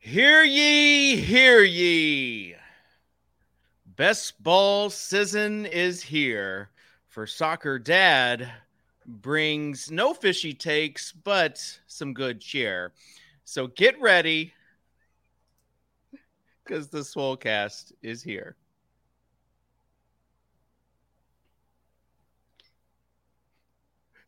Hear 0.00 0.44
ye, 0.44 1.16
hear 1.16 1.62
ye. 1.62 2.54
Best 3.96 4.40
ball 4.40 4.90
season 4.90 5.66
is 5.66 6.02
here. 6.02 6.70
For 7.08 7.26
soccer 7.26 7.80
dad 7.80 8.48
brings 9.04 9.90
no 9.90 10.14
fishy 10.14 10.54
takes, 10.54 11.10
but 11.10 11.60
some 11.88 12.14
good 12.14 12.40
cheer. 12.40 12.92
So 13.44 13.66
get 13.66 14.00
ready 14.00 14.54
because 16.64 16.88
the 16.88 17.00
Swolecast 17.00 17.92
is 18.00 18.22
here. 18.22 18.54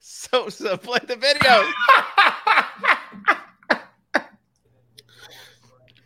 So, 0.01 0.49
so 0.49 0.77
play 0.77 0.99
the 1.07 1.17
video. 1.17 1.65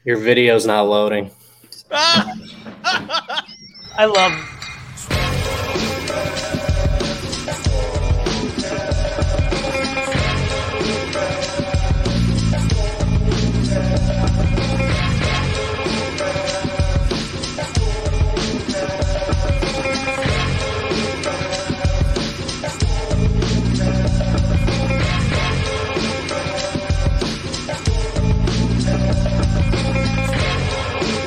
Your 0.05 0.19
video's 0.19 0.67
not 0.67 0.83
loading. 0.83 1.31
I 1.91 4.05
love. 4.05 4.51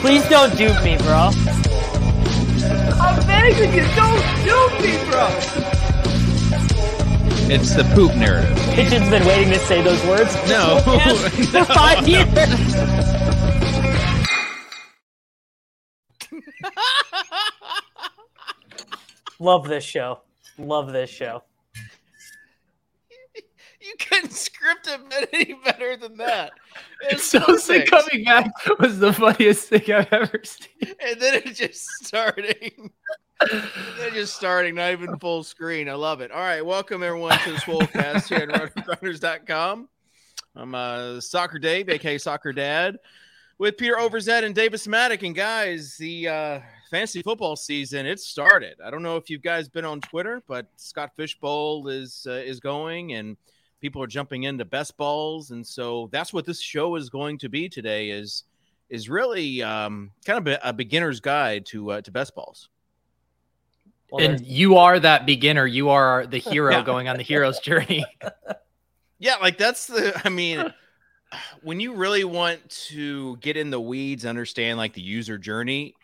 Please 0.07 0.29
don't 0.29 0.55
dupe 0.55 0.83
me, 0.85 0.95
bro. 0.99 1.31
I'm 2.97 3.27
begging 3.27 3.73
you, 3.73 3.83
don't 3.93 4.23
dupe 4.45 4.79
me, 4.81 4.95
bro. 5.11 5.27
It's 7.53 7.75
the 7.75 7.83
poop 7.93 8.15
narrative. 8.15 8.57
Kitchen's 8.73 9.09
been 9.09 9.25
waiting 9.25 9.49
to 9.49 9.59
say 9.59 9.81
those 9.81 10.01
words. 10.05 10.33
No. 10.47 10.81
Yes, 10.87 11.49
for 11.51 11.65
five 11.73 12.07
years. 12.07 12.25
Love 19.39 19.67
this 19.67 19.83
show. 19.83 20.21
Love 20.57 20.93
this 20.93 21.09
show. 21.09 21.43
couldn't 24.09 24.33
script 24.33 24.87
it 24.87 25.29
any 25.33 25.53
better 25.65 25.97
than 25.97 26.17
that. 26.17 26.51
It's 27.01 27.23
so 27.25 27.39
perfect. 27.39 27.89
coming 27.89 28.23
back 28.23 28.51
was 28.79 28.99
the 28.99 29.13
funniest 29.13 29.69
thing 29.69 29.91
I've 29.91 30.11
ever 30.11 30.41
seen. 30.43 30.95
and 30.99 31.21
then 31.21 31.35
it 31.35 31.55
just 31.55 31.87
starting. 32.05 32.91
They're 33.97 34.11
just 34.11 34.35
starting, 34.35 34.75
not 34.75 34.91
even 34.91 35.17
full 35.19 35.43
screen. 35.43 35.89
I 35.89 35.93
love 35.93 36.21
it. 36.21 36.31
All 36.31 36.39
right, 36.39 36.65
welcome 36.65 37.03
everyone 37.03 37.37
to 37.39 37.51
the 37.51 37.57
Swolecast 37.57 38.27
here 38.29 38.49
at 38.49 38.73
RotoGrinders.com. 38.73 39.89
I'm 40.55 40.75
uh, 40.75 41.21
Soccer 41.21 41.59
Dave, 41.59 41.87
aka 41.89 42.17
Soccer 42.17 42.51
Dad, 42.51 42.97
with 43.59 43.77
Peter 43.77 43.95
Overzet 43.95 44.43
and 44.43 44.55
Davis 44.55 44.87
Mattek. 44.87 45.23
And 45.23 45.35
guys, 45.35 45.97
the 45.97 46.27
uh, 46.27 46.59
fantasy 46.89 47.21
football 47.21 47.55
season 47.55 48.07
it 48.07 48.19
started. 48.19 48.77
I 48.83 48.89
don't 48.89 49.03
know 49.03 49.17
if 49.17 49.29
you 49.29 49.37
guys 49.37 49.69
been 49.69 49.85
on 49.85 50.01
Twitter, 50.01 50.41
but 50.47 50.67
Scott 50.77 51.11
Fish 51.15 51.39
Bowl 51.39 51.87
is 51.87 52.25
uh, 52.27 52.31
is 52.31 52.59
going, 52.59 53.13
and 53.13 53.37
people 53.81 54.01
are 54.03 54.07
jumping 54.07 54.43
into 54.43 54.65
best 54.65 54.97
balls, 54.97 55.51
and 55.51 55.65
so 55.65 56.09
that's 56.11 56.33
what 56.33 56.45
this 56.45 56.61
show 56.61 56.95
is 56.95 57.09
going 57.09 57.37
to 57.39 57.49
be 57.49 57.69
today. 57.69 58.09
Is 58.09 58.43
is 58.89 59.09
really 59.09 59.61
um, 59.63 60.11
kind 60.25 60.39
of 60.39 60.53
a, 60.53 60.69
a 60.69 60.73
beginner's 60.73 61.19
guide 61.19 61.65
to 61.67 61.91
uh, 61.91 62.01
to 62.01 62.11
best 62.11 62.35
balls. 62.35 62.69
Well, 64.11 64.23
and 64.23 64.39
there's- 64.39 64.49
you 64.49 64.77
are 64.77 64.99
that 64.99 65.25
beginner. 65.25 65.65
You 65.65 65.89
are 65.89 66.25
the 66.25 66.37
hero 66.37 66.71
Yeah. 66.77 66.83
going 66.83 67.07
on 67.07 67.17
the 67.17 67.23
hero's 67.23 67.59
journey. 67.59 68.05
Yeah, 69.19 69.37
like 69.37 69.57
that's 69.57 69.87
the. 69.87 70.21
I 70.23 70.29
mean, 70.29 70.71
when 71.63 71.79
you 71.79 71.95
really 71.95 72.23
want 72.23 72.69
to 72.89 73.35
get 73.37 73.57
in 73.57 73.71
the 73.71 73.79
weeds, 73.79 74.27
understand 74.27 74.77
like 74.77 74.93
the 74.93 75.01
user 75.01 75.39
journey. 75.39 75.95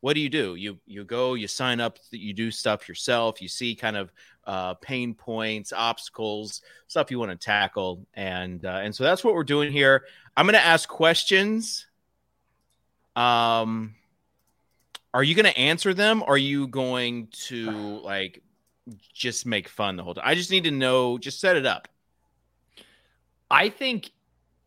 What 0.00 0.14
do 0.14 0.20
you 0.20 0.28
do? 0.28 0.54
You 0.54 0.78
you 0.86 1.02
go, 1.02 1.34
you 1.34 1.48
sign 1.48 1.80
up, 1.80 1.98
you 2.12 2.32
do 2.32 2.52
stuff 2.52 2.88
yourself. 2.88 3.42
You 3.42 3.48
see 3.48 3.74
kind 3.74 3.96
of 3.96 4.12
uh, 4.44 4.74
pain 4.74 5.14
points, 5.14 5.72
obstacles, 5.72 6.62
stuff 6.86 7.10
you 7.10 7.18
want 7.18 7.30
to 7.30 7.36
tackle, 7.36 8.06
and 8.14 8.64
uh, 8.64 8.80
and 8.82 8.94
so 8.94 9.04
that's 9.04 9.22
what 9.24 9.34
we're 9.34 9.44
doing 9.44 9.72
here. 9.72 10.04
I'm 10.36 10.46
going 10.46 10.54
to 10.54 10.64
ask 10.64 10.88
questions. 10.88 11.86
Um, 13.14 13.94
are 15.14 15.22
you 15.22 15.34
going 15.34 15.44
to 15.44 15.58
answer 15.58 15.92
them? 15.92 16.22
Or 16.22 16.34
are 16.34 16.38
you 16.38 16.66
going 16.66 17.28
to 17.48 17.70
like 18.00 18.42
just 19.12 19.44
make 19.46 19.68
fun 19.68 19.96
the 19.96 20.02
whole 20.02 20.14
time? 20.14 20.24
I 20.26 20.34
just 20.34 20.50
need 20.50 20.64
to 20.64 20.70
know. 20.70 21.18
Just 21.18 21.40
set 21.40 21.56
it 21.56 21.66
up. 21.66 21.88
I 23.50 23.68
think, 23.68 24.10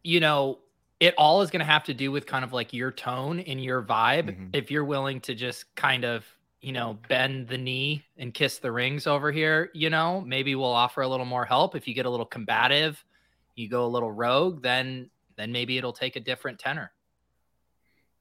you 0.03 0.19
know, 0.19 0.59
it 0.99 1.15
all 1.17 1.41
is 1.41 1.49
going 1.49 1.61
to 1.61 1.65
have 1.65 1.85
to 1.85 1.93
do 1.93 2.11
with 2.11 2.27
kind 2.27 2.45
of 2.45 2.53
like 2.53 2.71
your 2.71 2.91
tone 2.91 3.39
and 3.39 3.61
your 3.63 3.81
vibe. 3.81 4.29
Mhm. 4.29 4.49
If 4.53 4.69
you're 4.69 4.85
willing 4.85 5.19
to 5.21 5.33
just 5.33 5.73
kind 5.75 6.05
of, 6.05 6.23
you 6.65 6.71
know, 6.71 6.97
bend 7.07 7.47
the 7.47 7.59
knee 7.59 8.03
and 8.17 8.33
kiss 8.33 8.57
the 8.57 8.71
rings 8.71 9.05
over 9.05 9.31
here, 9.31 9.69
you 9.75 9.91
know, 9.91 10.19
maybe 10.21 10.55
we'll 10.55 10.65
offer 10.65 11.01
a 11.01 11.07
little 11.07 11.25
more 11.25 11.45
help. 11.45 11.75
If 11.75 11.87
you 11.87 11.93
get 11.93 12.07
a 12.07 12.09
little 12.09 12.25
combative, 12.25 13.05
you 13.53 13.69
go 13.69 13.85
a 13.85 13.87
little 13.87 14.11
rogue, 14.11 14.63
then 14.63 15.11
then 15.35 15.51
maybe 15.51 15.77
it'll 15.77 15.93
take 15.93 16.15
a 16.15 16.19
different 16.19 16.57
tenor. 16.57 16.91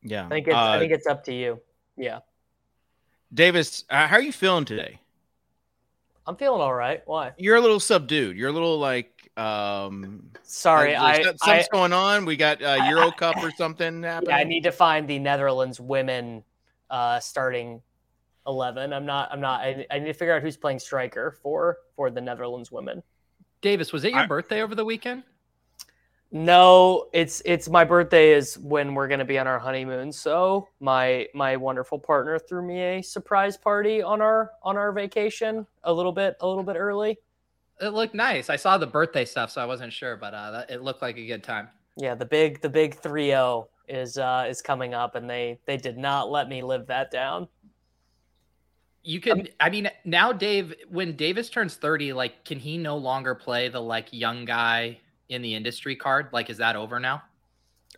Yeah. 0.03 0.27
I 0.27 0.29
think 0.29 0.49
it's, 0.49 0.57
Uh, 0.57 0.61
I 0.61 0.79
think 0.79 0.93
it's 0.93 1.07
up 1.07 1.25
to 1.25 1.33
you. 1.33 1.59
Yeah, 1.97 2.19
Davis, 3.33 3.85
uh, 3.89 4.07
how 4.09 4.17
are 4.17 4.23
you 4.23 4.33
feeling 4.33 4.67
today? 4.67 5.01
I'm 6.27 6.37
feeling 6.37 6.61
all 6.61 6.75
right. 6.75 7.01
Why? 7.07 7.33
You're 7.39 7.57
a 7.57 7.63
little 7.63 7.81
subdued. 7.81 8.37
You're 8.37 8.51
a 8.51 8.53
little 8.53 8.79
like 8.79 9.31
um 9.39 10.31
Sorry, 10.43 10.95
uh, 10.95 11.03
I, 11.03 11.17
there's 11.17 11.27
I, 11.41 11.47
something's 11.47 11.69
going 11.69 11.95
on. 11.95 12.27
We 12.27 12.37
got 12.37 12.63
uh, 12.63 12.77
I- 12.79 12.91
Euro 12.91 13.11
Cup 13.11 13.43
or 13.43 13.51
something 13.53 14.03
happening. 14.03 14.33
yeah, 14.33 14.37
I 14.37 14.45
need 14.45 14.65
to 14.65 14.73
find 14.73 15.09
the 15.09 15.19
Netherlands 15.19 15.81
women 15.81 16.45
uh, 16.91 17.21
starting 17.21 17.81
eleven. 18.47 18.93
I'm 18.93 19.07
not. 19.07 19.29
I'm 19.33 19.41
not. 19.41 19.61
I, 19.61 19.87
I 19.91 19.99
need 19.99 20.07
to 20.07 20.13
figure 20.15 20.35
out 20.35 20.43
who's 20.43 20.57
playing 20.57 20.79
striker 20.79 21.39
for 21.43 21.79
for 21.97 22.11
the 22.11 22.21
Netherlands 22.21 22.71
women. 22.73 23.03
Davis, 23.61 23.93
was 23.93 24.05
it 24.05 24.13
your 24.13 24.21
I- 24.21 24.27
birthday 24.27 24.63
over 24.63 24.75
the 24.75 24.85
weekend? 24.85 25.23
No, 26.37 27.07
it's 27.13 27.43
it's 27.45 27.69
my 27.69 27.85
birthday 27.85 28.33
is 28.33 28.59
when 28.59 28.95
we're 28.95 29.07
gonna 29.07 29.25
be 29.25 29.39
on 29.39 29.47
our 29.47 29.59
honeymoon. 29.59 30.11
So 30.11 30.67
my 30.81 31.29
my 31.33 31.55
wonderful 31.57 31.97
partner 31.99 32.41
threw 32.41 32.67
me 32.67 32.81
a 32.81 33.03
surprise 33.03 33.57
party 33.57 34.03
on 34.03 34.21
our 34.21 34.51
on 34.63 34.77
our 34.77 34.91
vacation 34.91 35.65
a 35.85 35.93
little 35.93 36.11
bit 36.11 36.37
a 36.41 36.47
little 36.49 36.65
bit 36.65 36.75
early. 36.75 37.19
It 37.81 37.91
looked 37.91 38.15
nice. 38.15 38.51
I 38.51 38.57
saw 38.57 38.79
the 38.79 38.87
birthday 38.87 39.25
stuff, 39.25 39.53
so 39.53 39.61
I 39.63 39.65
wasn't 39.65 39.93
sure, 39.93 40.17
but 40.17 40.35
uh, 40.35 40.51
that, 40.51 40.71
it 40.71 40.83
looked 40.83 41.03
like 41.03 41.17
a 41.19 41.27
good 41.27 41.45
time. 41.45 41.69
Yeah, 41.97 42.17
the 42.17 42.25
big 42.25 42.61
the 42.61 42.69
big 42.69 43.01
3-0 43.01 43.69
is 43.89 44.19
uh 44.19 44.47
is 44.49 44.61
coming 44.61 44.93
up 44.93 45.15
and 45.15 45.31
they 45.31 45.61
they 45.67 45.77
did 45.77 45.97
not 45.99 46.33
let 46.33 46.49
me 46.49 46.63
live 46.63 46.87
that 46.89 47.13
down. 47.13 47.47
You 49.07 49.21
can, 49.21 49.49
I 49.61 49.69
mean, 49.69 49.91
now 50.05 50.33
Dave, 50.33 50.75
when 50.89 51.15
Davis 51.15 51.51
turns 51.51 51.77
30, 51.77 52.15
like, 52.15 52.45
can 52.45 52.59
he 52.59 52.79
no 52.79 52.97
longer 52.97 53.35
play 53.35 53.69
the 53.69 53.81
like 53.81 54.09
young 54.13 54.47
guy 54.47 54.99
in 55.29 55.43
the 55.43 55.55
industry 55.55 55.95
card? 55.95 56.29
Like, 56.33 56.49
is 56.49 56.57
that 56.57 56.75
over 56.75 56.99
now? 56.99 57.23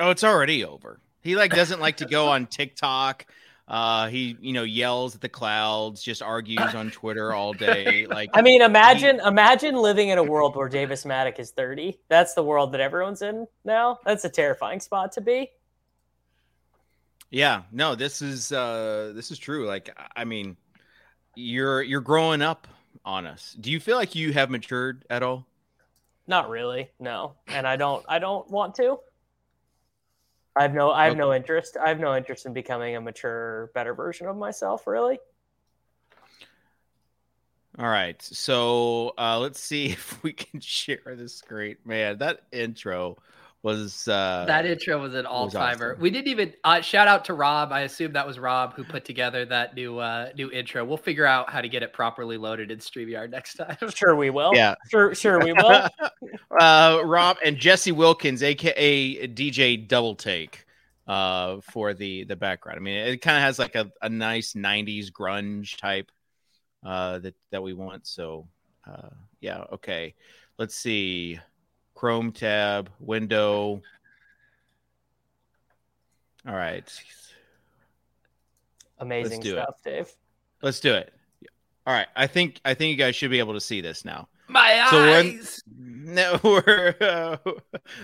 Oh, 0.00 0.10
it's 0.10 0.24
already 0.24 0.64
over. 0.64 1.00
He 1.22 1.36
like 1.36 1.52
doesn't 1.52 1.80
like 1.80 1.98
to 1.98 2.06
go 2.06 2.28
on 2.30 2.46
TikTok. 2.46 3.26
Uh, 3.68 4.06
he 4.08 4.36
you 4.40 4.52
know 4.52 4.62
yells 4.62 5.16
at 5.16 5.20
the 5.20 5.28
clouds, 5.28 6.00
just 6.00 6.22
argues 6.22 6.74
on 6.74 6.90
Twitter 6.90 7.32
all 7.32 7.52
day. 7.52 8.06
Like 8.06 8.30
I 8.32 8.42
mean, 8.42 8.62
imagine 8.62 9.18
imagine 9.20 9.74
living 9.74 10.10
in 10.10 10.18
a 10.18 10.22
world 10.22 10.54
where 10.54 10.68
Davis 10.68 11.04
Mattek 11.04 11.40
is 11.40 11.50
30. 11.50 11.98
That's 12.08 12.34
the 12.34 12.44
world 12.44 12.72
that 12.72 12.80
everyone's 12.80 13.22
in 13.22 13.46
now. 13.64 13.98
That's 14.04 14.24
a 14.24 14.28
terrifying 14.28 14.78
spot 14.78 15.12
to 15.12 15.20
be. 15.20 15.50
Yeah, 17.30 17.62
no, 17.72 17.96
this 17.96 18.22
is 18.22 18.52
uh 18.52 19.12
this 19.16 19.32
is 19.32 19.38
true. 19.38 19.66
Like 19.66 19.96
I 20.14 20.24
mean, 20.24 20.56
you're 21.36 21.82
you're 21.82 22.00
growing 22.00 22.42
up 22.42 22.66
on 23.04 23.26
us. 23.26 23.56
Do 23.60 23.70
you 23.70 23.78
feel 23.78 23.96
like 23.96 24.14
you 24.14 24.32
have 24.32 24.50
matured 24.50 25.04
at 25.08 25.22
all? 25.22 25.46
Not 26.26 26.48
really, 26.48 26.90
no. 26.98 27.34
And 27.46 27.66
I 27.66 27.76
don't 27.76 28.04
I 28.08 28.18
don't 28.18 28.50
want 28.50 28.74
to. 28.76 28.98
I 30.56 30.62
have 30.62 30.74
no 30.74 30.90
I 30.90 31.04
have 31.04 31.16
no 31.16 31.32
interest. 31.32 31.76
I 31.76 31.88
have 31.88 32.00
no 32.00 32.16
interest 32.16 32.46
in 32.46 32.52
becoming 32.52 32.96
a 32.96 33.00
mature, 33.00 33.70
better 33.74 33.94
version 33.94 34.26
of 34.26 34.36
myself, 34.36 34.86
really. 34.86 35.18
All 37.78 37.88
right. 37.88 38.20
So 38.22 39.12
uh 39.18 39.38
let's 39.38 39.60
see 39.60 39.86
if 39.90 40.22
we 40.22 40.32
can 40.32 40.60
share 40.60 41.14
this 41.14 41.36
screen. 41.36 41.76
Man, 41.84 42.18
that 42.18 42.40
intro 42.50 43.18
was 43.66 44.06
uh 44.06 44.44
that 44.46 44.64
intro 44.64 45.00
was 45.02 45.14
an 45.14 45.26
all 45.26 45.50
timer. 45.50 45.90
awesome. 45.90 46.00
We 46.00 46.10
didn't 46.10 46.28
even 46.28 46.54
uh, 46.62 46.80
shout 46.82 47.08
out 47.08 47.24
to 47.24 47.34
Rob. 47.34 47.72
I 47.72 47.80
assume 47.80 48.12
that 48.12 48.24
was 48.24 48.38
Rob 48.38 48.74
who 48.74 48.84
put 48.84 49.04
together 49.04 49.44
that 49.46 49.74
new 49.74 49.98
uh 49.98 50.30
new 50.36 50.52
intro. 50.52 50.84
We'll 50.84 50.96
figure 50.96 51.26
out 51.26 51.50
how 51.50 51.60
to 51.60 51.68
get 51.68 51.82
it 51.82 51.92
properly 51.92 52.36
loaded 52.36 52.70
in 52.70 52.78
StreamYard 52.78 53.30
next 53.30 53.54
time. 53.54 53.76
Sure 53.92 54.14
we 54.14 54.30
will. 54.30 54.52
Yeah. 54.54 54.76
Sure 54.88 55.14
sure 55.16 55.40
we 55.40 55.52
will. 55.52 55.88
uh 56.60 57.00
Rob 57.04 57.38
and 57.44 57.56
Jesse 57.56 57.90
Wilkins, 57.90 58.44
aka 58.44 59.26
DJ 59.26 59.88
Double 59.88 60.14
Take, 60.14 60.64
uh, 61.08 61.60
for 61.60 61.92
the 61.92 62.22
the 62.22 62.36
background. 62.36 62.78
I 62.78 62.80
mean, 62.80 62.98
it 62.98 63.20
kind 63.20 63.36
of 63.36 63.42
has 63.42 63.58
like 63.58 63.74
a, 63.74 63.90
a 64.00 64.08
nice 64.08 64.52
'90s 64.52 65.10
grunge 65.10 65.76
type 65.76 66.12
uh, 66.84 67.18
that 67.18 67.34
that 67.50 67.62
we 67.64 67.72
want. 67.72 68.06
So, 68.06 68.46
uh, 68.86 69.10
yeah, 69.40 69.64
okay. 69.72 70.14
Let's 70.56 70.76
see. 70.76 71.40
Chrome 71.96 72.30
tab, 72.30 72.90
window. 73.00 73.82
All 76.46 76.54
right, 76.54 76.88
Amazing 79.00 79.40
do 79.40 79.56
it. 79.56 79.62
stuff, 79.62 79.82
Dave. 79.84 80.08
let's 80.62 80.78
do 80.78 80.94
it. 80.94 81.12
All 81.86 81.92
right, 81.94 82.06
I 82.14 82.28
think 82.28 82.60
I 82.64 82.74
think 82.74 82.90
you 82.92 82.96
guys 82.96 83.16
should 83.16 83.30
be 83.32 83.40
able 83.40 83.54
to 83.54 83.60
see 83.60 83.80
this 83.80 84.04
now. 84.04 84.28
My 84.48 84.86
So 84.90 85.00
when- 85.00 85.26
eyes. 85.38 85.62
No, 86.06 86.38
we're 86.44 86.94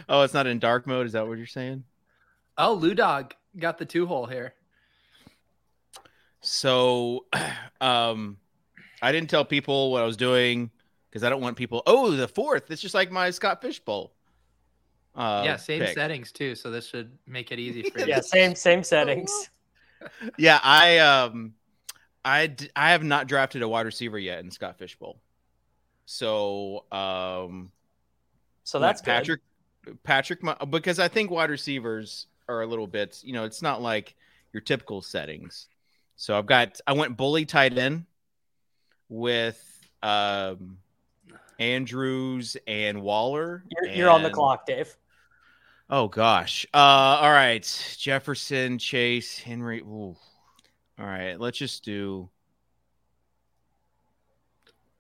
oh, 0.09 0.23
it's 0.23 0.35
not 0.35 0.49
in 0.49 0.59
dark 0.59 0.89
mode. 0.89 1.07
Is 1.07 1.13
that 1.13 1.25
what 1.29 1.39
you're 1.39 1.47
saying? 1.47 1.85
Oh, 2.59 2.77
Ludog 2.77 3.31
got 3.57 3.79
the 3.79 3.85
two 3.85 4.07
hole 4.07 4.27
here. 4.27 4.55
So, 6.41 7.27
um, 7.81 8.39
I 9.01 9.13
didn't 9.13 9.31
tell 9.31 9.45
people 9.45 9.93
what 9.93 10.03
I 10.03 10.05
was 10.07 10.17
doing 10.17 10.73
because 11.13 11.23
I 11.23 11.29
don't 11.29 11.43
want 11.43 11.59
people. 11.59 11.83
Oh, 11.87 12.11
the 12.11 12.27
fourth. 12.27 12.71
It's 12.71 12.81
just 12.81 12.95
like 12.95 13.11
my 13.11 13.31
Scott 13.31 13.61
Fish 13.61 13.79
Bowl. 13.81 14.15
Uh, 15.15 15.43
yeah, 15.45 15.57
same 15.57 15.81
pick. 15.81 15.93
settings 15.95 16.33
too. 16.33 16.55
So 16.55 16.71
this 16.71 16.87
should 16.87 17.13
make 17.27 17.53
it 17.53 17.59
easy 17.59 17.83
for 17.83 17.99
you. 18.01 18.07
Yeah, 18.07 18.21
same 18.21 18.55
same 18.55 18.83
settings. 18.83 19.31
Yeah, 20.37 20.59
I 20.65 20.99
um, 20.99 21.55
I 22.25 22.49
d- 22.49 22.71
I 22.75 22.91
have 22.91 23.05
not 23.05 23.29
drafted 23.29 23.63
a 23.63 23.69
wide 23.69 23.87
receiver 23.87 24.19
yet 24.19 24.41
in 24.41 24.51
Scott 24.51 24.77
Fish 24.77 24.99
Bowl. 24.99 25.21
So, 26.07 26.87
um, 26.91 27.71
So 28.65 28.81
like 28.81 28.89
that's 28.89 29.01
good. 29.01 29.11
Patrick. 29.13 29.41
Patrick, 30.03 30.41
because 30.71 30.99
I 30.99 31.07
think 31.07 31.31
wide 31.31 31.51
receivers 31.51 32.27
are 32.49 32.63
a 32.63 32.67
little 32.67 32.89
bit. 32.89 33.21
You 33.23 33.33
know, 33.33 33.45
it's 33.45 33.63
not 33.63 33.81
like 33.81 34.17
your 34.53 34.61
typical 34.61 35.03
settings. 35.03 35.69
So 36.17 36.37
I've 36.37 36.47
got. 36.47 36.81
I 36.85 36.95
went 36.95 37.17
bully 37.17 37.45
tight 37.45 37.79
end 37.79 38.07
with 39.09 39.63
um, 40.03 40.79
Andrews 41.63 42.57
and 42.67 43.03
Waller. 43.03 43.65
You're, 43.71 43.93
you're 43.93 44.11
on 44.11 44.23
the 44.23 44.31
clock, 44.31 44.67
Dave. 44.67 44.97
Oh 45.89 46.09
gosh. 46.09 46.67
Uh, 46.75 46.77
all 46.77 47.31
right. 47.31 47.97
Jefferson, 47.99 48.79
Chase, 48.79 49.39
Henry. 49.39 49.81
Ooh. 49.81 50.17
All 50.99 51.07
right. 51.07 51.39
Let's 51.39 51.59
just 51.59 51.85
do. 51.85 52.29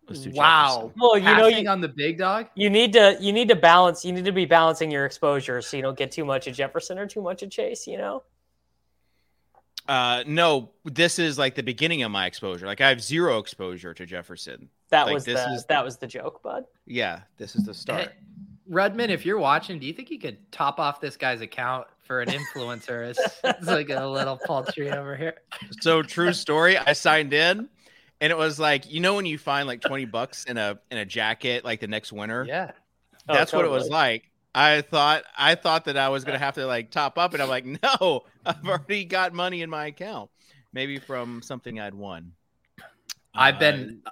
Let's 0.08 0.20
do 0.20 0.30
Wow. 0.30 0.74
Jefferson. 0.74 1.00
Well, 1.00 1.18
you 1.18 1.36
know, 1.36 1.46
you, 1.46 1.68
on 1.68 1.80
the 1.80 1.88
big 1.88 2.18
dog. 2.18 2.46
you 2.54 2.70
need 2.70 2.92
to 2.92 3.16
you 3.20 3.32
need 3.32 3.48
to 3.48 3.56
balance. 3.56 4.04
You 4.04 4.12
need 4.12 4.24
to 4.24 4.32
be 4.32 4.44
balancing 4.44 4.90
your 4.90 5.04
exposure 5.04 5.60
so 5.62 5.76
you 5.76 5.82
don't 5.82 5.98
get 5.98 6.12
too 6.12 6.24
much 6.24 6.46
of 6.46 6.54
Jefferson 6.54 6.98
or 6.98 7.06
too 7.06 7.22
much 7.22 7.42
of 7.42 7.50
Chase. 7.50 7.86
You 7.88 7.98
know. 7.98 8.22
Uh, 9.88 10.22
no, 10.28 10.70
this 10.84 11.18
is 11.18 11.38
like 11.38 11.56
the 11.56 11.62
beginning 11.62 12.04
of 12.04 12.12
my 12.12 12.26
exposure. 12.26 12.66
Like 12.66 12.80
I 12.80 12.88
have 12.88 13.02
zero 13.02 13.38
exposure 13.38 13.92
to 13.94 14.06
Jefferson. 14.06 14.68
That 14.92 15.06
Like, 15.06 15.14
was 15.14 15.24
this 15.24 15.40
the 15.42 15.52
is- 15.54 15.64
that 15.66 15.84
was 15.84 15.96
the 15.96 16.06
joke, 16.06 16.42
bud. 16.42 16.64
Yeah, 16.86 17.22
this 17.38 17.56
is 17.56 17.64
the 17.64 17.74
start. 17.74 18.02
Hey, 18.02 18.08
Rudman, 18.70 19.08
if 19.08 19.26
you're 19.26 19.38
watching, 19.38 19.78
do 19.80 19.86
you 19.86 19.92
think 19.92 20.10
you 20.10 20.18
could 20.20 20.36
top 20.52 20.78
off 20.78 21.00
this 21.00 21.16
guy's 21.16 21.40
account 21.40 21.86
for 22.04 22.20
an 22.20 22.28
influencer? 22.28 23.08
it's, 23.10 23.20
it's 23.42 23.66
like 23.66 23.88
a 23.90 24.06
little 24.06 24.38
paltry 24.46 24.90
over 24.92 25.16
here. 25.16 25.34
so 25.80 26.02
true 26.02 26.32
story. 26.32 26.76
I 26.78 26.92
signed 26.92 27.32
in, 27.32 27.68
and 28.20 28.30
it 28.30 28.36
was 28.36 28.60
like 28.60 28.88
you 28.92 29.00
know 29.00 29.14
when 29.14 29.26
you 29.26 29.38
find 29.38 29.66
like 29.66 29.80
twenty 29.80 30.04
bucks 30.04 30.44
in 30.44 30.58
a 30.58 30.78
in 30.90 30.98
a 30.98 31.04
jacket 31.06 31.64
like 31.64 31.80
the 31.80 31.88
next 31.88 32.12
winter. 32.12 32.44
Yeah. 32.46 32.72
Oh, 33.28 33.34
That's 33.34 33.52
what 33.52 33.64
it 33.64 33.70
was 33.70 33.88
like. 33.88 34.30
I 34.54 34.82
thought 34.82 35.24
I 35.38 35.54
thought 35.54 35.86
that 35.86 35.96
I 35.96 36.10
was 36.10 36.24
gonna 36.24 36.38
have 36.38 36.54
to 36.56 36.66
like 36.66 36.90
top 36.90 37.16
up, 37.16 37.32
and 37.32 37.42
I'm 37.42 37.48
like, 37.48 37.64
no, 37.64 38.24
I've 38.44 38.68
already 38.68 39.06
got 39.06 39.32
money 39.32 39.62
in 39.62 39.70
my 39.70 39.86
account. 39.86 40.28
Maybe 40.74 40.98
from 40.98 41.40
something 41.42 41.80
I'd 41.80 41.94
won. 41.94 42.32
I've 43.34 43.56
Uh, 43.56 43.58
been 43.58 44.02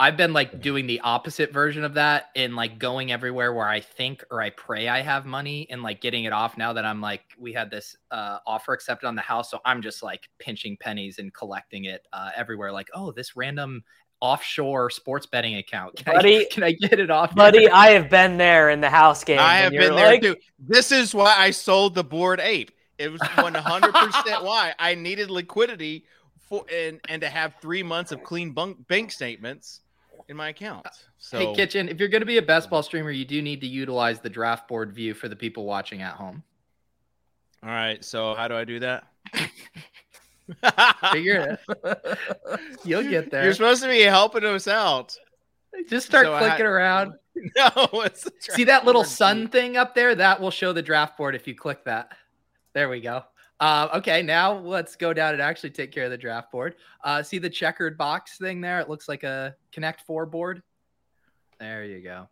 I've 0.00 0.16
been 0.16 0.32
like 0.32 0.60
doing 0.60 0.86
the 0.86 1.00
opposite 1.00 1.52
version 1.52 1.82
of 1.82 1.94
that 1.94 2.26
and 2.36 2.54
like 2.54 2.78
going 2.78 3.10
everywhere 3.10 3.52
where 3.52 3.66
I 3.66 3.80
think 3.80 4.24
or 4.30 4.40
I 4.40 4.50
pray 4.50 4.86
I 4.86 5.00
have 5.00 5.26
money 5.26 5.66
and 5.70 5.82
like 5.82 6.00
getting 6.00 6.24
it 6.24 6.32
off 6.32 6.56
now 6.56 6.72
that 6.72 6.84
I'm 6.84 7.00
like 7.00 7.22
we 7.36 7.52
had 7.52 7.68
this 7.70 7.96
uh 8.12 8.38
offer 8.46 8.72
accepted 8.72 9.08
on 9.08 9.16
the 9.16 9.22
house 9.22 9.50
so 9.50 9.60
I'm 9.64 9.82
just 9.82 10.02
like 10.02 10.28
pinching 10.38 10.76
pennies 10.76 11.18
and 11.18 11.34
collecting 11.34 11.86
it 11.86 12.06
uh 12.12 12.30
everywhere 12.36 12.70
like 12.70 12.88
oh 12.94 13.10
this 13.10 13.34
random 13.34 13.82
offshore 14.20 14.90
sports 14.90 15.26
betting 15.26 15.56
account 15.56 15.96
can, 15.96 16.14
Buddy- 16.14 16.40
I, 16.40 16.44
can 16.50 16.62
I 16.62 16.72
get 16.72 17.00
it 17.00 17.10
off 17.10 17.34
buddy. 17.34 17.60
here? 17.60 17.70
I 17.72 17.90
have 17.90 18.08
been 18.08 18.36
there 18.36 18.70
in 18.70 18.80
the 18.80 18.90
house 18.90 19.24
game. 19.24 19.38
I 19.38 19.58
have 19.58 19.72
been 19.72 19.94
there 19.94 20.06
like, 20.06 20.22
too. 20.22 20.36
This 20.58 20.90
is 20.90 21.14
why 21.14 21.34
I 21.36 21.50
sold 21.50 21.94
the 21.94 22.02
Bored 22.02 22.40
Ape. 22.40 22.72
It 22.98 23.12
was 23.12 23.20
100 23.20 23.94
percent 23.94 24.42
why 24.44 24.74
I 24.78 24.96
needed 24.96 25.30
liquidity 25.30 26.04
for 26.48 26.64
and 26.72 27.00
and 27.08 27.22
to 27.22 27.28
have 27.28 27.54
three 27.60 27.82
months 27.82 28.10
of 28.10 28.24
clean 28.24 28.50
bunk, 28.50 28.88
bank 28.88 29.12
statements 29.12 29.82
in 30.28 30.36
my 30.36 30.48
account. 30.50 30.86
Uh, 30.86 30.90
so 31.18 31.38
Hey 31.38 31.54
Kitchen, 31.54 31.88
if 31.88 31.98
you're 31.98 32.08
going 32.08 32.22
to 32.22 32.26
be 32.26 32.38
a 32.38 32.42
best 32.42 32.70
ball 32.70 32.82
streamer, 32.82 33.10
you 33.10 33.24
do 33.24 33.42
need 33.42 33.60
to 33.62 33.66
utilize 33.66 34.20
the 34.20 34.30
draft 34.30 34.68
board 34.68 34.92
view 34.92 35.14
for 35.14 35.28
the 35.28 35.36
people 35.36 35.64
watching 35.64 36.02
at 36.02 36.14
home. 36.14 36.42
all 37.62 37.70
right. 37.70 38.04
So 38.04 38.34
how 38.34 38.46
do 38.48 38.54
I 38.54 38.64
do 38.64 38.78
that? 38.80 39.04
Figure 41.12 41.58
it. 41.84 42.18
You'll 42.84 43.02
get 43.02 43.30
there. 43.30 43.44
You're 43.44 43.54
supposed 43.54 43.82
to 43.82 43.88
be 43.88 44.00
helping 44.02 44.44
us 44.44 44.66
out. 44.68 45.16
Just 45.88 46.06
start 46.06 46.26
So 46.26 46.38
clicking 46.38 46.66
around. 46.66 47.14
No, 47.56 47.70
it's 48.02 48.26
See 48.40 48.64
that 48.64 48.84
little 48.84 49.04
sun 49.04 49.42
view. 49.42 49.46
thing 49.48 49.76
up 49.76 49.94
there? 49.94 50.12
That 50.16 50.40
will 50.40 50.50
show 50.50 50.72
the 50.72 50.82
draft 50.82 51.16
board 51.16 51.36
if 51.36 51.46
you 51.46 51.54
click 51.54 51.84
that. 51.84 52.10
There 52.72 52.88
we 52.88 53.00
go. 53.00 53.22
Uh, 53.60 53.88
okay, 53.94 54.22
now 54.22 54.56
let's 54.58 54.94
go 54.94 55.12
down 55.12 55.32
and 55.32 55.42
actually 55.42 55.70
take 55.70 55.90
care 55.90 56.04
of 56.04 56.10
the 56.10 56.18
draft 56.18 56.52
board. 56.52 56.76
Uh, 57.02 57.22
see 57.22 57.38
the 57.38 57.50
checkered 57.50 57.98
box 57.98 58.38
thing 58.38 58.60
there? 58.60 58.78
It 58.80 58.88
looks 58.88 59.08
like 59.08 59.24
a 59.24 59.56
Connect 59.72 60.02
Four 60.02 60.26
board. 60.26 60.62
There 61.58 61.84
you 61.84 62.00
go. 62.00 62.28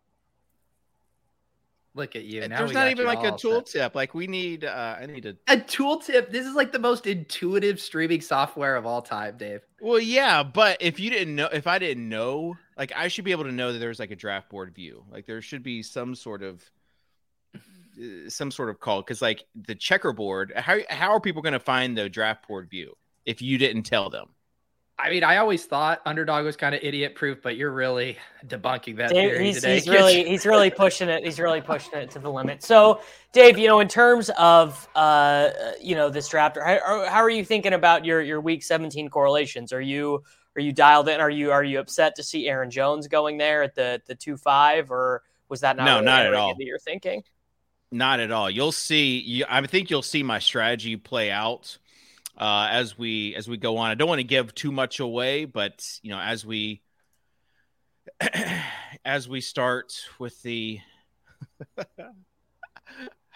Look 1.97 2.15
at 2.15 2.25
you. 2.25 2.47
Now 2.47 2.59
There's 2.59 2.73
not 2.73 2.91
even 2.91 3.07
like 3.07 3.23
a 3.23 3.31
tooltip. 3.31 3.95
Like 3.95 4.13
we 4.13 4.27
need. 4.27 4.63
uh 4.63 4.97
I 5.01 5.07
need 5.07 5.23
to. 5.23 5.35
A 5.47 5.57
tooltip. 5.57 6.29
This 6.29 6.45
is 6.45 6.53
like 6.53 6.71
the 6.71 6.79
most 6.79 7.07
intuitive 7.07 7.81
streaming 7.81 8.21
software 8.21 8.75
of 8.75 8.85
all 8.85 9.01
time, 9.01 9.35
Dave. 9.35 9.61
Well, 9.81 9.99
yeah, 9.99 10.43
but 10.43 10.77
if 10.79 10.99
you 10.99 11.09
didn't 11.09 11.35
know, 11.35 11.49
if 11.51 11.65
I 11.65 11.79
didn't 11.79 12.07
know, 12.07 12.55
like 12.77 12.93
I 12.95 13.07
should 13.07 13.25
be 13.25 13.31
able 13.31 13.45
to 13.45 13.51
know 13.51 13.73
that 13.73 13.79
there's 13.79 13.99
like 13.99 14.11
a 14.11 14.15
draft 14.15 14.49
board 14.49 14.75
view. 14.75 15.03
Like 15.11 15.25
there 15.25 15.41
should 15.41 15.63
be 15.63 15.81
some 15.81 16.13
sort 16.13 16.43
of 16.43 16.63
some 18.27 18.51
sort 18.51 18.69
of 18.69 18.79
call 18.79 19.01
because 19.01 19.21
like 19.21 19.43
the 19.55 19.75
checkerboard. 19.75 20.53
How 20.55 20.79
how 20.89 21.11
are 21.11 21.19
people 21.19 21.41
going 21.41 21.53
to 21.53 21.59
find 21.59 21.97
the 21.97 22.09
draft 22.09 22.47
board 22.47 22.69
view 22.69 22.95
if 23.25 23.41
you 23.41 23.57
didn't 23.57 23.83
tell 23.83 24.09
them? 24.09 24.29
I 24.99 25.11
mean, 25.11 25.23
I 25.23 25.37
always 25.37 25.63
thought 25.65 26.01
underdog 26.07 26.43
was 26.43 26.55
kind 26.55 26.73
of 26.73 26.81
idiot 26.83 27.13
proof, 27.13 27.43
but 27.43 27.55
you're 27.55 27.71
really 27.71 28.17
debunking 28.47 28.97
that 28.97 29.11
Dave, 29.11 29.29
theory 29.29 29.45
he's, 29.45 29.55
today. 29.55 29.75
he's 29.75 29.87
really 29.87 30.23
he's 30.27 30.45
really 30.45 30.71
pushing 30.71 31.07
it. 31.07 31.23
He's 31.23 31.39
really 31.39 31.61
pushing 31.61 31.99
it 31.99 32.09
to 32.11 32.19
the 32.19 32.31
limit. 32.31 32.63
So, 32.63 33.01
Dave, 33.31 33.59
you 33.59 33.67
know, 33.67 33.79
in 33.79 33.87
terms 33.87 34.31
of 34.39 34.87
uh, 34.95 35.49
you 35.81 35.93
know 35.93 36.09
this 36.09 36.27
draft, 36.29 36.57
how, 36.57 37.05
how 37.07 37.21
are 37.21 37.29
you 37.29 37.45
thinking 37.45 37.73
about 37.73 38.05
your 38.05 38.21
your 38.21 38.41
week 38.41 38.63
17 38.63 39.09
correlations? 39.09 39.71
Are 39.71 39.81
you 39.81 40.23
are 40.55 40.61
you 40.61 40.73
dialed 40.73 41.09
in? 41.09 41.21
Are 41.21 41.29
you 41.29 41.51
are 41.51 41.63
you 41.63 41.79
upset 41.79 42.15
to 42.15 42.23
see 42.23 42.47
Aaron 42.47 42.71
Jones 42.71 43.07
going 43.07 43.37
there 43.37 43.61
at 43.61 43.75
the 43.75 44.01
the 44.07 44.15
two 44.15 44.35
five, 44.35 44.89
or 44.89 45.21
Was 45.47 45.61
that 45.61 45.77
not 45.77 45.85
No, 45.85 45.93
really 45.95 46.05
not 46.05 46.25
at 46.25 46.33
all. 46.33 46.55
That 46.55 46.65
you're 46.65 46.79
thinking. 46.79 47.21
Not 47.91 48.19
at 48.19 48.31
all. 48.31 48.49
You'll 48.49 48.71
see. 48.73 49.19
You, 49.19 49.45
I 49.49 49.65
think 49.65 49.89
you'll 49.89 50.01
see 50.01 50.23
my 50.23 50.39
strategy 50.39 50.97
play 50.97 51.31
out 51.31 51.77
uh, 52.37 52.67
as 52.69 52.97
we 52.97 53.33
as 53.35 53.47
we 53.47 53.57
go 53.57 53.77
on. 53.77 53.91
I 53.91 53.95
don't 53.95 54.09
want 54.09 54.19
to 54.19 54.23
give 54.23 54.53
too 54.53 54.71
much 54.71 54.99
away, 54.99 55.45
but 55.45 55.85
you 56.01 56.11
know, 56.11 56.19
as 56.19 56.45
we 56.45 56.81
as 59.05 59.29
we 59.29 59.41
start 59.41 59.93
with 60.19 60.41
the. 60.43 60.79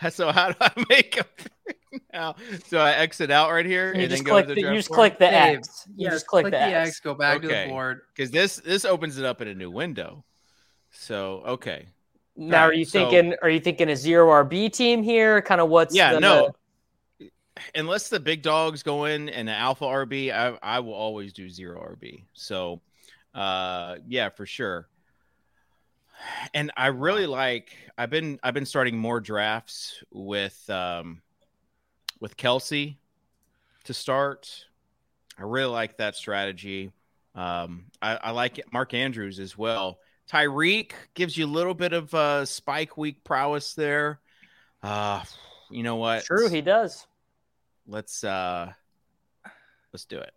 so 0.10 0.32
how 0.32 0.50
do 0.50 0.56
I 0.60 0.72
make 0.90 1.18
a 1.20 1.26
now? 2.14 2.36
So 2.68 2.80
I 2.80 2.92
exit 2.94 3.32
out 3.32 3.52
right 3.52 3.66
here 3.66 3.94
You 3.94 4.02
and 4.02 4.10
just 4.10 4.24
then 4.24 4.26
go 4.26 4.32
click 4.34 4.48
to 4.48 4.56
the 4.56 4.62
the, 4.62 4.68
you 4.70 4.76
just 4.76 4.88
form? 4.90 4.98
click 5.00 5.20
the 5.20 5.26
Dave, 5.28 5.58
X. 5.60 5.88
You 5.88 6.06
Yes, 6.06 6.14
just 6.14 6.28
click, 6.28 6.50
the, 6.50 6.60
X. 6.60 6.90
X. 6.90 7.00
Go 7.00 7.14
back 7.14 7.42
to 7.42 7.48
the 7.48 7.66
board. 7.70 8.02
because 8.14 8.32
this 8.32 8.58
this 8.58 8.86
opens 8.86 9.18
it 9.18 9.26
up 9.26 9.42
in 9.42 9.48
a 9.48 9.54
new 9.56 9.72
window. 9.72 10.24
So 10.92 11.44
okay, 11.46 11.88
Now, 12.36 12.64
are 12.64 12.74
you 12.74 12.86
so- 12.86 13.10
thinking? 13.10 13.36
Are 13.42 13.50
you 13.50 13.60
thinking 13.60 13.90
a 13.90 13.96
zero 13.96 14.28
RB 14.44 14.72
team 14.72 15.04
here? 15.04 15.42
Kind 15.42 15.62
of 15.62 15.70
what's 15.70 15.96
yeah, 15.96 16.14
the, 16.14 16.20
no. 16.20 16.52
Unless 17.76 18.10
the 18.10 18.20
big 18.20 18.42
dogs 18.42 18.82
go 18.82 19.06
in 19.06 19.30
and 19.30 19.48
the 19.48 19.54
alpha 19.54 19.86
RB, 19.86 20.32
I 20.32 20.58
I 20.62 20.80
will 20.80 20.94
always 20.94 21.34
do 21.34 21.50
zero 21.50 21.80
RB. 21.96 22.24
So, 22.34 22.82
uh, 23.36 23.98
yeah, 24.08 24.30
for 24.30 24.46
sure. 24.46 24.88
And 26.54 26.72
I 26.78 26.88
really 26.88 27.26
like. 27.26 27.76
I've 27.98 28.10
been 28.10 28.40
I've 28.44 28.54
been 28.54 28.66
starting 28.66 28.98
more 28.98 29.20
drafts 29.20 30.04
with 30.12 30.70
um 30.70 31.22
with 32.20 32.38
Kelce 32.38 32.96
to 33.84 33.94
start. 33.94 34.66
I 35.38 35.44
really 35.44 35.72
like 35.72 35.98
that 35.98 36.16
strategy. 36.16 36.92
Um, 37.36 37.86
I, 38.02 38.16
I 38.18 38.32
like 38.32 38.60
it. 38.60 38.72
Mark 38.72 38.94
Andrews 38.94 39.40
as 39.40 39.58
well. 39.58 40.00
Tyreek 40.32 40.92
gives 41.14 41.36
you 41.38 41.46
a 41.46 41.48
little 41.48 41.74
bit 41.74 41.94
of 41.94 42.14
uh, 42.14 42.46
spike 42.46 42.98
week 42.98 43.24
prowess 43.24 43.74
there. 43.74 44.20
Uh, 44.82 45.24
you 45.70 45.84
know 45.84 45.98
what? 45.98 46.24
True, 46.24 46.48
he 46.50 46.62
does. 46.62 47.06
let's 47.88 48.24
uh 48.24 48.72
let's 49.92 50.06
do 50.06 50.18
it. 50.18 50.32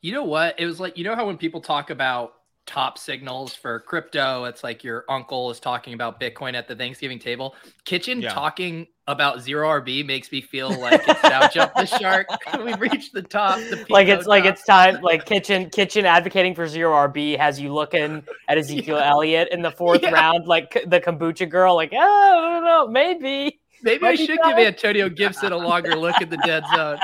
You 0.00 0.12
know 0.12 0.24
what? 0.24 0.58
It 0.58 0.66
was 0.66 0.80
like 0.80 0.96
you 0.96 1.04
know 1.04 1.14
how 1.14 1.26
when 1.26 1.36
people 1.36 1.60
talk 1.60 1.90
about 1.90 2.34
top 2.66 2.98
signals 2.98 3.54
for 3.54 3.80
crypto, 3.80 4.44
it's 4.44 4.62
like 4.64 4.84
your 4.84 5.04
uncle 5.08 5.50
is 5.50 5.60
talking 5.60 5.94
about 5.94 6.20
Bitcoin 6.20 6.54
at 6.54 6.68
the 6.68 6.76
Thanksgiving 6.76 7.18
table. 7.18 7.54
Kitchen 7.84 8.20
Yeah. 8.22 8.30
talking 8.30 8.86
about 9.08 9.40
zero 9.40 9.68
RB 9.80 10.06
makes 10.06 10.30
me 10.30 10.40
feel 10.40 10.68
like 10.78 11.00
it's 11.08 11.22
now 11.24 11.48
jumped 11.48 11.74
the 11.76 11.86
shark. 11.86 12.28
We've 12.64 12.78
reached 12.80 13.12
the 13.14 13.22
top. 13.22 13.58
The 13.58 13.84
Like 13.88 14.06
Pico 14.06 14.18
it's 14.18 14.26
like 14.28 14.44
it's 14.44 14.64
time. 14.64 15.00
Like 15.02 15.24
kitchen 15.24 15.70
kitchen 15.70 16.04
advocating 16.06 16.54
for 16.54 16.68
zero 16.68 16.92
RB 17.08 17.36
has 17.38 17.58
you 17.60 17.72
looking 17.74 18.22
at 18.48 18.58
Ezekiel 18.58 18.98
Elliott 18.98 19.48
in 19.50 19.62
the 19.62 19.70
fourth 19.72 20.02
Yeah. 20.02 20.10
round, 20.12 20.46
like 20.46 20.72
the 20.86 21.00
kombucha 21.00 21.48
girl. 21.48 21.74
Like, 21.74 21.92
oh, 21.92 21.98
I 21.98 22.52
don't 22.52 22.64
know, 22.64 22.86
maybe. 22.86 23.58
Maybe 23.82 24.04
I 24.04 24.10
Might 24.10 24.18
be 24.18 24.26
should 24.26 24.38
time. 24.42 24.56
give 24.56 24.66
Antonio 24.66 25.08
Gibson 25.08 25.52
a 25.52 25.56
longer 25.56 25.96
look 25.96 26.20
at 26.20 26.30
the 26.30 26.36
dead 26.38 26.64
zone. 26.74 26.98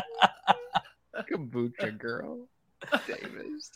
Kombucha 1.30 1.96
girl. 1.98 2.46
Davis. 3.06 3.70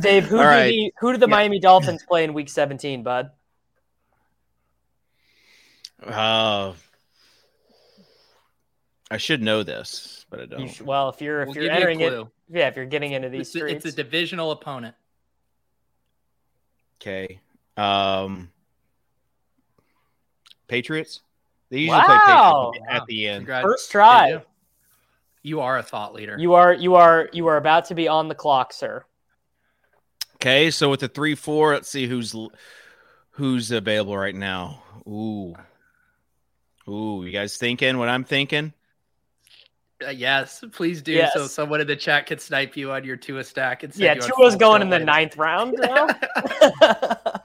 Dave, 0.00 0.24
who 0.24 0.36
All 0.36 0.42
do 0.42 0.48
right. 0.48 0.68
the 0.70 0.92
who 1.00 1.12
do 1.12 1.18
the 1.18 1.26
Yeah. 1.26 1.30
Miami 1.30 1.58
Dolphins 1.58 2.02
play 2.08 2.24
in 2.24 2.32
Week 2.32 2.48
17, 2.48 3.02
bud? 3.02 3.30
Uh, 6.02 6.72
I 9.10 9.16
should 9.18 9.42
know 9.42 9.62
this, 9.62 10.26
but 10.30 10.40
I 10.40 10.42
You 10.42 10.48
don't. 10.48 10.68
sh- 10.68 10.80
well, 10.82 11.08
if 11.08 11.20
you're 11.20 11.42
if 11.42 11.46
We'll 11.48 11.54
you're 11.56 11.64
give 11.64 11.72
you 11.72 11.78
entering 11.78 12.00
it, 12.00 12.26
yeah, 12.48 12.68
if 12.68 12.76
you're 12.76 12.84
getting 12.86 13.12
into 13.12 13.28
these 13.28 13.54
It's 13.54 13.56
a, 13.56 13.66
it's 13.66 13.84
a 13.86 13.92
divisional 13.92 14.50
opponent. 14.50 14.94
Okay. 17.00 17.40
Um, 17.76 18.50
Patriots. 20.68 21.20
They 21.70 21.78
usually 21.80 21.98
Wow. 21.98 22.70
play 22.72 22.82
Patriots 22.82 23.00
at 23.02 23.06
the 23.06 23.28
end. 23.28 23.38
Congrats. 23.40 23.64
first 23.64 23.90
try. 23.90 24.42
You 25.42 25.60
are 25.60 25.78
a 25.78 25.82
thought 25.82 26.12
leader. 26.12 26.36
You 26.38 26.54
are 26.54 26.72
you 26.72 26.96
are 26.96 27.28
you 27.32 27.46
are 27.46 27.56
about 27.56 27.84
to 27.86 27.94
be 27.94 28.08
on 28.08 28.28
the 28.28 28.34
clock, 28.34 28.72
sir. 28.72 29.04
Okay, 30.36 30.70
so 30.70 30.90
with 30.90 31.00
the 31.00 31.08
three 31.08 31.34
four, 31.36 31.74
let's 31.74 31.88
see 31.88 32.06
who's 32.06 32.34
who's 33.30 33.70
available 33.70 34.16
right 34.16 34.34
now. 34.34 34.82
Ooh, 35.06 35.54
ooh, 36.88 37.24
you 37.24 37.32
guys 37.32 37.56
thinking 37.56 37.98
what 37.98 38.08
I'm 38.08 38.24
thinking? 38.24 38.72
Uh, 40.06 40.10
yes, 40.10 40.62
please 40.72 41.00
do. 41.00 41.26
So 41.32 41.46
someone 41.46 41.80
in 41.80 41.86
the 41.86 41.96
chat 41.96 42.26
can 42.26 42.38
snipe 42.38 42.76
you 42.76 42.92
on 42.92 43.02
your 43.04 43.16
Tua 43.16 43.42
stack 43.44 43.82
and 43.82 43.92
send 43.92 44.04
Yeah, 44.04 44.14
you 44.14 44.22
on 44.22 44.30
Tua's 44.30 44.56
going 44.56 44.82
in 44.82 44.90
the 44.90 44.96
later. 44.96 45.04
ninth 45.06 45.36
round. 45.36 45.78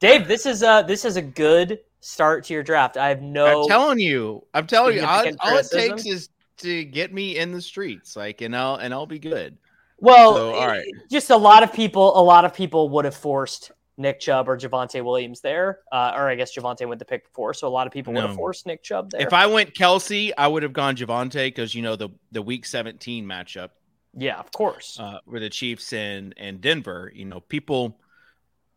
Dave, 0.00 0.28
this 0.28 0.46
is 0.46 0.62
a 0.62 0.84
this 0.86 1.04
is 1.04 1.16
a 1.16 1.22
good 1.22 1.80
start 2.00 2.44
to 2.44 2.54
your 2.54 2.62
draft. 2.62 2.96
I 2.96 3.08
have 3.08 3.22
no 3.22 3.62
I'm 3.62 3.68
telling 3.68 3.98
you, 3.98 4.44
I'm 4.54 4.66
telling 4.66 4.96
you, 4.96 5.04
all, 5.04 5.24
all 5.40 5.56
it 5.58 5.70
takes 5.70 6.06
is 6.06 6.28
to 6.58 6.84
get 6.84 7.12
me 7.12 7.38
in 7.38 7.52
the 7.52 7.62
streets, 7.62 8.16
like, 8.16 8.40
and 8.40 8.56
I'll 8.56 8.76
and 8.76 8.92
I'll 8.92 9.06
be 9.06 9.18
good. 9.18 9.56
well, 9.98 10.34
So, 10.34 10.54
all 10.54 10.66
right. 10.66 10.84
just 11.10 11.30
a 11.30 11.36
lot 11.36 11.62
of 11.62 11.72
people. 11.72 12.18
A 12.18 12.22
lot 12.22 12.44
of 12.44 12.54
people 12.54 12.88
would 12.90 13.04
have 13.04 13.14
forced 13.14 13.72
Nick 14.00 14.18
Chubb 14.18 14.48
or 14.48 14.56
Javonte 14.56 15.04
Williams 15.04 15.40
there, 15.40 15.80
uh, 15.92 16.12
or 16.16 16.28
I 16.28 16.34
guess 16.34 16.56
Javonte 16.56 16.88
went 16.88 16.98
the 16.98 17.04
pick 17.04 17.24
before, 17.24 17.54
so 17.54 17.68
a 17.68 17.70
lot 17.70 17.86
of 17.86 17.92
people 17.92 18.12
would 18.14 18.22
have 18.24 18.34
forced 18.34 18.66
Nick 18.66 18.82
Chubb 18.82 19.10
there. 19.10 19.20
If 19.20 19.32
I 19.32 19.46
went 19.46 19.74
Kelce, 19.74 20.32
I 20.36 20.48
would 20.48 20.62
have 20.62 20.72
gone 20.72 20.96
Javonte 20.96 21.46
because 21.46 21.74
you 21.74 21.82
know 21.82 21.96
the 21.96 22.08
the 22.32 22.42
Week 22.42 22.64
17 22.64 23.24
matchup 23.26 23.70
yeah, 24.16 24.38
of 24.38 24.50
course. 24.52 24.98
uh, 24.98 25.18
with 25.26 25.42
the 25.42 25.50
Chiefs 25.50 25.92
and 25.92 26.34
and 26.36 26.60
Denver. 26.60 27.12
You 27.14 27.26
know, 27.26 27.40
people, 27.40 28.00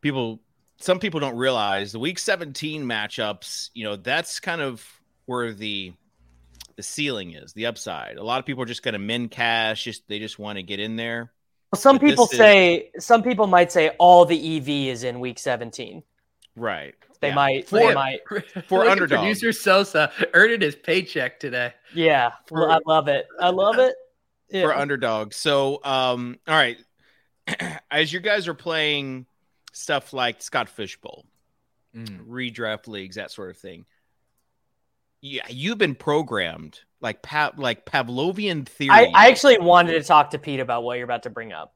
people, 0.02 0.42
some 0.78 1.00
people 1.00 1.20
don't 1.20 1.38
realize 1.38 1.92
the 1.92 2.00
Week 2.00 2.20
17 2.20 2.84
matchups. 2.84 3.70
You 3.74 3.86
know, 3.86 3.96
that's 3.96 4.40
kind 4.40 4.62
of 4.62 4.86
where 5.26 5.54
the 5.54 5.94
the 6.76 6.84
ceiling 6.84 7.34
is, 7.34 7.54
the 7.54 7.68
upside. 7.68 8.18
A 8.18 8.24
lot 8.24 8.40
of 8.40 8.46
people 8.46 8.64
are 8.64 8.68
just 8.68 8.84
going 8.84 8.94
to 8.94 9.00
min 9.00 9.30
cash. 9.30 9.84
Just 9.84 10.08
they 10.08 10.20
just 10.20 10.38
want 10.38 10.58
to 10.58 10.64
get 10.64 10.80
in 10.80 10.96
there. 10.96 11.32
Well, 11.74 11.80
some 11.82 11.96
but 11.98 12.02
this 12.02 12.12
people 12.12 12.26
is- 12.26 12.38
say 12.38 12.92
some 13.00 13.24
people 13.24 13.48
might 13.48 13.72
say 13.72 13.90
all 13.98 14.26
the 14.26 14.58
EV 14.58 14.90
is 14.90 15.04
in 15.04 15.20
week 15.20 15.40
17. 15.40 16.04
Right. 16.56 16.94
They 17.20 17.30
Yeah. 17.30 17.34
might 17.36 17.68
For- 17.68 17.80
they 17.80 17.94
might 17.96 18.20
for 18.68 18.80
Look 18.84 18.90
underdog. 18.92 19.20
Producer 19.22 19.52
Sosa 19.52 20.12
earning 20.36 20.62
his 20.62 20.76
paycheck 20.76 21.40
today. 21.40 21.74
yeah. 21.96 22.34
For- 22.46 22.70
I 22.70 22.78
love 22.86 23.08
it. 23.08 23.26
I 23.40 23.50
love 23.50 23.80
it. 23.80 23.96
Yeah. 24.50 24.64
for 24.68 24.76
underdog. 24.78 25.34
So, 25.34 25.80
um, 25.84 26.38
all 26.48 26.54
right, 26.54 26.78
as 27.90 28.14
you 28.14 28.20
guys 28.20 28.48
are 28.48 28.54
playing 28.54 29.26
stuff 29.72 30.14
like 30.14 30.44
Scott 30.44 30.70
Fish 30.70 30.96
Bowl, 31.02 31.26
redraft 31.96 32.88
leagues, 32.88 33.16
that 33.16 33.32
sort 33.32 33.50
of 33.50 33.58
thing. 33.58 33.86
Yeah, 35.22 35.46
you've 35.50 35.80
been 35.80 35.96
programmed 35.96 36.82
like 37.04 37.22
pa- 37.22 37.52
like 37.58 37.86
Pavlovian 37.86 38.66
theory. 38.66 38.90
I, 38.90 39.12
I 39.14 39.28
actually 39.28 39.60
wanted 39.60 39.94
to 39.94 40.04
talk 40.04 40.32
to 40.32 40.40
Pete 40.40 40.60
about 40.60 40.84
what 40.84 40.96
you're 40.96 41.04
about 41.04 41.24
to 41.24 41.30
bring 41.30 41.52
up. 41.54 41.76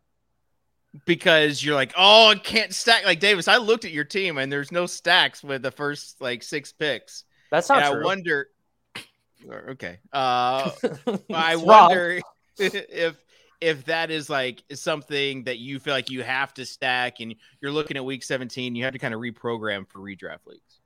because 1.05 1.63
you're 1.63 1.75
like, 1.75 1.93
oh, 1.97 2.29
I 2.29 2.35
can't 2.35 2.73
stack 2.73 3.05
like 3.05 3.19
Davis. 3.19 3.47
I 3.47 3.57
looked 3.57 3.85
at 3.85 3.91
your 3.91 4.05
team 4.05 4.37
and 4.37 4.51
there's 4.51 4.71
no 4.71 4.85
stacks 4.87 5.43
with 5.43 5.61
the 5.61 5.71
first 5.71 6.19
like 6.21 6.41
six 6.41 6.71
picks, 6.71 7.25
That's 7.51 7.69
not 7.69 7.83
and 7.83 7.91
true. 7.91 8.01
I 8.01 8.05
wonder. 8.05 8.47
Okay, 9.69 9.99
uh, 10.11 10.71
I 11.33 11.55
wonder 11.57 12.19
if 12.57 13.17
if 13.61 13.85
that 13.85 14.11
is 14.11 14.29
like 14.29 14.63
something 14.73 15.43
that 15.43 15.57
you 15.57 15.79
feel 15.79 15.93
like 15.93 16.09
you 16.09 16.23
have 16.23 16.53
to 16.55 16.65
stack 16.65 17.19
and 17.19 17.35
you're 17.61 17.71
looking 17.71 17.97
at 17.97 18.05
week 18.05 18.23
17 18.23 18.75
you 18.75 18.83
have 18.83 18.93
to 18.93 18.99
kind 18.99 19.13
of 19.15 19.19
reprogram 19.19 19.87
for 19.87 19.99
redraft 19.99 20.45
leagues 20.45 20.79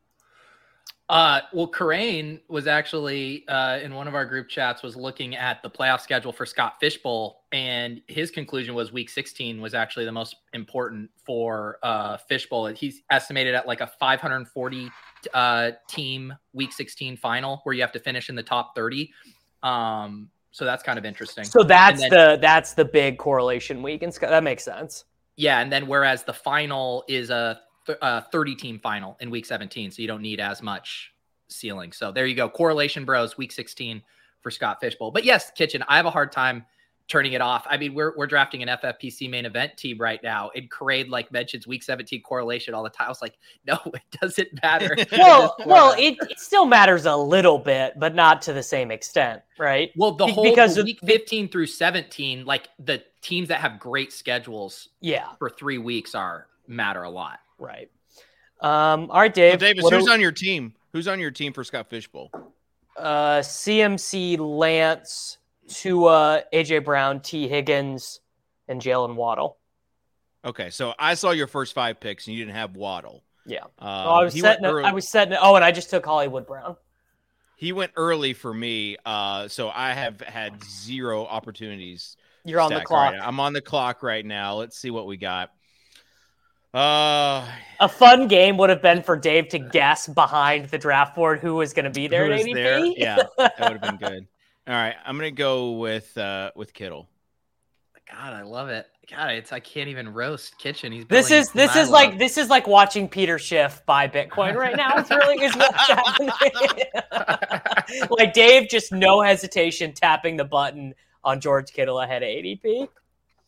Uh, 1.12 1.42
well, 1.52 1.68
Karain 1.68 2.40
was 2.48 2.68
actually 2.68 3.46
uh, 3.50 3.80
in 3.80 3.94
one 3.94 4.08
of 4.08 4.16
our 4.16 4.26
group 4.26 4.48
chats 4.48 4.82
was 4.82 4.96
looking 4.96 5.36
at 5.36 5.62
the 5.62 5.70
playoff 5.70 6.00
schedule 6.00 6.32
for 6.32 6.46
Scott 6.46 6.76
Fish 6.80 6.98
Bowl, 7.00 7.44
and 7.52 8.02
his 8.08 8.32
conclusion 8.32 8.74
was 8.76 8.94
Week 8.94 9.10
16 9.10 9.60
was 9.60 9.74
actually 9.74 10.06
the 10.06 10.12
most 10.14 10.38
important 10.54 11.10
for 11.26 11.80
uh, 11.84 12.16
Fish 12.16 12.48
Bowl. 12.48 12.68
He's 12.68 13.02
estimated 13.12 13.56
at 13.56 13.68
like 13.68 13.82
a 13.82 13.88
540 13.88 14.90
uh, 15.34 15.72
team 15.90 16.34
Week 16.54 16.72
16 16.72 17.18
final, 17.18 17.60
where 17.66 17.76
you 17.76 17.82
have 17.82 17.92
to 17.92 18.00
finish 18.00 18.30
in 18.30 18.36
the 18.36 18.44
top 18.44 18.74
30. 18.74 19.12
Um, 19.64 20.30
so 20.52 20.64
that's 20.64 20.82
kind 20.82 20.98
of 20.98 21.04
interesting. 21.04 21.44
so 21.44 21.62
that's 21.62 22.02
And 22.04 22.10
the 22.10 22.38
that's 22.42 22.74
the 22.74 22.86
big 22.86 23.18
correlation 23.18 23.84
week, 23.84 24.02
and 24.02 24.14
that 24.14 24.46
makes 24.46 24.64
sense. 24.64 25.04
Yeah, 25.36 25.60
and 25.60 25.70
then 25.70 25.88
whereas 25.88 26.24
the 26.24 26.34
final 26.34 27.04
is 27.10 27.32
a, 27.32 27.60
th- 27.86 27.98
a 28.02 28.22
30 28.32 28.56
team 28.56 28.80
final 28.80 29.18
in 29.20 29.30
week 29.30 29.46
17, 29.46 29.92
so 29.92 30.02
you 30.02 30.08
don't 30.08 30.22
need 30.22 30.40
as 30.40 30.62
much 30.62 31.14
ceiling. 31.50 31.92
So 31.92 32.12
there 32.12 32.26
you 32.26 32.36
go. 32.36 32.50
Correlation 32.50 33.06
Bros, 33.06 33.38
week 33.38 33.52
16 33.52 34.02
for 34.42 34.52
Scott 34.52 34.80
Fish 34.80 34.96
Bowl. 34.96 35.12
But 35.12 35.24
yes, 35.24 35.52
Kitchen, 35.52 35.84
I 35.88 35.98
have 35.98 36.06
a 36.06 36.12
hard 36.12 36.32
time 36.32 36.66
turning 37.08 37.34
it 37.34 37.42
off. 37.42 37.66
I 37.70 37.76
mean, 37.78 37.94
we're, 37.94 38.14
we're 38.16 38.26
drafting 38.28 38.64
an 38.64 38.70
FFPC 38.70 39.30
main 39.30 39.46
event 39.46 39.76
team 39.76 39.98
right 40.00 40.22
now, 40.24 40.50
and 40.56 40.70
Parade 40.70 41.10
like 41.10 41.30
mentions 41.30 41.68
week 41.68 41.84
17 41.84 42.22
correlation 42.22 42.74
all 42.74 42.84
the 42.84 42.90
time. 42.90 43.08
I 43.08 43.10
was 43.10 43.22
like, 43.22 43.38
no, 43.68 43.78
it 43.94 44.02
doesn't 44.22 44.48
matter. 44.64 44.96
Well, 45.12 45.56
well, 45.66 45.94
it, 45.98 46.16
it 46.30 46.40
still 46.40 46.66
matters 46.66 47.06
a 47.06 47.16
little 47.16 47.60
bit, 47.60 47.96
but 48.00 48.16
not 48.16 48.42
to 48.44 48.54
the 48.54 48.64
same 48.64 48.92
extent, 48.92 49.42
right? 49.60 49.92
well, 49.98 50.14
the 50.14 50.26
Be- 50.28 50.32
whole 50.32 50.44
because 50.46 50.76
the 50.76 50.82
of- 50.82 50.86
week 50.86 51.00
15 51.06 51.50
through 51.50 51.68
17, 51.68 52.46
like 52.46 52.70
the 52.80 53.04
teams 53.22 53.50
that 53.50 53.60
have 53.60 53.78
great 53.78 54.14
schedules 54.14 54.88
Yeah, 55.02 55.28
for 55.38 55.50
three 55.50 55.80
weeks 55.80 56.16
are 56.16 56.48
matter 56.68 57.04
a 57.04 57.10
lot. 57.10 57.40
Right. 57.62 57.90
Um, 58.60 59.10
all 59.12 59.20
right, 59.20 59.34
Dave. 59.34 59.54
So 59.54 59.58
Davis, 59.58 59.86
who's 59.90 60.10
on 60.10 60.20
your 60.20 60.32
team? 60.32 60.74
Who's 60.94 61.08
on 61.08 61.20
your 61.20 61.32
team 61.32 61.54
for 61.54 61.64
Scott 61.64 61.90
Fish 61.90 62.08
Bowl? 62.08 62.32
uh, 62.98 63.40
CMC, 63.40 64.38
Lance, 64.40 65.38
Tua, 65.70 66.44
AJ 66.54 66.84
Brown, 66.84 67.22
Tee 67.22 67.48
Higgins, 67.48 68.20
and 68.68 68.82
Jaylen 68.82 69.16
Waddle. 69.16 69.58
Okay, 70.44 70.70
so 70.72 70.94
I 71.00 71.14
saw 71.14 71.32
your 71.32 71.48
first 71.48 71.74
five 71.74 72.00
picks 72.00 72.28
and 72.28 72.36
you 72.36 72.44
didn't 72.44 72.58
have 72.58 72.76
Waddle. 72.76 73.24
Yeah. 73.46 73.64
Um, 73.64 73.70
Oh, 73.80 74.10
I 74.16 74.24
was 74.24 74.40
setting. 74.40 74.66
early- 74.66 74.84
I 74.84 74.92
was 74.92 75.08
setting. 75.08 75.38
Oh, 75.40 75.56
and 75.56 75.64
I 75.64 75.72
just 75.72 75.90
took 75.90 76.06
Hollywood 76.06 76.46
Brown. 76.46 76.76
he 77.56 77.72
went 77.72 77.92
early 77.96 78.34
for 78.34 78.52
me, 78.54 78.98
uh, 79.06 79.48
so 79.48 79.70
I 79.70 79.94
have 79.94 80.20
had 80.22 80.64
zero 80.64 81.26
opportunities. 81.26 82.18
You're 82.44 82.60
on 82.60 82.74
the 82.74 82.82
clock. 82.82 83.14
right. 83.14 83.22
I'm 83.22 83.40
on 83.40 83.54
the 83.54 83.62
clock 83.62 84.02
right 84.04 84.26
now. 84.26 84.56
Let's 84.56 84.78
see 84.80 84.90
what 84.90 85.06
we 85.06 85.16
got. 85.18 85.52
Uh, 86.74 87.46
A 87.80 87.90
fun 87.90 88.28
game 88.28 88.58
would 88.58 88.70
have 88.70 88.82
been 88.82 89.04
for 89.04 89.18
Dave 89.18 89.50
to 89.50 89.60
guess 89.60 90.08
behind 90.08 90.66
the 90.70 90.78
draft 90.78 91.16
board 91.16 91.40
who 91.40 91.56
was 91.56 91.74
going 91.74 91.86
to 91.86 91.92
be 91.92 92.08
there 92.08 92.26
who 92.28 92.32
at 92.32 92.40
is 92.40 92.46
ADP. 92.48 92.54
there? 92.54 92.80
Yeah, 92.86 93.16
that 93.38 93.60
would 93.60 93.72
have 93.72 93.82
been 93.82 93.98
good. 94.10 94.28
All 94.68 94.76
right, 94.76 94.96
I'm 95.06 95.18
gonna 95.18 95.32
go 95.32 95.72
with 95.72 96.16
uh, 96.18 96.52
with 96.56 96.74
Kittle. 96.74 97.10
God, 98.10 98.34
I 98.34 98.44
love 98.44 98.70
it. 98.70 98.86
God, 99.10 99.32
it's 99.32 99.52
I 99.52 99.60
can't 99.60 99.90
even 99.90 100.14
roast 100.14 100.58
kitchen. 100.60 100.92
He's 100.92 101.06
This 101.08 101.32
is 101.32 101.52
this 101.52 101.76
my 101.76 101.82
is 101.82 101.90
like 101.90 102.20
this 102.20 102.38
is 102.38 102.50
like 102.50 102.68
watching 102.68 103.10
Peter 103.10 103.40
Schiff 103.40 103.82
buy 103.86 104.08
Bitcoin 104.08 104.56
right 104.56 104.76
now. 104.78 104.98
It's 104.98 105.10
really 105.10 105.44
is 105.44 105.56
what's 105.56 105.76
happening. 105.90 106.30
like 108.12 108.34
Dave, 108.34 108.70
just 108.70 108.92
no 108.92 109.22
hesitation 109.22 109.94
tapping 109.94 110.38
the 110.38 110.46
button 110.46 110.94
on 111.24 111.42
George 111.42 111.74
Kittle 111.74 112.00
ahead 112.00 112.22
of 112.22 112.28
ADP. 112.28 112.88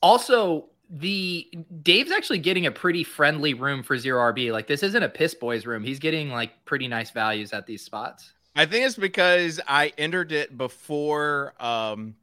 Also, 0.01 0.65
the 0.95 1.51
Dave's 1.81 2.11
actually 2.11 2.37
getting 2.37 2.67
a 2.67 2.71
pretty 2.71 3.03
friendly 3.03 3.55
room 3.55 3.81
for 3.81 3.97
zero 3.97 4.31
RB. 4.31 4.51
Like 4.51 4.67
this 4.67 4.83
isn't 4.83 5.01
a 5.01 5.09
piss 5.09 5.33
boys 5.33 5.65
room. 5.65 5.83
He's 5.83 5.97
getting 5.99 6.29
like 6.29 6.51
pretty 6.65 6.87
nice 6.87 7.09
values 7.09 7.51
at 7.51 7.65
these 7.65 7.83
spots. 7.83 8.31
I 8.55 8.67
think 8.67 8.85
it's 8.85 8.95
because 8.95 9.59
I 9.67 9.91
entered 9.97 10.31
it 10.31 10.55
before 10.55 11.55
um 11.59 12.13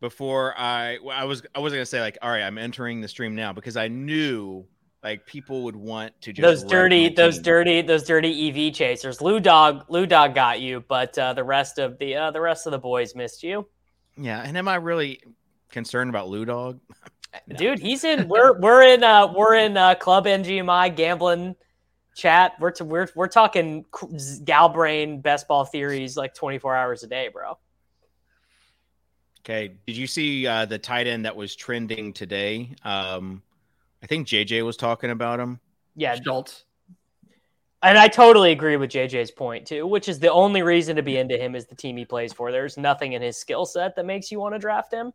before 0.00 0.54
I 0.56 0.98
I 1.12 1.24
was 1.24 1.42
I 1.54 1.58
wasn't 1.60 1.78
gonna 1.78 1.86
say 1.86 2.00
like 2.00 2.18
all 2.22 2.30
right 2.30 2.42
I'm 2.42 2.58
entering 2.58 3.00
the 3.00 3.08
stream 3.08 3.34
now 3.34 3.52
because 3.52 3.76
I 3.76 3.88
knew 3.88 4.64
like 5.02 5.26
people 5.26 5.64
would 5.64 5.74
want 5.74 6.12
to 6.22 6.32
just 6.32 6.42
Those 6.42 6.62
dirty, 6.62 7.08
those 7.08 7.34
team. 7.36 7.42
dirty, 7.42 7.82
those 7.82 8.04
dirty 8.04 8.68
EV 8.68 8.72
chasers. 8.72 9.20
Lou 9.20 9.40
Dog, 9.40 9.84
Lou 9.88 10.06
Dog 10.06 10.32
got 10.32 10.60
you, 10.60 10.84
but 10.86 11.18
uh, 11.18 11.32
the 11.32 11.42
rest 11.42 11.78
of 11.80 11.98
the 11.98 12.14
uh, 12.14 12.30
the 12.30 12.40
rest 12.40 12.66
of 12.66 12.70
the 12.70 12.78
boys 12.78 13.16
missed 13.16 13.42
you. 13.42 13.66
yeah 14.16 14.42
and 14.46 14.56
am 14.56 14.68
I 14.68 14.76
really 14.76 15.20
concerned 15.70 16.10
about 16.10 16.28
Lou 16.28 16.44
Dog 16.44 16.78
Dude, 17.56 17.78
he's 17.78 18.04
in. 18.04 18.28
We're 18.28 18.58
we're 18.58 18.82
in. 18.82 19.02
Uh, 19.02 19.32
we're 19.32 19.54
in 19.54 19.76
uh, 19.76 19.94
Club 19.94 20.26
NGMI 20.26 20.94
gambling 20.94 21.56
chat. 22.14 22.52
We're 22.60 22.72
to, 22.72 22.84
we're 22.84 23.08
we're 23.14 23.28
talking 23.28 23.84
Galbrain 24.44 25.20
best 25.20 25.48
ball 25.48 25.64
theories 25.64 26.16
like 26.16 26.34
twenty 26.34 26.58
four 26.58 26.76
hours 26.76 27.02
a 27.02 27.06
day, 27.06 27.28
bro. 27.32 27.56
okay 29.40 29.72
did 29.86 29.96
you 29.96 30.06
see 30.06 30.46
uh 30.46 30.64
the 30.66 30.78
tight 30.78 31.06
end 31.06 31.24
that 31.24 31.34
was 31.34 31.56
trending 31.56 32.12
today 32.12 32.70
um 32.84 33.42
I 34.02 34.06
think 34.06 34.28
JJ 34.28 34.64
was 34.64 34.76
talking 34.76 35.10
about 35.10 35.40
him 35.40 35.58
Yeah, 35.96 36.16
Schultz. 36.22 36.64
and 37.82 37.96
I 37.98 38.08
totally 38.08 38.52
agree 38.52 38.76
with 38.76 38.90
JJ's 38.90 39.30
point 39.30 39.66
too, 39.66 39.86
which 39.86 40.08
is 40.08 40.18
the 40.18 40.30
only 40.30 40.62
reason 40.62 40.96
to 40.96 41.02
be 41.02 41.16
into 41.16 41.36
him 41.36 41.54
is 41.54 41.66
the 41.66 41.74
team 41.74 41.96
he 41.96 42.04
plays 42.04 42.32
for. 42.32 42.52
There's 42.52 42.76
nothing 42.76 43.14
in 43.14 43.22
his 43.22 43.36
skill 43.36 43.64
set 43.64 43.96
that 43.96 44.04
makes 44.06 44.30
you 44.30 44.38
want 44.38 44.54
to 44.54 44.58
draft 44.58 44.92
him. 44.92 45.12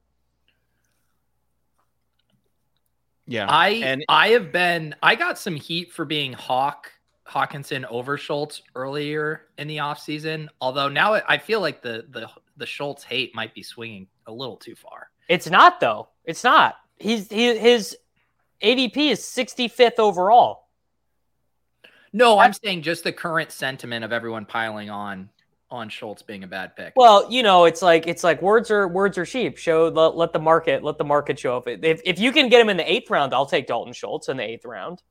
Yeah 3.27 3.48
I 3.50 3.69
and 3.69 4.05
I 4.10 4.29
have 4.29 4.51
been 4.51 4.96
I 5.03 5.15
got 5.15 5.38
some 5.38 5.55
heat 5.55 5.91
for 5.91 6.05
being 6.05 6.34
Hawk 6.34 6.91
Hockenson 7.27 7.86
over 7.89 8.17
Schultz 8.17 8.62
earlier 8.74 9.48
in 9.57 9.67
the 9.67 9.77
offseason. 9.77 10.48
Although 10.62 10.88
now 10.88 11.15
I 11.15 11.24
I 11.27 11.38
feel 11.38 11.62
like 11.62 11.81
the 11.81 12.05
the 12.10 12.29
the 12.55 12.65
Schultz 12.65 13.03
hate 13.03 13.36
might 13.36 13.54
be 13.54 13.63
swinging 13.63 14.08
a 14.25 14.32
little 14.32 14.58
too 14.58 14.75
far. 14.75 15.10
It's 15.28 15.49
not 15.49 15.80
though. 15.80 16.10
It's 16.25 16.43
not. 16.43 16.75
He's 16.97 17.30
he, 17.30 17.58
his 17.58 17.97
ADP 18.62 18.97
is 19.12 19.19
65th 19.19 19.99
overall. 19.99 20.67
No, 22.13 22.39
I'm 22.39 22.54
saying 22.54 22.82
just 22.82 23.04
the 23.04 23.12
current 23.12 23.52
sentiment 23.52 24.04
of 24.04 24.12
everyone 24.12 24.45
piling 24.45 24.89
on 24.89 25.30
on 25.69 25.89
Schultz 25.89 26.21
being 26.21 26.43
a 26.43 26.47
bad 26.47 26.75
pick. 26.75 26.93
Well, 26.95 27.30
you 27.32 27.43
know, 27.43 27.65
it's 27.65 27.82
like 27.82 28.08
it's 28.08 28.23
like 28.23 28.41
words 28.41 28.71
are 28.71 28.88
words 28.88 29.17
are 29.17 29.25
cheap. 29.25 29.58
Show 29.58 29.89
let, 29.89 30.15
let 30.15 30.34
the 30.34 30.39
market 30.39 30.84
let 30.84 30.97
the 30.97 31.03
market 31.03 31.38
show 31.38 31.58
up. 31.58 31.67
If 31.67 32.01
if 32.06 32.19
you 32.19 32.32
can 32.32 32.49
get 32.49 32.62
him 32.62 32.69
in 32.69 32.77
the 32.77 32.89
eighth 32.89 33.10
round, 33.10 33.34
I'll 33.34 33.45
take 33.45 33.67
Dalton 33.67 33.93
Schultz 33.93 34.30
in 34.30 34.38
the 34.38 34.43
eighth 34.43 34.65
round. 34.65 35.01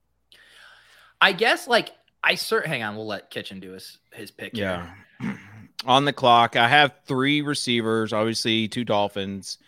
I 1.20 1.32
guess 1.32 1.68
like 1.68 1.92
I 2.22 2.34
cert. 2.34 2.66
Hang 2.66 2.82
on, 2.82 2.96
we'll 2.96 3.06
let 3.06 3.30
Kitchen 3.30 3.60
do 3.60 3.72
his 3.72 3.98
his 4.12 4.30
pick. 4.30 4.56
Yeah. 4.56 4.90
here. 5.20 5.38
On 5.84 6.04
the 6.04 6.12
clock, 6.12 6.56
I 6.56 6.68
have 6.68 6.94
three 7.04 7.42
receivers, 7.42 8.12
obviously 8.12 8.66
two 8.66 8.84
Dolphins. 8.84 9.58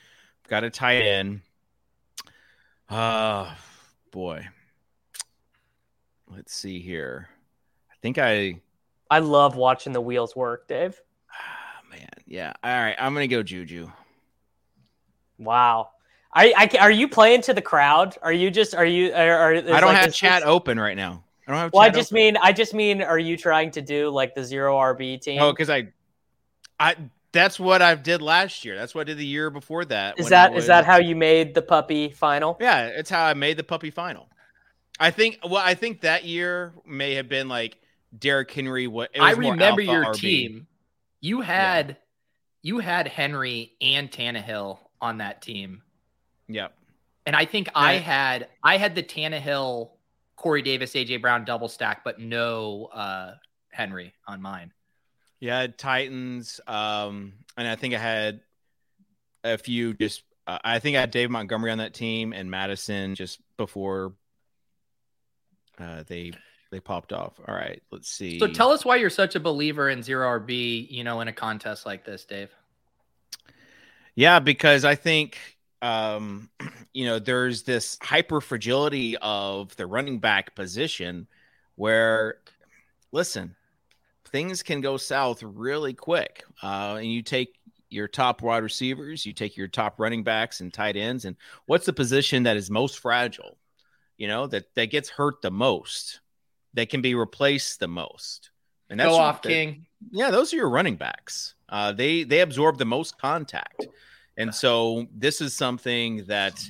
Got 0.48 0.64
a 0.64 0.70
tight 0.70 1.03
end. 1.03 1.42
Uh 2.88 3.55
boy. 4.11 4.46
Let's 6.31 6.55
see 6.55 6.81
here. 6.81 7.29
I 7.90 7.94
think 8.03 8.18
I 8.18 8.61
I 9.11 9.21
love 9.21 9.57
watching 9.57 9.92
the 9.92 10.01
wheels 10.01 10.37
work, 10.37 10.68
Dave. 10.68 11.01
ah, 11.33 11.81
man, 11.90 12.09
yeah. 12.27 12.53
All 12.62 12.71
right, 12.71 12.97
I'm 12.99 13.14
gonna 13.14 13.27
go 13.27 13.42
Juju. 13.42 13.90
Wow. 15.38 15.90
I, 16.33 16.53
I 16.57 16.79
are 16.79 16.90
you 16.90 17.09
playing 17.09 17.42
to 17.42 17.55
the 17.55 17.62
crowd? 17.62 18.16
Are 18.23 18.33
you 18.33 18.51
just 18.51 18.75
are 18.75 18.85
you 18.85 19.12
are, 19.12 19.31
are 19.38 19.55
I 19.55 19.61
don't 19.61 19.85
like 19.85 19.97
have 19.97 20.14
chat 20.14 20.42
open 20.42 20.79
right 20.79 20.97
now. 20.97 21.25
I 21.47 21.53
don't 21.53 21.61
have 21.61 21.73
Well, 21.73 21.83
I 21.83 21.90
just 21.90 22.12
open. 22.12 22.23
mean 22.23 22.37
I 22.37 22.53
just 22.53 22.75
mean 22.75 23.03
are 23.03 23.18
you 23.18 23.37
trying 23.37 23.71
to 23.73 23.83
do 23.83 24.11
like 24.11 24.35
the 24.35 24.44
zero 24.44 24.77
RB 24.77 25.21
team? 25.21 25.40
Oh, 25.40 25.53
because 25.53 25.71
I 25.71 25.88
I 26.79 26.97
that's 27.33 27.59
what 27.59 27.83
I 27.83 27.94
did 27.94 28.21
last 28.21 28.64
year. 28.64 28.77
That's 28.77 28.94
what 28.94 29.03
I 29.03 29.05
did 29.05 29.18
the 29.18 29.27
year 29.27 29.51
before 29.51 29.85
that. 29.87 30.18
is 30.18 30.29
that 30.29 30.53
it 30.53 30.59
is 30.59 30.66
that 30.66 30.85
how 30.85 30.99
you 30.99 31.16
made 31.16 31.55
the 31.55 31.62
puppy 31.62 32.11
final? 32.11 32.59
Yeah, 32.61 32.87
it's 32.87 33.11
how 33.11 33.25
I 33.25 33.35
made 33.35 33.57
the 33.57 33.64
puppy 33.64 33.90
final. 33.90 34.29
I 35.01 35.11
think. 35.11 35.38
Well, 35.44 35.62
I 35.64 35.75
think 35.75 36.03
that 36.03 36.25
year 36.25 36.73
may 36.87 37.14
have 37.14 37.29
been 37.29 37.49
like 37.49 37.79
Derrick 38.16 38.51
Henry. 38.51 38.87
What 38.87 39.11
it 39.14 39.21
I 39.21 39.31
was 39.31 39.38
more 39.38 39.53
remember 39.53 39.81
your 39.81 40.05
RB. 40.07 40.14
team. 40.14 40.66
You 41.21 41.40
had 41.40 41.97
you 42.62 42.79
had 42.79 43.09
Henry 43.09 43.73
and 43.81 44.11
Tannehill 44.11 44.79
on 45.01 45.18
that 45.18 45.42
team, 45.42 45.83
Yep. 46.49 46.75
and 47.27 47.35
I 47.37 47.44
think 47.44 47.68
I 47.75 47.94
had 47.94 48.49
I 48.62 48.77
had 48.79 48.94
the 48.94 49.03
Tannehill, 49.03 49.90
Corey 50.37 50.62
Davis, 50.62 50.92
AJ 50.94 51.21
Brown 51.21 51.44
double 51.44 51.68
stack, 51.68 52.03
but 52.05 52.18
no 52.21 52.87
uh, 52.87 53.35
Henry 53.71 54.12
on 54.27 54.40
mine. 54.42 54.73
Yeah, 55.40 55.66
Titans. 55.68 56.61
Um, 56.66 57.33
and 57.57 57.68
I 57.68 57.77
think 57.77 57.94
I 57.94 57.99
had 57.99 58.40
a 59.44 59.57
few. 59.59 59.94
Just 59.94 60.23
uh, 60.47 60.59
I 60.64 60.79
think 60.81 60.97
I 60.97 61.01
had 61.01 61.11
Dave 61.11 61.31
Montgomery 61.31 61.71
on 61.71 61.79
that 61.79 61.94
team 61.94 62.33
and 62.33 62.51
Madison 62.51 63.14
just 63.14 63.40
before 63.57 64.14
uh, 65.81 66.03
they 66.07 66.33
they 66.71 66.81
popped 66.81 67.12
off. 67.12 67.41
All 67.47 67.55
right, 67.55 67.83
let's 67.91 68.11
see. 68.11 68.38
So 68.38 68.47
tell 68.47 68.71
us 68.71 68.85
why 68.85 68.97
you're 68.97 69.11
such 69.11 69.35
a 69.35 69.41
believer 69.41 69.88
in 69.88 70.03
zero 70.03 70.38
RB, 70.41 70.91
you 70.91 71.05
know, 71.05 71.21
in 71.21 71.29
a 71.29 71.33
contest 71.33 71.87
like 71.87 72.05
this, 72.05 72.25
Dave. 72.25 72.51
Yeah, 74.14 74.41
because 74.41 74.85
I 74.85 74.95
think 74.95 75.38
um, 75.83 76.51
you 76.93 77.07
know 77.07 77.19
there's 77.19 77.62
this 77.62 77.99
hyper 78.03 78.41
fragility 78.41 79.17
of 79.19 79.75
the 79.77 79.87
running 79.87 80.19
back 80.19 80.55
position 80.55 81.27
where 81.77 82.38
listen, 83.12 83.55
things 84.31 84.62
can 84.62 84.81
go 84.81 84.97
south 84.97 85.43
really 85.43 85.95
quick. 85.95 86.45
Uh, 86.62 86.97
and 86.99 87.11
you 87.11 87.23
take 87.23 87.55
your 87.91 88.09
top 88.09 88.43
wide 88.43 88.62
receivers, 88.62 89.25
you 89.25 89.33
take 89.33 89.57
your 89.57 89.69
top 89.69 89.99
running 89.99 90.23
backs 90.23 90.61
and 90.61 90.73
tight 90.75 90.97
ends, 90.97 91.25
and 91.25 91.37
what's 91.67 91.87
the 91.87 91.93
position 91.93 92.43
that 92.43 92.57
is 92.57 92.71
most 92.71 92.99
fragile? 92.99 93.57
You 94.18 94.28
know 94.28 94.46
that 94.48 94.74
that 94.74 94.87
gets 94.90 95.09
hurt 95.09 95.40
the 95.42 95.50
most, 95.50 96.20
that 96.74 96.90
can 96.90 97.00
be 97.00 97.14
replaced 97.14 97.81
the 97.81 97.88
most. 97.88 98.50
And 98.90 99.00
Go 99.00 99.14
off, 99.16 99.42
that- 99.42 99.48
King. 99.48 99.87
yeah, 100.11 100.31
those 100.31 100.52
are 100.52 100.57
your 100.57 100.68
running 100.70 100.96
backs. 100.96 101.54
Uh, 101.68 101.92
they 101.92 102.24
they 102.24 102.40
absorb 102.40 102.78
the 102.78 102.85
most 102.85 103.18
contact, 103.18 103.87
and 104.37 104.54
so 104.54 105.07
this 105.14 105.40
is 105.40 105.54
something 105.54 106.24
that. 106.26 106.62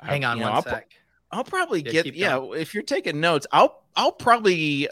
Hang 0.00 0.24
on 0.24 0.36
you 0.38 0.44
know, 0.44 0.50
one 0.50 0.56
I'll, 0.56 0.62
sec. 0.62 0.88
I'll 1.32 1.44
probably 1.44 1.82
Yeah, 1.82 1.90
get 2.02 2.14
yeah. 2.14 2.40
If 2.56 2.72
you're 2.72 2.84
taking 2.84 3.20
notes, 3.20 3.46
I'll 3.52 3.82
I'll 3.96 4.12
probably 4.12 4.88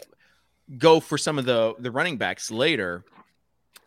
go 0.77 0.99
for 0.99 1.17
some 1.17 1.39
of 1.39 1.45
the 1.45 1.73
the 1.79 1.89
running 1.91 2.17
backs 2.17 2.51
later, 2.51 3.05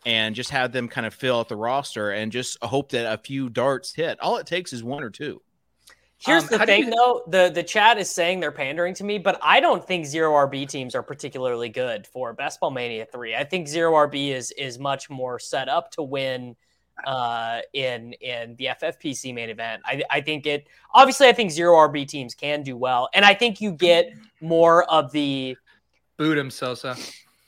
and 0.05 0.33
just 0.33 0.49
have 0.49 0.71
them 0.71 0.87
kind 0.87 1.05
of 1.05 1.13
fill 1.13 1.39
out 1.39 1.47
the 1.47 1.55
roster, 1.55 2.09
and 2.09 2.31
just 2.31 2.57
hope 2.63 2.89
that 2.91 3.13
a 3.13 3.17
few 3.19 3.49
darts 3.49 3.93
hit. 3.93 4.19
All 4.19 4.37
it 4.37 4.47
takes 4.47 4.73
is 4.73 4.83
one 4.83 5.03
or 5.03 5.11
two. 5.11 5.41
Here's 6.23 6.43
Um, 6.43 6.49
the 6.59 6.65
thing, 6.65 6.83
you- 6.85 6.91
though. 6.91 7.23
the 7.27 7.49
The 7.53 7.63
chat 7.63 7.97
is 7.97 8.09
saying 8.09 8.39
they're 8.39 8.51
pandering 8.51 8.93
to 8.95 9.03
me, 9.03 9.17
but 9.17 9.39
I 9.41 9.59
don't 9.59 9.85
think 9.85 10.05
zero 10.05 10.33
RB 10.33 10.67
teams 10.67 10.93
are 10.93 11.01
particularly 11.03 11.69
good 11.69 12.05
for 12.05 12.33
Best 12.33 12.59
Ball 12.59 12.69
Mania 12.71 13.05
three. 13.05 13.35
I 13.35 13.43
think 13.43 13.67
zero 13.67 13.93
RB 13.93 14.29
is 14.31 14.51
is 14.51 14.77
much 14.77 15.09
more 15.09 15.39
set 15.39 15.67
up 15.67 15.91
to 15.91 16.03
win 16.03 16.55
uh, 17.05 17.61
in 17.73 18.13
in 18.13 18.55
the 18.57 18.67
FFPC 18.67 19.33
main 19.33 19.49
event. 19.49 19.81
I, 19.85 20.03
I 20.11 20.21
think 20.21 20.45
it 20.45 20.67
obviously 20.93 21.27
I 21.27 21.33
think 21.33 21.49
zero 21.49 21.75
RB 21.77 22.07
teams 22.07 22.35
can 22.35 22.61
do 22.61 22.77
well, 22.77 23.09
and 23.13 23.25
I 23.25 23.33
think 23.33 23.59
you 23.59 23.71
get 23.71 24.11
more 24.41 24.83
of 24.83 25.11
the 25.11 25.57
boot 26.17 26.37
him 26.37 26.51
Sosa. 26.51 26.95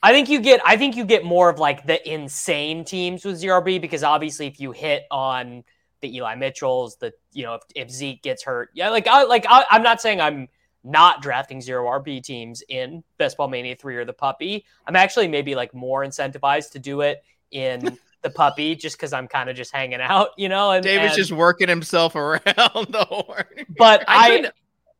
I 0.01 0.11
think 0.11 0.27
you 0.29 0.41
get 0.41 0.59
I 0.65 0.75
think 0.77 0.95
you 0.95 1.05
get 1.05 1.23
more 1.23 1.49
of 1.49 1.59
like 1.59 1.85
the 1.85 2.11
insane 2.11 2.83
teams 2.83 3.23
with 3.23 3.37
zero 3.37 3.61
RB 3.61 3.79
because 3.79 4.03
obviously 4.03 4.47
if 4.47 4.59
you 4.59 4.71
hit 4.71 5.03
on 5.11 5.63
the 6.01 6.15
Eli 6.17 6.33
Mitchells, 6.35 6.95
the 6.97 7.13
you 7.33 7.43
know 7.43 7.55
if, 7.55 7.61
if 7.75 7.89
Zeke 7.91 8.21
gets 8.21 8.43
hurt, 8.43 8.69
yeah, 8.73 8.89
like 8.89 9.07
I 9.07 9.23
like 9.23 9.45
I, 9.49 9.65
I'm 9.71 9.83
not 9.83 10.01
saying 10.01 10.21
I'm 10.21 10.47
not 10.83 11.21
drafting 11.21 11.61
zero 11.61 11.85
RB 11.99 12.21
teams 12.21 12.61
in 12.67 13.03
Best 13.17 13.37
Ball 13.37 13.47
Mania 13.47 13.75
3 13.75 13.95
or 13.95 14.05
the 14.05 14.13
puppy. 14.13 14.65
I'm 14.85 14.95
actually 14.97 15.27
maybe 15.29 15.55
like 15.55 15.73
more 15.73 16.03
incentivized 16.03 16.71
to 16.71 16.79
do 16.79 17.01
it 17.01 17.23
in 17.51 17.97
the 18.21 18.29
puppy 18.29 18.75
just 18.75 18.97
because 18.97 19.13
I'm 19.13 19.27
kind 19.27 19.49
of 19.49 19.55
just 19.55 19.73
hanging 19.73 20.01
out, 20.01 20.29
you 20.37 20.49
know. 20.49 20.71
And 20.71 20.83
David's 20.83 21.13
and, 21.13 21.17
just 21.17 21.31
working 21.31 21.69
himself 21.69 22.15
around 22.17 22.41
the 22.45 23.05
horn. 23.09 23.45
But 23.77 24.03
I, 24.07 24.45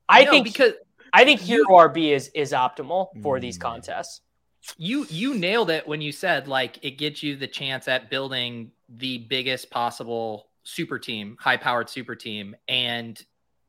I, 0.10 0.22
I 0.22 0.24
no, 0.26 0.32
think 0.32 0.46
because 0.46 0.74
I 1.12 1.26
think 1.26 1.42
Hero 1.42 1.66
RB 1.68 2.12
is 2.12 2.30
is 2.30 2.52
optimal 2.54 3.10
for 3.22 3.40
these 3.40 3.58
Mm. 3.58 3.62
contests. 3.62 4.22
you 4.78 5.06
you 5.10 5.34
nailed 5.34 5.70
it 5.70 5.86
when 5.88 6.00
you 6.00 6.12
said 6.14 6.48
like 6.48 6.80
it 6.82 6.92
gets 6.98 7.22
you 7.22 7.36
the 7.36 7.48
chance 7.48 7.88
at 7.90 8.10
building 8.10 8.72
the 8.88 9.18
biggest 9.18 9.70
possible 9.70 10.48
super 10.64 11.00
team, 11.00 11.38
high 11.40 11.58
powered 11.58 11.90
super 11.90 12.16
team, 12.16 12.56
and 12.68 13.22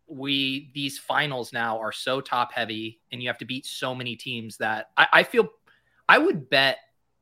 we 0.06 0.70
these 0.74 0.98
finals 0.98 1.52
now 1.52 1.78
are 1.80 1.92
so 1.92 2.20
top 2.20 2.52
heavy, 2.52 3.00
and 3.12 3.22
you 3.22 3.28
have 3.28 3.38
to 3.38 3.44
beat 3.44 3.66
so 3.66 3.94
many 3.94 4.16
teams 4.16 4.56
that 4.58 4.90
I, 4.96 5.06
I 5.12 5.22
feel 5.22 5.48
I 6.08 6.18
would 6.18 6.48
bet. 6.48 6.78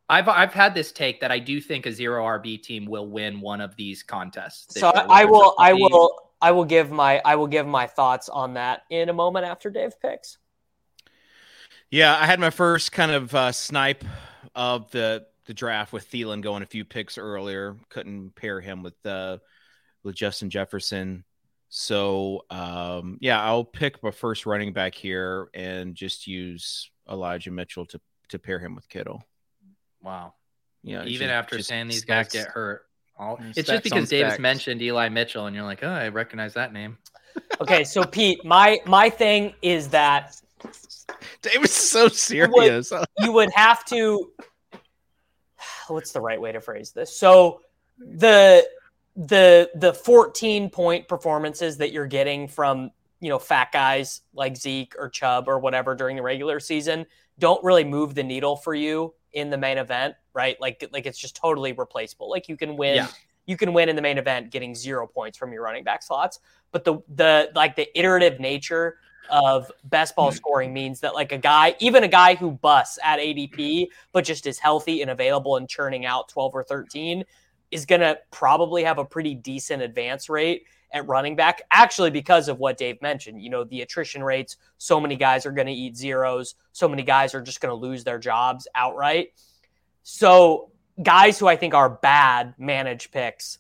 I've 0.09 0.29
I've 0.29 0.53
had 0.53 0.75
this 0.75 0.93
take 0.93 1.21
that 1.21 1.31
I 1.31 1.39
do 1.39 1.61
think 1.61 1.87
a 1.87 1.93
zero 1.93 2.25
RB 2.25 2.63
team 2.63 2.87
will 2.87 3.09
win 3.09 3.41
one 3.41 3.61
of 3.61 3.77
these 3.77 4.03
contests. 4.03 4.79
So 4.79 4.91
I 4.91 5.25
will 5.25 5.55
I 5.59 5.73
will 5.73 6.33
I 6.41 6.51
will 6.51 6.65
give 6.65 6.91
my 6.91 7.23
I 7.25 7.37
will 7.37 7.47
give 7.47 7.67
my 7.67 7.87
thoughts 7.87 8.29
on 8.29 8.55
that 8.55 8.83
in 8.91 9.09
a 9.09 9.13
moment 9.13 9.47
after 9.47 9.71
Dave 9.71 9.99
picks. 10.01 10.39
Yeah, 11.91 12.17
I 12.19 12.27
had 12.27 12.41
my 12.41 12.51
first 12.51 12.91
kind 12.91 13.13
of 13.13 13.35
uh, 13.35 13.53
snipe 13.53 14.05
of 14.55 14.91
the 14.91 15.27
the 15.47 15.55
draft 15.55 15.93
with 15.93 16.11
Thielen 16.11 16.43
going 16.43 16.63
a 16.63 16.67
few 16.67 16.85
picks 16.85 17.17
earlier. 17.17 17.77
Couldn't 17.89 18.35
pair 18.35 18.61
him 18.61 18.83
with 18.83 18.95
uh, 19.07 19.39
with 20.03 20.15
Justin 20.15 20.51
Jefferson. 20.51 21.25
So 21.69 22.45
um, 22.51 23.19
yeah, 23.21 23.43
I'll 23.43 23.65
pick 23.65 24.03
my 24.03 24.11
first 24.11 24.45
running 24.47 24.73
back 24.73 24.95
here 24.95 25.49
and 25.55 25.95
just 25.95 26.27
use 26.27 26.91
Elijah 27.11 27.51
Mitchell 27.51 27.87
to 27.87 28.01
to 28.29 28.39
pair 28.39 28.59
him 28.59 28.75
with 28.75 28.89
Kittle. 28.89 29.23
Wow. 30.03 30.35
Yeah, 30.83 31.05
Even 31.05 31.29
ju- 31.29 31.33
after 31.33 31.57
just 31.59 31.69
saying 31.69 31.89
these 31.89 32.05
guys 32.05 32.29
get 32.29 32.49
hurt. 32.49 32.83
All, 33.19 33.37
Mm, 33.37 33.53
it's 33.57 33.69
just 33.69 33.85
because 33.85 34.09
Davis 34.09 34.33
specs. 34.33 34.41
mentioned 34.41 34.83
Eli 34.83 35.09
Mitchell, 35.09 35.47
and 35.47 35.55
you're 35.55 35.65
like, 35.65 35.85
oh, 35.85 35.89
I 35.89 36.09
recognize 36.09 36.55
that 36.55 36.73
name. 36.73 36.99
Okay, 37.61 37.85
so 37.85 38.05
Pete, 38.05 38.45
my 38.45 38.81
my 38.85 39.09
thing 39.09 39.55
is 39.63 39.89
that 39.89 40.35
David's 41.41 41.73
so 41.73 42.09
serious. 42.09 42.93
you 43.21 43.33
would 43.33 43.51
have 43.55 43.85
to 43.87 44.33
what's 45.89 46.13
the 46.13 46.21
right 46.21 46.41
way 46.41 46.53
to 46.53 46.61
phrase 46.61 46.93
this 46.93 47.17
so 47.17 47.61
the 47.99 48.67
the 49.17 49.71
the 49.75 49.93
14 49.93 50.71
point 50.71 51.07
performances 51.09 51.77
that 51.79 51.93
you're 51.93 52.07
getting 52.07 52.49
from 52.49 52.91
you 53.21 53.29
know 53.29 53.39
fat 53.39 53.71
guys 53.73 54.23
like 54.35 54.57
zeke 54.57 54.95
or 54.99 55.09
chubb 55.09 55.49
or 55.49 55.59
whatever 55.59 55.95
during 55.95 56.17
the 56.17 56.23
regular 56.23 56.59
season 56.59 57.05
don't 57.39 57.63
really 57.63 57.85
move 57.85 58.15
the 58.15 58.23
needle 58.23 58.57
for 58.57 58.75
you 58.75 59.13
in 59.33 59.51
the 59.51 59.59
main 59.59 59.77
event 59.79 60.15
right 60.33 60.59
like 60.61 60.87
like 60.93 61.05
it's 61.07 61.19
just 61.19 61.37
totally 61.37 61.73
replaceable 61.73 62.31
like 62.31 62.49
you 62.49 62.57
can 62.57 62.77
win 62.77 62.97
Yeah. 62.97 63.09
you 63.47 63.57
can 63.57 63.75
win 63.75 63.89
in 63.91 63.97
the 63.97 64.03
main 64.03 64.17
event 64.17 64.51
getting 64.51 64.75
zero 64.75 65.07
points 65.07 65.37
from 65.37 65.53
your 65.53 65.63
running 65.63 65.85
back 65.85 66.03
slots 66.03 66.41
but 66.71 66.85
the 66.85 66.99
the 67.15 67.51
like 67.55 67.77
the 67.77 67.87
iterative 67.99 68.41
nature 68.41 68.97
of 69.31 69.71
best 69.85 70.17
ball 70.17 70.33
scoring 70.33 70.73
means 70.75 71.01
that 71.01 71.15
like 71.15 71.31
a 71.33 71.39
guy, 71.39 71.75
even 71.79 72.03
a 72.03 72.09
guy 72.09 72.35
who 72.35 72.51
busts 72.51 72.99
at 73.05 73.19
ADP, 73.21 73.87
but 74.11 74.25
just 74.25 74.47
is 74.47 74.59
healthy 74.59 75.01
and 75.01 75.11
available 75.11 75.57
and 75.57 75.69
churning 75.69 76.05
out 76.05 76.29
12 76.29 76.55
or 76.55 76.65
13, 76.65 77.25
is 77.73 77.87
going 77.87 78.01
to 78.01 78.19
probably 78.31 78.85
have 78.85 78.99
a 78.99 79.05
pretty 79.05 79.35
decent 79.35 79.83
advance 79.83 80.29
rate 80.29 80.65
at 80.93 81.09
running 81.09 81.35
back, 81.35 81.63
actually, 81.71 82.11
because 82.11 82.49
of 82.49 82.59
what 82.59 82.77
Dave 82.77 83.01
mentioned. 83.01 83.43
You 83.43 83.51
know, 83.51 83.65
the 83.65 83.81
attrition 83.81 84.23
rates, 84.23 84.57
so 84.79 85.01
many 85.01 85.17
guys 85.17 85.47
are 85.47 85.53
going 85.53 85.67
to 85.67 85.73
eat 85.73 85.97
zeros, 85.97 86.55
so 86.73 86.89
many 86.89 87.03
guys 87.03 87.35
are 87.35 87.41
just 87.41 87.61
going 87.61 87.71
to 87.71 87.75
lose 87.75 88.05
their 88.05 88.19
jobs 88.19 88.69
outright. 88.75 89.29
So, 90.03 90.71
guys 91.03 91.39
who 91.39 91.49
I 91.49 91.57
think 91.57 91.75
are 91.75 91.89
bad 91.89 92.55
managed 92.59 93.13
picks 93.13 93.59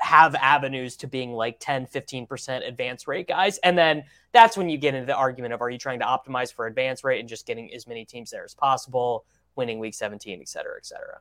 have 0.00 0.34
avenues 0.34 0.96
to 0.98 1.06
being 1.06 1.32
like 1.32 1.56
10, 1.60 1.86
15% 1.86 2.66
advance 2.66 3.06
rate 3.06 3.28
guys. 3.28 3.58
And 3.58 3.76
then 3.76 4.04
that's 4.32 4.56
when 4.56 4.68
you 4.68 4.76
get 4.76 4.94
into 4.94 5.06
the 5.06 5.16
argument 5.16 5.54
of 5.54 5.62
are 5.62 5.70
you 5.70 5.78
trying 5.78 6.00
to 6.00 6.04
optimize 6.04 6.52
for 6.52 6.66
advance 6.66 7.04
rate 7.04 7.20
and 7.20 7.28
just 7.28 7.46
getting 7.46 7.72
as 7.72 7.86
many 7.86 8.04
teams 8.04 8.30
there 8.30 8.44
as 8.44 8.54
possible, 8.54 9.24
winning 9.56 9.78
week 9.78 9.94
17, 9.94 10.40
et 10.40 10.48
cetera, 10.48 10.76
et 10.76 10.86
cetera. 10.86 11.20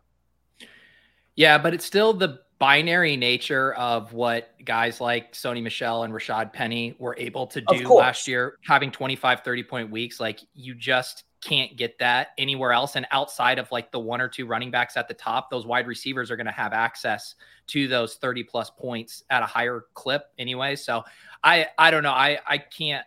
Yeah, 1.35 1.57
but 1.57 1.73
it's 1.73 1.85
still 1.85 2.13
the 2.13 2.39
binary 2.59 3.17
nature 3.17 3.73
of 3.73 4.13
what 4.13 4.51
guys 4.63 5.01
like 5.01 5.33
Sony 5.33 5.61
Michel 5.61 6.03
and 6.03 6.13
Rashad 6.13 6.53
Penny 6.53 6.95
were 6.99 7.15
able 7.17 7.47
to 7.47 7.61
do 7.61 7.93
last 7.93 8.27
year, 8.27 8.57
having 8.65 8.91
25, 8.91 9.41
30 9.41 9.63
point 9.63 9.91
weeks. 9.91 10.19
Like 10.19 10.39
you 10.53 10.73
just 10.75 11.23
can't 11.41 11.75
get 11.75 11.99
that 11.99 12.29
anywhere 12.37 12.71
else. 12.71 12.95
And 12.95 13.05
outside 13.11 13.59
of 13.59 13.69
like 13.71 13.91
the 13.91 13.99
one 13.99 14.21
or 14.21 14.29
two 14.29 14.45
running 14.45 14.71
backs 14.71 14.95
at 14.95 15.07
the 15.07 15.13
top, 15.13 15.49
those 15.49 15.65
wide 15.65 15.87
receivers 15.87 16.31
are 16.31 16.37
going 16.37 16.47
to 16.47 16.53
have 16.53 16.71
access 16.71 17.35
to 17.67 17.87
those 17.87 18.15
30 18.15 18.43
plus 18.43 18.69
points 18.69 19.23
at 19.29 19.43
a 19.43 19.45
higher 19.45 19.85
clip 19.93 20.27
anyway. 20.37 20.75
So 20.75 21.03
I 21.43 21.67
I 21.77 21.91
don't 21.91 22.03
know. 22.03 22.11
I 22.11 22.39
I 22.47 22.59
can't 22.59 23.05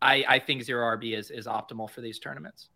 I 0.00 0.24
I 0.28 0.38
think 0.40 0.62
zero 0.62 0.96
RB 0.96 1.16
is 1.16 1.30
is 1.30 1.46
optimal 1.46 1.88
for 1.88 2.00
these 2.00 2.18
tournaments. 2.18 2.68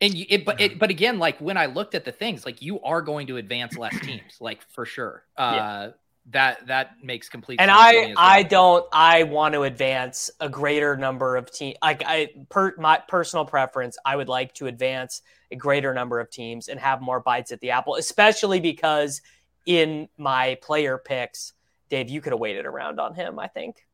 And 0.00 0.14
you, 0.14 0.26
it, 0.28 0.44
but 0.44 0.60
it, 0.60 0.78
but 0.78 0.90
again, 0.90 1.18
like 1.18 1.40
when 1.40 1.56
I 1.56 1.66
looked 1.66 1.94
at 1.94 2.04
the 2.04 2.12
things, 2.12 2.46
like 2.46 2.62
you 2.62 2.80
are 2.82 3.02
going 3.02 3.26
to 3.28 3.36
advance 3.36 3.76
less 3.76 3.98
teams, 4.00 4.36
like 4.40 4.62
for 4.70 4.84
sure. 4.86 5.24
Uh, 5.36 5.90
That 6.30 6.66
that 6.66 7.02
makes 7.02 7.28
complete 7.30 7.58
And 7.58 7.70
sense. 7.70 7.80
I, 7.80 7.92
me 7.92 8.10
as 8.10 8.16
I 8.18 8.42
don't, 8.42 8.86
I 8.92 9.22
want 9.24 9.54
to 9.54 9.62
advance 9.62 10.30
a 10.40 10.48
greater 10.48 10.94
number 10.94 11.36
of 11.36 11.50
teams. 11.50 11.76
Like 11.82 12.02
I, 12.06 12.28
per 12.50 12.74
my 12.76 13.00
personal 13.08 13.44
preference, 13.46 13.96
I 14.04 14.14
would 14.14 14.28
like 14.28 14.52
to 14.56 14.66
advance 14.66 15.22
a 15.50 15.56
greater 15.56 15.94
number 15.94 16.20
of 16.20 16.30
teams 16.30 16.68
and 16.68 16.78
have 16.78 17.00
more 17.00 17.18
bites 17.20 17.50
at 17.50 17.60
the 17.60 17.70
apple, 17.70 17.94
especially 17.96 18.60
because 18.60 19.22
in 19.64 20.08
my 20.18 20.58
player 20.60 20.98
picks, 20.98 21.54
Dave, 21.88 22.10
you 22.10 22.20
could 22.20 22.32
have 22.34 22.40
waited 22.40 22.66
around 22.66 23.00
on 23.00 23.14
him. 23.14 23.38
I 23.38 23.48
think 23.48 23.86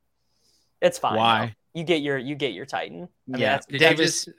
it's 0.83 0.99
fine. 0.99 1.17
Why? 1.17 1.47
though. 1.47 1.79
You 1.81 1.85
get 1.85 2.03
your, 2.03 2.19
you 2.19 2.35
get 2.35 2.53
your 2.53 2.67
Titan. 2.67 3.09
I 3.29 3.31
mean, 3.31 3.41
Yeah. 3.41 3.51
that's- 3.51 3.67
Did 3.67 3.75
you 3.75 3.79
Davis- 3.79 4.25
just 4.25 4.37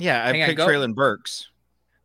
Yeah, 0.00 0.24
I 0.24 0.32
Hang 0.32 0.42
on, 0.42 0.48
picked 0.48 0.58
go- 0.58 0.66
Treylon 0.66 0.94
Burks. 0.94 1.48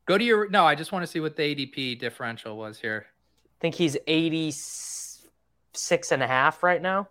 go 0.06 0.18
to 0.18 0.24
your? 0.24 0.50
No, 0.50 0.66
I 0.66 0.76
just 0.76 0.92
want 0.92 1.04
to 1.04 1.08
see 1.08 1.20
what 1.20 1.36
the 1.36 1.44
ADP 1.44 2.00
differential 2.00 2.58
was 2.58 2.80
here. 2.80 3.08
I 3.46 3.58
think 3.62 3.76
he's 3.76 3.98
86 4.06 6.12
and 6.12 6.22
a 6.22 6.28
half 6.28 6.62
right 6.62 6.82
now. 6.82 7.08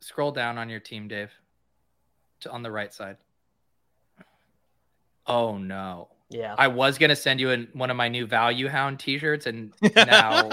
Scroll 0.00 0.32
down 0.32 0.58
on 0.58 0.68
your 0.68 0.80
team, 0.80 1.08
Dave, 1.08 1.30
to 2.40 2.50
on 2.50 2.62
the 2.62 2.70
right 2.70 2.92
side. 2.92 3.16
Oh 5.26 5.56
no. 5.58 6.08
Yeah. 6.30 6.54
I 6.58 6.68
was 6.68 6.98
gonna 6.98 7.16
send 7.16 7.40
you 7.40 7.50
in 7.50 7.68
one 7.72 7.90
of 7.90 7.96
my 7.96 8.08
new 8.08 8.26
Value 8.26 8.68
Hound 8.68 8.98
T-shirts, 8.98 9.46
and 9.46 9.72
now 9.96 10.48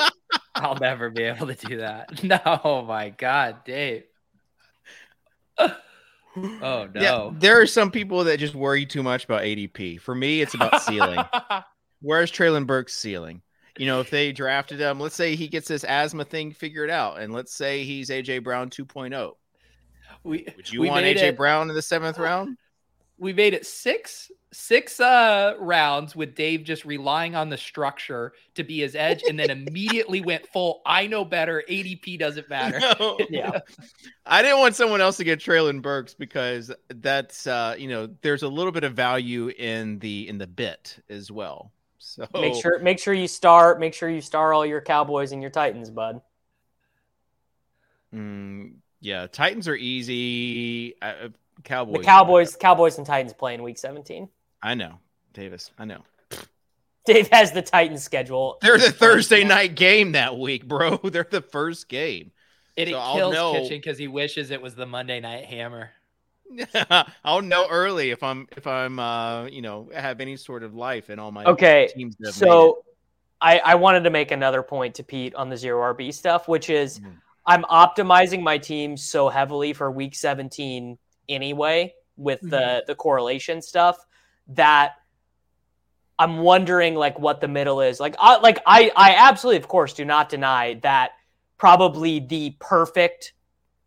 I'll 0.55 0.75
never 0.75 1.09
be 1.09 1.23
able 1.23 1.47
to 1.47 1.55
do 1.67 1.77
that. 1.77 2.23
No, 2.45 2.85
my 2.87 3.09
God, 3.09 3.63
Dave. 3.65 4.03
Oh 6.37 6.87
no. 6.93 7.01
Yeah, 7.01 7.29
there 7.39 7.59
are 7.61 7.67
some 7.67 7.91
people 7.91 8.23
that 8.23 8.39
just 8.39 8.55
worry 8.55 8.85
too 8.85 9.03
much 9.03 9.25
about 9.25 9.41
ADP. 9.41 9.99
For 9.99 10.15
me, 10.15 10.41
it's 10.41 10.53
about 10.53 10.81
ceiling. 10.81 11.19
Where's 12.01 12.31
Treylon 12.31 12.65
Burks' 12.65 12.93
ceiling? 12.95 13.41
You 13.77 13.85
know, 13.85 13.99
if 13.99 14.09
they 14.09 14.31
drafted 14.31 14.79
him, 14.79 14.99
let's 14.99 15.15
say 15.15 15.35
he 15.35 15.47
gets 15.47 15.67
this 15.67 15.83
asthma 15.83 16.25
thing 16.25 16.51
figured 16.51 16.89
out, 16.89 17.19
and 17.19 17.33
let's 17.33 17.53
say 17.53 17.83
he's 17.83 18.09
AJ 18.09 18.43
Brown 18.43 18.69
2.0. 18.69 19.33
we 20.23 20.45
Would 20.55 20.71
you 20.71 20.81
we 20.81 20.89
want 20.89 21.05
AJ 21.05 21.17
it- 21.21 21.37
Brown 21.37 21.69
in 21.69 21.75
the 21.75 21.81
seventh 21.81 22.17
round? 22.17 22.57
we 23.17 23.33
made 23.33 23.53
it 23.53 23.65
six 23.65 24.31
six 24.53 24.99
uh 24.99 25.55
rounds 25.59 26.15
with 26.15 26.35
Dave 26.35 26.63
just 26.63 26.83
relying 26.85 27.35
on 27.35 27.49
the 27.49 27.57
structure 27.57 28.33
to 28.55 28.63
be 28.63 28.79
his 28.79 28.95
edge, 28.95 29.23
and 29.27 29.39
then 29.39 29.49
immediately 29.49 30.21
went 30.21 30.45
full. 30.47 30.81
I 30.85 31.07
know 31.07 31.23
better. 31.25 31.63
ADP 31.69 32.19
doesn't 32.19 32.49
matter. 32.49 32.79
No. 32.79 33.17
Yeah. 33.29 33.59
I 34.25 34.41
didn't 34.41 34.59
want 34.59 34.75
someone 34.75 35.01
else 35.01 35.17
to 35.17 35.23
get 35.23 35.39
Treylon 35.39 35.81
Burks 35.81 36.13
because 36.13 36.71
that's 36.89 37.47
uh, 37.47 37.75
you 37.77 37.87
know, 37.87 38.09
there's 38.21 38.43
a 38.43 38.47
little 38.47 38.71
bit 38.71 38.83
of 38.83 38.93
value 38.93 39.49
in 39.49 39.99
the 39.99 40.27
in 40.27 40.37
the 40.37 40.47
bit 40.47 40.99
as 41.09 41.31
well. 41.31 41.71
So 41.97 42.27
Make 42.33 42.55
sure, 42.55 42.79
make 42.79 42.99
sure 42.99 43.13
you 43.13 43.27
start 43.27 43.79
make 43.79 43.93
sure 43.93 44.09
you 44.09 44.21
star 44.21 44.53
all 44.53 44.65
your 44.65 44.81
Cowboys 44.81 45.31
and 45.31 45.41
your 45.41 45.51
Titans, 45.51 45.89
bud. 45.89 46.21
Mm, 48.13 48.73
yeah, 48.99 49.27
Titans 49.27 49.67
are 49.67 49.75
easy. 49.75 50.95
Uh, 51.01 51.05
uh, 51.05 51.29
Cowboys. 51.63 51.97
The 51.97 52.03
Cowboys, 52.03 52.55
Cowboys 52.55 52.97
and 52.97 53.05
Titans 53.05 53.33
play 53.33 53.53
in 53.53 53.63
Week 53.63 53.77
17. 53.77 54.27
I 54.63 54.75
know, 54.75 54.99
Davis. 55.33 55.71
I 55.77 55.85
know. 55.85 56.01
Dave 57.05 57.27
has 57.29 57.51
the 57.51 57.61
Titans 57.63 58.03
schedule. 58.03 58.57
They're 58.61 58.77
the 58.77 58.91
Thursday 58.91 59.43
night 59.43 59.75
game 59.75 60.11
that 60.11 60.37
week, 60.37 60.67
bro. 60.67 60.97
They're 61.03 61.27
the 61.29 61.41
first 61.41 61.89
game. 61.89 62.31
It, 62.77 62.89
So 62.89 62.93
it 62.95 62.97
I'll 62.99 63.15
kills 63.15 63.33
know- 63.33 63.53
Kitchen 63.53 63.77
because 63.77 63.97
he 63.97 64.07
wishes 64.07 64.51
it 64.51 64.61
was 64.61 64.75
the 64.75 64.85
Monday 64.85 65.19
Night 65.19 65.45
Hammer. 65.45 65.91
I'll 67.23 67.41
know 67.41 67.67
early 67.69 68.11
if 68.11 68.21
I'm 68.23 68.45
if 68.57 68.67
I'm 68.67 68.99
uh 68.99 69.45
you 69.45 69.61
know 69.61 69.89
have 69.95 70.19
any 70.19 70.35
sort 70.35 70.63
of 70.63 70.75
life 70.75 71.09
in 71.09 71.17
all 71.17 71.31
my 71.31 71.45
Okay, 71.45 71.89
teams 71.95 72.15
that 72.19 72.33
So 72.33 72.83
I, 73.39 73.59
I 73.59 73.75
wanted 73.75 74.03
to 74.03 74.09
make 74.09 74.31
another 74.31 74.61
point 74.61 74.93
to 74.95 75.03
Pete 75.03 75.33
on 75.33 75.47
the 75.49 75.55
zero 75.55 75.93
RB 75.93 76.13
stuff, 76.13 76.49
which 76.49 76.69
is 76.69 76.99
Mhm. 76.99 77.13
I'm 77.45 77.63
optimizing 77.63 78.41
my 78.43 78.57
team 78.57 78.97
so 78.97 79.29
heavily 79.29 79.71
for 79.73 79.89
week 79.91 80.13
17 80.13 80.97
anyway 81.29 81.93
with 82.17 82.41
the 82.41 82.83
the 82.85 82.95
correlation 82.95 83.61
stuff 83.61 83.97
that 84.55 84.93
I'm 86.21 86.39
wondering 86.39 86.95
like 86.95 87.17
what 87.17 87.41
the 87.41 87.47
middle 87.47 87.81
is. 87.81 87.99
Like 87.99 88.15
I 88.19 88.37
like 88.37 88.59
I 88.65 88.91
I 88.95 89.15
absolutely 89.15 89.57
of 89.57 89.67
course 89.67 89.93
do 89.93 90.05
not 90.05 90.29
deny 90.29 90.75
that 90.83 91.11
probably 91.57 92.19
the 92.19 92.55
perfect 92.59 93.33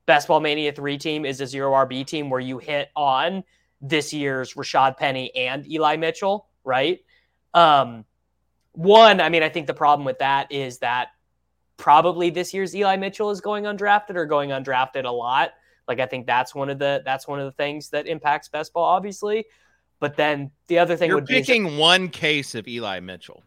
Best 0.07 0.29
Ball 0.29 0.41
Mania 0.41 0.73
3 0.73 0.99
team 0.99 1.25
is 1.25 1.41
a 1.41 1.47
zero 1.47 1.73
RB 1.73 2.07
team 2.07 2.29
where 2.29 2.41
you 2.41 2.59
hit 2.59 2.91
on 2.95 3.45
this 3.81 4.13
year's 4.13 4.55
Rashad 4.55 4.97
Penny 4.97 5.35
and 5.35 5.71
Eli 5.71 5.97
Mitchell, 5.97 6.49
right? 6.65 7.01
Um 7.55 8.05
one, 8.73 9.21
I 9.21 9.29
mean, 9.29 9.45
I 9.45 9.49
think 9.49 9.69
the 9.69 9.75
problem 9.75 10.05
with 10.05 10.19
that 10.19 10.51
is 10.51 10.79
that 10.79 11.09
probably 11.77 12.31
this 12.31 12.53
year's 12.53 12.75
Eli 12.75 12.97
Mitchell 12.97 13.31
is 13.31 13.41
going 13.41 13.65
undrafted 13.65 14.17
or 14.17 14.27
going 14.27 14.51
undrafted 14.51 15.05
a 15.05 15.11
lot. 15.11 15.53
Like 15.87 16.01
I 16.01 16.07
think 16.07 16.27
that's 16.27 16.55
one 16.55 16.71
of 16.71 16.79
the 16.79 17.03
that's 17.05 17.29
one 17.29 17.39
of 17.39 17.45
the 17.45 17.53
things 17.53 17.91
that 17.91 18.07
impacts 18.07 18.49
best 18.49 18.73
ball, 18.73 18.85
obviously. 18.85 19.47
But 20.01 20.17
then 20.17 20.51
the 20.67 20.79
other 20.79 20.97
thing 20.97 21.09
You're 21.09 21.17
would 21.19 21.27
be 21.27 21.35
picking 21.35 21.77
one 21.79 22.09
case 22.09 22.55
of 22.55 22.69
Eli 22.69 23.01
Mitchell. 23.01 23.43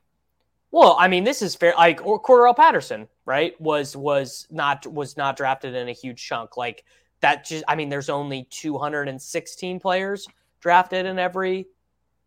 well, 0.72 0.96
I 1.00 1.08
mean, 1.08 1.24
this 1.24 1.42
is 1.42 1.56
fair. 1.56 1.74
Like 1.78 2.06
or 2.06 2.22
Cordell 2.22 2.56
Patterson, 2.56 3.08
right? 3.26 3.60
Was 3.62 3.96
was 3.96 4.48
not 4.50 4.86
was 4.88 5.18
not 5.18 5.38
drafted 5.38 5.76
in 5.76 5.88
a 5.88 5.92
huge 5.94 6.24
chunk. 6.26 6.58
Like 6.58 6.84
that. 7.22 7.46
Just 7.46 7.64
I 7.68 7.76
mean, 7.76 7.90
there's 7.90 8.10
only 8.10 8.48
216 8.50 9.80
players 9.80 10.28
drafted 10.60 11.06
in 11.06 11.20
every 11.20 11.68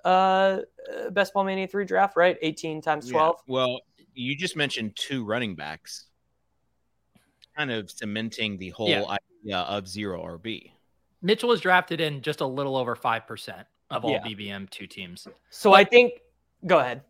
uh 0.04 0.08
uh, 0.08 1.10
best 1.10 1.34
ball 1.34 1.44
mania 1.44 1.66
three 1.66 1.84
draft, 1.84 2.16
right? 2.16 2.36
18 2.40 2.80
times 2.80 3.10
12. 3.10 3.36
Yeah. 3.46 3.52
Well, 3.52 3.80
you 4.14 4.36
just 4.36 4.56
mentioned 4.56 4.96
two 4.96 5.24
running 5.24 5.54
backs, 5.56 6.06
kind 7.56 7.70
of 7.70 7.90
cementing 7.90 8.56
the 8.58 8.70
whole 8.70 8.88
Yeah. 8.88 9.04
idea 9.44 9.58
of 9.58 9.86
zero 9.88 10.22
RB. 10.22 10.72
Mitchell 11.22 11.48
was 11.50 11.60
drafted 11.60 12.00
in 12.00 12.22
just 12.22 12.40
a 12.40 12.46
little 12.46 12.76
over 12.76 12.96
5% 12.96 13.64
of 13.90 14.04
all 14.04 14.12
Yeah. 14.12 14.22
BBM 14.22 14.68
two 14.70 14.86
teams. 14.86 15.26
So 15.50 15.72
I 15.72 15.84
think. 15.84 16.14
Go 16.66 16.78
ahead. 16.78 17.02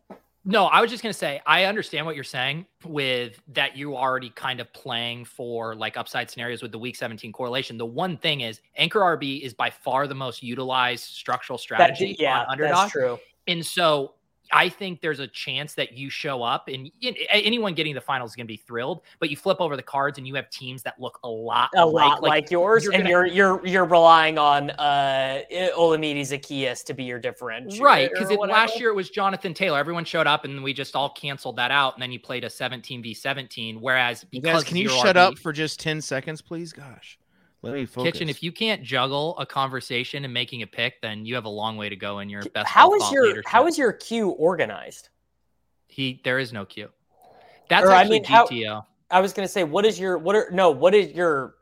No, 0.43 0.65
I 0.65 0.81
was 0.81 0.89
just 0.89 1.03
going 1.03 1.13
to 1.13 1.17
say, 1.17 1.39
I 1.45 1.65
understand 1.65 2.03
what 2.05 2.15
you're 2.15 2.23
saying 2.23 2.65
with 2.83 3.39
that 3.49 3.77
you 3.77 3.95
already 3.95 4.31
kind 4.31 4.59
of 4.59 4.73
playing 4.73 5.25
for 5.25 5.75
like 5.75 5.97
upside 5.97 6.31
scenarios 6.31 6.63
with 6.63 6.71
the 6.71 6.79
week 6.79 6.95
17 6.95 7.31
correlation. 7.31 7.77
The 7.77 7.85
one 7.85 8.17
thing 8.17 8.41
is 8.41 8.59
Anchor 8.75 9.01
RB 9.01 9.41
is 9.41 9.53
by 9.53 9.69
far 9.69 10.07
the 10.07 10.15
most 10.15 10.41
utilized 10.41 11.03
structural 11.03 11.57
That, 11.57 11.61
strategy 11.61 12.15
yeah, 12.17 12.39
on 12.39 12.45
underdog. 12.49 12.75
that's 12.75 12.91
true. 12.91 13.19
And 13.47 13.63
so 13.63 14.13
I 14.53 14.69
think 14.69 15.01
there's 15.01 15.19
a 15.19 15.27
chance 15.27 15.73
that 15.75 15.93
you 15.93 16.09
show 16.09 16.43
up 16.43 16.67
and 16.67 16.91
y- 17.01 17.15
anyone 17.29 17.73
getting 17.73 17.93
the 17.95 18.01
finals 18.01 18.31
is 18.31 18.35
going 18.35 18.45
to 18.45 18.51
be 18.51 18.57
thrilled, 18.57 19.01
but 19.19 19.29
you 19.29 19.37
flip 19.37 19.57
over 19.59 19.75
the 19.75 19.83
cards 19.83 20.17
and 20.17 20.27
you 20.27 20.35
have 20.35 20.49
teams 20.49 20.83
that 20.83 20.99
look 20.99 21.19
a 21.23 21.29
lot 21.29 21.69
a 21.75 21.85
lot 21.85 22.21
like, 22.21 22.43
like, 22.43 22.51
yours, 22.51 22.83
you're 22.83 22.93
and 22.93 23.03
gonna- 23.03 23.09
you're 23.09 23.25
you're 23.27 23.65
you're 23.65 23.85
relying 23.85 24.37
on 24.37 24.71
uh 24.71 25.41
Olamide 25.77 26.19
Zaccheaus 26.21 26.83
to 26.85 26.93
be 26.93 27.03
your 27.03 27.19
differential, 27.19 27.83
Right, 27.83 28.09
because 28.11 28.29
or 28.31 28.47
last 28.47 28.79
year 28.79 28.89
it 28.89 28.95
was 28.95 29.09
Jonathan 29.09 29.53
Taylor. 29.53 29.77
Everyone 29.79 30.05
showed 30.05 30.27
up, 30.27 30.45
and 30.45 30.63
we 30.63 30.73
just 30.73 30.95
all 30.95 31.09
canceled 31.09 31.55
that 31.57 31.71
out. 31.71 31.93
And 31.95 32.01
then 32.01 32.11
you 32.11 32.19
played 32.19 32.43
a 32.43 32.49
17 32.49 33.01
v 33.03 33.13
17. 33.13 33.79
Whereas, 33.81 34.25
You 34.31 34.41
guys, 34.41 34.63
can 34.63 34.77
you 34.77 34.89
shut 34.89 35.15
RB 35.15 35.19
up 35.19 35.37
for 35.39 35.53
just 35.53 35.79
ten 35.79 36.01
seconds, 36.01 36.41
please? 36.41 36.73
Gosh, 36.73 37.17
let 37.61 37.73
me 37.73 37.85
focus. 37.85 38.13
Kitchen? 38.13 38.29
If 38.29 38.41
you 38.41 38.51
can't 38.51 38.81
juggle 38.83 39.37
a 39.37 39.45
conversation 39.45 40.25
and 40.25 40.33
making 40.33 40.61
a 40.63 40.67
pick, 40.67 41.01
then 41.01 41.25
you 41.25 41.35
have 41.35 41.45
a 41.45 41.49
long 41.49 41.77
way 41.77 41.89
to 41.89 41.95
go 41.95 42.19
in 42.19 42.29
your 42.29 42.43
best. 42.53 42.67
how 42.67 42.87
ball 42.89 42.95
is 42.95 43.03
thought 43.03 43.13
your 43.13 43.27
leadership. 43.27 43.47
how 43.47 43.67
is 43.67 43.77
your 43.77 43.93
queue 43.93 44.29
organized? 44.29 45.09
he? 45.87 46.21
There 46.23 46.39
is 46.39 46.53
no 46.53 46.65
queue. 46.65 46.89
That's 47.69 47.85
Or, 47.85 47.91
I 47.91 48.01
actually 48.01 48.19
mean, 48.21 48.23
how- 48.25 48.47
GTO. 48.47 48.85
I 49.11 49.19
was 49.19 49.33
gonna 49.33 49.47
say, 49.47 49.63
what 49.65 49.85
is 49.85 49.99
your 49.99 50.17
what 50.17 50.35
are 50.37 50.49
no 50.51 50.71
what 50.71 50.95
is 50.95 51.11
your 51.11 51.55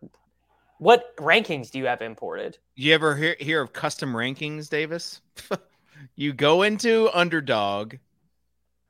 what 0.78 1.16
rankings 1.18 1.72
do 1.72 1.80
you 1.80 1.88
have 1.88 2.02
imported? 2.02 2.58
you 2.76 2.94
ever 2.94 3.16
hear 3.16 3.36
hear 3.40 3.62
of 3.62 3.74
custom 3.74 4.14
rankings, 4.14 4.70
Davis? 4.70 5.22
you 6.16 6.32
go 6.32 6.62
into 6.62 7.10
underdog. 7.12 7.96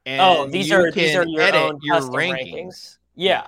And 0.06 0.22
oh, 0.22 0.48
these 0.50 0.70
you 0.70 0.76
are 0.76 0.92
these 0.92 1.16
are 1.16 1.26
your 1.26 1.42
edit 1.42 1.62
own 1.62 1.80
your 1.82 1.96
custom 1.96 2.14
rankings. 2.16 2.54
rankings. 2.54 2.98
Yeah. 3.16 3.48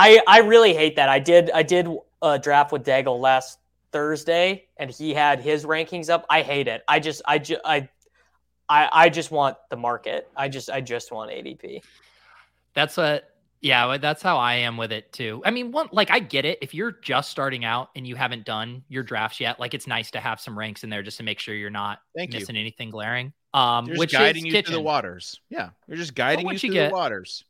I 0.00 0.20
I 0.26 0.38
really 0.40 0.74
hate 0.74 0.96
that. 0.96 1.08
I 1.08 1.18
did 1.18 1.50
I 1.52 1.62
did 1.62 1.86
a 2.22 2.38
draft 2.38 2.72
with 2.72 2.84
Daigle 2.84 3.20
last 3.20 3.58
Thursday, 3.92 4.64
and 4.76 4.90
he 4.90 5.12
had 5.14 5.40
his 5.40 5.64
rankings 5.64 6.08
up. 6.10 6.24
I 6.30 6.42
hate 6.42 6.68
it. 6.68 6.82
I 6.88 7.00
just 7.00 7.22
I 7.26 7.38
just 7.38 7.60
I. 7.64 7.88
I, 8.72 8.88
I 8.92 9.08
just 9.08 9.32
want 9.32 9.56
the 9.68 9.76
market. 9.76 10.28
I 10.36 10.48
just 10.48 10.70
I 10.70 10.80
just 10.80 11.10
want 11.10 11.32
ADP. 11.32 11.82
That's 12.72 12.98
a 12.98 13.22
yeah. 13.60 13.96
That's 13.98 14.22
how 14.22 14.38
I 14.38 14.54
am 14.54 14.76
with 14.76 14.92
it 14.92 15.12
too. 15.12 15.42
I 15.44 15.50
mean, 15.50 15.72
one 15.72 15.88
like 15.90 16.12
I 16.12 16.20
get 16.20 16.44
it. 16.44 16.58
If 16.62 16.72
you're 16.72 16.92
just 17.02 17.32
starting 17.32 17.64
out 17.64 17.88
and 17.96 18.06
you 18.06 18.14
haven't 18.14 18.44
done 18.44 18.84
your 18.88 19.02
drafts 19.02 19.40
yet, 19.40 19.58
like 19.58 19.74
it's 19.74 19.88
nice 19.88 20.12
to 20.12 20.20
have 20.20 20.38
some 20.40 20.56
ranks 20.56 20.84
in 20.84 20.88
there 20.90 21.02
just 21.02 21.16
to 21.16 21.24
make 21.24 21.40
sure 21.40 21.52
you're 21.56 21.68
not 21.68 21.98
Thank 22.16 22.32
you. 22.32 22.38
missing 22.38 22.54
anything 22.56 22.90
glaring. 22.92 23.32
Um, 23.52 23.86
You're 23.86 23.96
which 23.98 24.10
just 24.12 24.20
guiding 24.20 24.46
is 24.46 24.54
you 24.54 24.62
through 24.62 24.76
the 24.76 24.80
waters. 24.80 25.40
Yeah, 25.48 25.70
you're 25.88 25.96
just 25.96 26.14
guiding 26.14 26.42
you 26.42 26.46
once 26.46 26.60
through 26.60 26.68
you 26.68 26.74
get- 26.74 26.90
the 26.90 26.94
waters. 26.96 27.44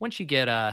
once 0.00 0.20
you 0.20 0.26
get 0.26 0.50
uh 0.50 0.72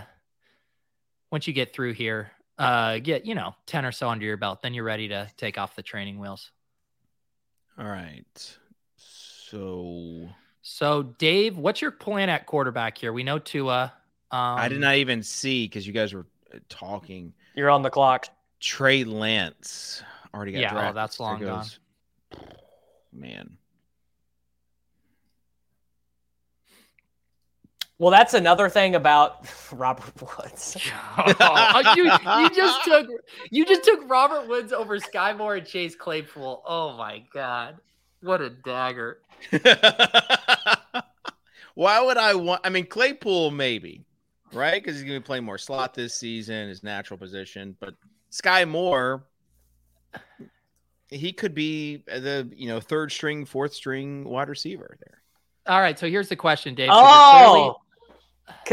once 1.32 1.48
you 1.48 1.54
get 1.54 1.74
through 1.74 1.94
here 1.94 2.32
uh 2.58 2.98
get 3.00 3.26
you 3.26 3.36
know 3.36 3.54
10 3.68 3.86
or 3.86 3.92
so 3.92 4.10
under 4.10 4.26
your 4.26 4.38
belt 4.38 4.62
then 4.62 4.74
you're 4.74 4.84
ready 4.84 5.08
to 5.10 5.30
take 5.38 5.58
off 5.58 5.76
the 5.76 5.84
training 5.84 6.20
wheels 6.20 6.52
All 7.78 7.86
right. 7.86 8.58
So 8.96 10.30
so 10.62 11.04
dave 11.04 11.58
what's 11.58 11.82
your 11.82 11.92
plan 11.92 12.30
at 12.30 12.46
quarterback 12.46 12.98
here 12.98 13.14
we 13.14 13.24
know 13.24 13.40
Tua. 13.40 13.94
um 14.32 14.58
I 14.58 14.68
did 14.68 14.80
not 14.80 14.96
even 14.96 15.22
see 15.24 15.66
because 15.66 15.86
you 15.86 15.94
guys 15.94 16.14
were 16.14 16.26
uh, 16.54 16.58
talking. 16.70 17.34
You're 17.56 17.70
on 17.70 17.82
the 17.82 17.90
clock. 17.90 18.28
Trey 18.60 19.04
Lance 19.04 20.02
already 20.34 20.52
got 20.54 20.60
Yeah, 20.60 20.70
oh, 20.72 20.74
drafted. 20.74 20.98
that's 20.98 21.18
so 21.18 21.24
there 21.24 21.34
long 21.34 21.42
gone. 21.42 21.66
Man, 23.14 23.58
Well, 28.00 28.12
that's 28.12 28.34
another 28.36 28.70
thing 28.70 28.94
about 28.96 29.48
Robert 29.72 30.14
Woods. 30.22 30.78
Oh, 31.40 31.94
you, 31.96 32.06
you 32.06 32.50
just 32.56 32.84
took 32.84 33.08
you 33.52 33.66
just 33.66 33.84
took 33.84 34.08
robert 34.10 34.48
woods 34.48 34.72
over 34.72 35.00
sky 35.00 35.34
moore 35.34 35.56
and 35.56 35.66
chase 35.68 35.96
claypool 35.96 36.64
oh 36.66 36.96
my 36.98 37.24
god 37.34 37.78
what 38.22 38.42
a 38.42 38.50
dagger 38.50 39.20
Why 41.76 42.02
would 42.02 42.18
I 42.18 42.34
want? 42.34 42.62
I 42.64 42.70
mean, 42.70 42.88
Claypool 42.88 43.52
maybe, 43.52 44.04
right? 44.52 44.82
Because 44.82 44.96
he's 44.96 45.04
going 45.04 45.16
to 45.16 45.20
be 45.20 45.26
playing 45.26 45.44
more 45.44 45.60
slot 45.60 45.94
this 45.94 46.16
season, 46.16 46.70
his 46.70 46.82
natural 46.82 47.20
position. 47.20 47.78
But 47.80 47.94
Sky 48.32 48.66
Moore, 48.66 49.26
he 51.10 51.32
could 51.32 51.54
be 51.54 51.98
the 52.08 52.50
you 52.56 52.68
know 52.68 52.80
third 52.80 53.12
string, 53.12 53.46
fourth 53.46 53.74
string 53.76 54.24
wide 54.24 54.50
receiver 54.50 54.98
there. 55.00 55.22
all 55.68 55.80
right 55.82 56.00
so 56.00 56.10
here's 56.10 56.30
the 56.30 56.36
question 56.36 56.74
dave 56.74 56.90
'cause 56.90 56.98
you're 56.98 57.08
oh! 57.08 57.32
clearly- 57.52 57.70
Oh, 57.70 57.76
C- 57.80 57.87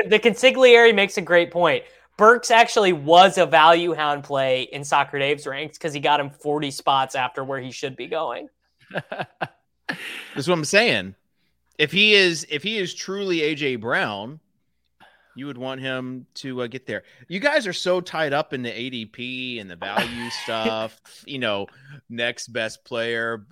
the 0.09 0.19
consigliere 0.19 0.95
makes 0.95 1.17
a 1.17 1.23
great 1.23 1.51
point. 1.51 1.85
Burks 2.17 2.51
actually 2.51 2.93
was 2.93 3.39
a 3.39 3.47
value 3.47 3.93
hound 3.93 4.23
play 4.23 4.63
in 4.63 4.85
Soccer 4.85 5.19
Dave's 5.19 5.47
ranks 5.47 5.77
because 5.77 5.93
he 5.93 6.01
got 6.01 6.21
him 6.21 6.31
40 6.31 6.71
spots 6.71 7.15
after 7.15 7.43
where 7.43 7.61
he 7.61 7.73
should 7.73 7.97
be 7.97 8.07
going. 8.07 8.49
That's 9.11 10.49
what 10.49 10.51
I'm 10.51 10.65
saying. 10.65 11.17
If 11.77 11.91
he 11.91 12.15
is, 12.15 12.47
if 12.51 12.63
he 12.63 12.79
is 12.79 12.95
truly 12.95 13.39
AJ 13.39 13.81
Brown, 13.81 14.39
you 15.35 15.47
would 15.47 15.59
want 15.59 15.81
him 15.81 16.27
to 16.35 16.63
uh, 16.63 16.67
get 16.69 16.87
there. 16.87 17.03
You 17.27 17.41
guys 17.41 17.67
are 17.67 17.73
so 17.73 18.01
tied 18.01 18.33
up 18.33 18.53
in 18.53 18.63
the 18.63 18.71
ADP 18.71 19.61
and 19.61 19.69
the 19.69 19.77
value 19.77 20.31
stuff. 20.45 21.01
You 21.27 21.39
know, 21.39 21.67
next 22.09 22.49
best 22.49 22.85
player. 22.85 23.45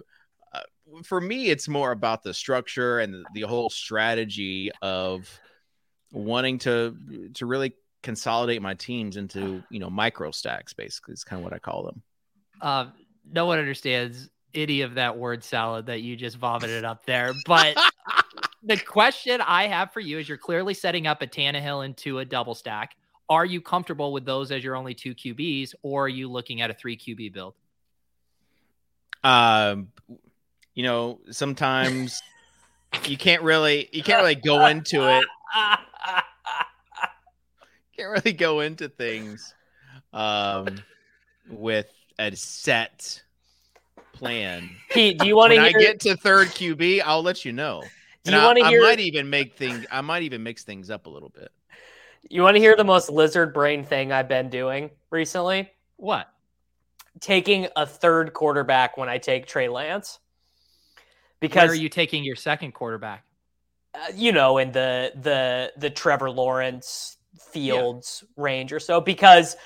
Uh, 0.54 0.60
for 1.02 1.20
me, 1.20 1.48
it's 1.48 1.68
more 1.68 1.90
about 1.90 2.22
the 2.22 2.32
structure 2.32 3.00
and 3.00 3.12
the, 3.12 3.24
the 3.34 3.40
whole 3.42 3.70
strategy 3.70 4.70
of 4.82 5.28
wanting 6.12 6.58
to 6.60 6.96
to 7.34 7.46
really 7.46 7.74
consolidate 8.02 8.60
my 8.62 8.74
teams 8.74 9.16
into 9.16 9.62
you 9.70 9.80
know 9.80 9.90
micro 9.90 10.30
stacks. 10.30 10.72
Basically, 10.72 11.14
is 11.14 11.24
kind 11.24 11.40
of 11.40 11.44
what 11.44 11.52
I 11.52 11.58
call 11.58 11.84
them. 11.84 12.02
Um, 12.60 12.92
no 13.30 13.46
one 13.46 13.58
understands 13.58 14.28
any 14.54 14.82
of 14.82 14.94
that 14.94 15.16
word 15.16 15.42
salad 15.42 15.86
that 15.86 16.02
you 16.02 16.16
just 16.16 16.36
vomited 16.36 16.84
up 16.84 17.06
there. 17.06 17.32
But 17.46 17.76
the 18.62 18.76
question 18.76 19.40
I 19.40 19.66
have 19.66 19.92
for 19.92 20.00
you 20.00 20.18
is 20.18 20.28
you're 20.28 20.38
clearly 20.38 20.74
setting 20.74 21.06
up 21.06 21.22
a 21.22 21.26
Tannehill 21.26 21.84
into 21.84 22.18
a 22.18 22.24
double 22.24 22.54
stack. 22.54 22.94
Are 23.28 23.44
you 23.44 23.60
comfortable 23.60 24.12
with 24.12 24.24
those 24.24 24.52
as 24.52 24.62
your 24.62 24.76
only 24.76 24.94
two 24.94 25.14
QBs, 25.14 25.74
or 25.82 26.04
are 26.04 26.08
you 26.08 26.30
looking 26.30 26.60
at 26.60 26.70
a 26.70 26.74
three 26.74 26.96
QB 26.96 27.32
build? 27.32 27.54
Um, 29.24 29.88
you 30.74 30.82
know, 30.82 31.20
sometimes 31.30 32.20
you 33.06 33.16
can't 33.16 33.42
really 33.42 33.88
you 33.92 34.02
can't 34.02 34.20
really 34.20 34.34
go 34.34 34.66
into 34.66 35.08
it. 35.08 35.24
Can't 37.96 38.10
really 38.10 38.32
go 38.32 38.60
into 38.60 38.88
things 38.88 39.54
um 40.12 40.66
with 41.48 41.90
a 42.18 42.34
set 42.36 43.22
plan. 44.12 44.70
Pete, 44.90 45.18
do 45.18 45.26
you 45.26 45.36
want 45.36 45.50
When 45.50 45.60
to 45.60 45.66
I 45.66 45.68
hear? 45.70 45.78
get 45.80 46.00
to 46.00 46.16
third 46.16 46.48
QB, 46.48 47.02
I'll 47.04 47.22
let 47.22 47.44
you 47.44 47.52
know. 47.52 47.82
do 47.82 47.88
And 48.32 48.34
you 48.34 48.40
I- 48.40 48.44
want 48.46 48.58
to 48.58 48.64
I 48.64 48.78
might 48.78 49.00
even 49.00 49.28
make 49.28 49.56
things. 49.56 49.84
I 49.90 50.00
might 50.00 50.22
even 50.22 50.42
mix 50.42 50.62
things 50.64 50.90
up 50.90 51.06
a 51.06 51.10
little 51.10 51.28
bit. 51.30 51.50
You 52.30 52.42
want 52.42 52.54
to 52.56 52.60
hear 52.60 52.76
the 52.76 52.84
most 52.84 53.10
lizard 53.10 53.52
brain 53.52 53.84
thing 53.84 54.12
I've 54.12 54.28
been 54.28 54.48
doing 54.48 54.90
recently? 55.10 55.70
What? 55.96 56.28
Taking 57.20 57.66
a 57.76 57.84
third 57.84 58.32
quarterback 58.32 58.96
when 58.96 59.08
I 59.08 59.18
take 59.18 59.46
Trey 59.46 59.68
Lance. 59.68 60.18
Where 60.94 61.04
Because 61.40 61.70
are 61.70 61.74
you 61.74 61.88
taking 61.88 62.22
your 62.24 62.36
second 62.36 62.72
quarterback? 62.72 63.24
uh, 63.94 63.98
you 64.14 64.32
know, 64.32 64.58
in 64.58 64.70
the 64.72 65.12
the 65.16 65.72
the 65.76 65.90
Trevor 65.90 66.30
Lawrence 66.30 67.16
Fields 67.52 68.24
range 68.36 68.72
or 68.72 68.80
so. 68.80 69.00
Because 69.00 69.56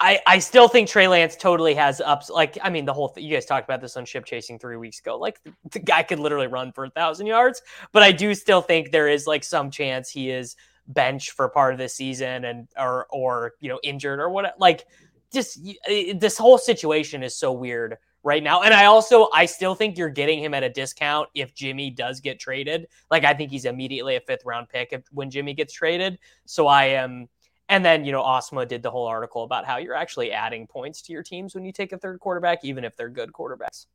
I 0.00 0.20
I 0.26 0.38
still 0.38 0.68
think 0.68 0.88
Trey 0.88 1.08
Lance 1.08 1.36
totally 1.36 1.74
has 1.74 2.00
ups. 2.00 2.30
Like 2.30 2.58
I 2.62 2.70
mean, 2.70 2.84
the 2.84 2.92
whole 2.92 3.10
th- 3.10 3.24
you 3.24 3.34
guys 3.34 3.46
talked 3.46 3.68
about 3.68 3.80
this 3.80 3.96
on 3.96 4.04
ship 4.04 4.24
chasing 4.24 4.58
three 4.58 4.76
weeks 4.76 4.98
ago. 4.98 5.18
Like 5.18 5.42
the, 5.44 5.52
the 5.70 5.78
guy 5.78 6.02
could 6.02 6.18
literally 6.18 6.46
run 6.46 6.72
for 6.72 6.84
a 6.84 6.90
thousand 6.90 7.26
yards. 7.26 7.62
But 7.92 8.02
I 8.02 8.12
do 8.12 8.34
still 8.34 8.62
think 8.62 8.90
there 8.90 9.08
is 9.08 9.26
like 9.26 9.44
some 9.44 9.70
chance 9.70 10.10
he 10.10 10.30
is 10.30 10.56
bench 10.88 11.30
for 11.30 11.48
part 11.48 11.72
of 11.72 11.78
the 11.78 11.88
season 11.88 12.44
and 12.44 12.68
or 12.78 13.06
or 13.10 13.52
you 13.60 13.68
know 13.68 13.78
injured 13.82 14.20
or 14.20 14.30
what 14.30 14.54
like 14.58 14.86
just 15.32 15.60
eh, 15.86 16.14
this 16.16 16.36
whole 16.36 16.58
situation 16.58 17.22
is 17.22 17.36
so 17.36 17.52
weird 17.52 17.96
right 18.22 18.42
now 18.42 18.62
and 18.62 18.74
i 18.74 18.84
also 18.84 19.28
i 19.32 19.46
still 19.46 19.74
think 19.74 19.96
you're 19.96 20.10
getting 20.10 20.42
him 20.42 20.52
at 20.54 20.62
a 20.62 20.68
discount 20.68 21.28
if 21.34 21.54
jimmy 21.54 21.90
does 21.90 22.20
get 22.20 22.38
traded 22.38 22.86
like 23.10 23.24
i 23.24 23.32
think 23.32 23.50
he's 23.50 23.64
immediately 23.64 24.16
a 24.16 24.20
fifth 24.20 24.44
round 24.44 24.68
pick 24.68 24.92
if, 24.92 25.02
when 25.12 25.30
jimmy 25.30 25.54
gets 25.54 25.72
traded 25.72 26.18
so 26.44 26.66
i 26.66 26.84
am 26.84 27.28
and 27.68 27.84
then 27.84 28.04
you 28.04 28.12
know 28.12 28.22
osma 28.22 28.66
did 28.66 28.82
the 28.82 28.90
whole 28.90 29.06
article 29.06 29.42
about 29.42 29.64
how 29.64 29.78
you're 29.78 29.94
actually 29.94 30.32
adding 30.32 30.66
points 30.66 31.00
to 31.02 31.12
your 31.12 31.22
teams 31.22 31.54
when 31.54 31.64
you 31.64 31.72
take 31.72 31.92
a 31.92 31.98
third 31.98 32.20
quarterback 32.20 32.58
even 32.64 32.84
if 32.84 32.96
they're 32.96 33.08
good 33.08 33.32
quarterbacks 33.32 33.86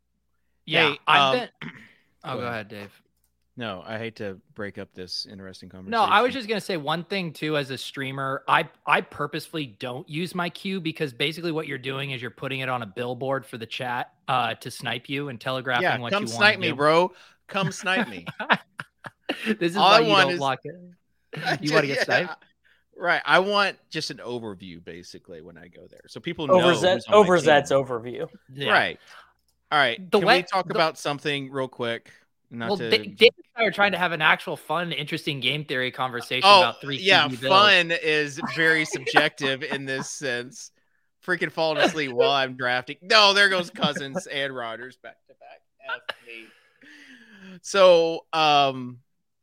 Yeah, 0.65 0.93
Hey, 0.93 0.99
I've 1.07 1.33
um, 1.33 1.39
been. 1.39 1.49
Oh, 2.27 2.33
go 2.33 2.39
go 2.39 2.47
ahead. 2.47 2.53
ahead, 2.53 2.67
Dave. 2.69 3.01
No, 3.57 3.81
I 3.85 3.97
hate 3.97 4.17
to 4.17 4.37
break 4.53 4.77
up 4.77 4.89
this 4.93 5.25
interesting 5.25 5.69
conversation. 5.69 5.91
No, 5.91 6.01
I 6.03 6.21
was 6.21 6.33
just 6.33 6.49
gonna 6.49 6.59
say 6.59 6.75
one 6.75 7.05
thing 7.05 7.31
too. 7.31 7.55
As 7.55 7.69
a 7.69 7.77
streamer, 7.77 8.43
I 8.49 8.67
I 8.85 8.99
purposefully 8.99 9.77
don't 9.79 10.07
use 10.09 10.35
my 10.35 10.49
queue 10.49 10.81
because 10.81 11.13
basically 11.13 11.53
what 11.53 11.65
you're 11.65 11.77
doing 11.77 12.11
is 12.11 12.21
you're 12.21 12.31
putting 12.31 12.59
it 12.59 12.67
on 12.67 12.81
a 12.81 12.85
billboard 12.85 13.45
for 13.45 13.57
the 13.57 13.65
chat 13.65 14.11
uh, 14.27 14.55
to 14.55 14.69
snipe 14.69 15.07
you 15.07 15.29
and 15.29 15.39
telegraphing 15.39 15.83
yeah. 15.83 15.97
what 15.99 16.11
you 16.11 16.17
want. 16.17 16.27
Come 16.27 16.27
snipe 16.27 16.59
me, 16.59 16.67
do. 16.69 16.75
bro. 16.75 17.13
Come 17.47 17.71
snipe 17.71 18.09
me. 18.09 18.25
this 19.45 19.71
is 19.71 19.77
All 19.77 19.83
why 19.85 19.97
I 19.97 19.99
you 20.01 20.09
want 20.09 20.23
don't 20.25 20.33
is- 20.33 20.39
lock 20.39 20.59
it. 20.63 20.75
You 21.61 21.71
want 21.73 21.83
to 21.83 21.87
get 21.87 21.97
yeah. 21.97 22.03
sniped? 22.03 22.43
Right. 22.97 23.21
I 23.25 23.39
want 23.39 23.77
just 23.89 24.09
an 24.09 24.17
overview 24.17 24.83
basically 24.83 25.41
when 25.41 25.57
I 25.57 25.67
go 25.67 25.85
there, 25.89 26.01
so 26.07 26.19
people 26.19 26.47
know. 26.47 26.55
over 26.55 26.71
who's 26.71 26.79
Zet, 26.81 27.09
on 27.09 27.25
my 27.27 27.61
team. 27.61 27.77
Overview 27.77 28.29
Yeah. 28.53 28.71
Right. 28.71 28.99
All 29.71 29.79
right. 29.79 30.11
The 30.11 30.19
Can 30.19 30.27
way- 30.27 30.37
we 30.39 30.43
talk 30.43 30.67
the- 30.67 30.73
about 30.73 30.97
something 30.97 31.51
real 31.51 31.67
quick? 31.69 32.11
Not 32.57 32.69
Well, 32.69 32.77
to. 32.77 32.89
Dave 32.89 33.09
and 33.19 33.45
I 33.55 33.63
are 33.63 33.71
trying 33.71 33.91
to 33.91 33.97
have 33.97 34.11
an 34.11 34.21
actual 34.21 34.57
fun, 34.57 34.91
interesting 34.91 35.39
game 35.39 35.65
theory 35.65 35.91
conversation 35.91 36.49
oh, 36.49 36.61
about 36.61 36.81
three. 36.81 36.97
yeah. 36.97 37.27
Fun 37.27 37.91
is 37.91 38.39
very 38.55 38.85
subjective 38.85 39.63
in 39.63 39.85
this 39.85 40.09
sense. 40.09 40.71
Freaking 41.25 41.51
falling 41.51 41.77
asleep 41.83 42.11
while 42.11 42.31
I'm 42.31 42.55
drafting. 42.55 42.97
No, 43.01 43.33
there 43.33 43.49
goes 43.49 43.69
Cousins 43.69 44.27
and 44.31 44.55
Rodgers 44.55 44.97
back 44.97 45.17
to 45.27 45.33
back. 45.33 46.01
So, 47.61 48.25
um, 48.33 48.99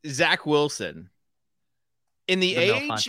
Zach 0.07 0.46
Wilson. 0.46 1.11
In 2.29 2.40
the, 2.40 2.55
The 2.55 2.61
age. 2.61 3.09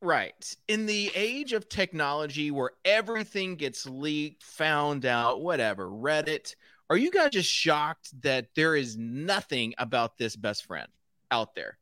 Right. 0.00 0.56
In 0.68 0.86
the 0.86 1.10
age 1.14 1.52
of 1.52 1.68
technology 1.68 2.50
where 2.50 2.70
everything 2.84 3.56
gets 3.56 3.84
leaked, 3.84 4.44
found 4.44 5.04
out, 5.04 5.40
whatever, 5.40 5.88
Reddit, 5.88 6.54
are 6.90 6.96
you 6.96 7.10
guys 7.10 7.30
just 7.30 7.50
shocked 7.50 8.10
that 8.22 8.46
there 8.56 8.74
is 8.76 8.96
nothing 8.96 9.74
about 9.78 10.16
this 10.18 10.36
best 10.36 10.64
friend 10.66 10.88
out 11.30 11.54
there? 11.54 11.78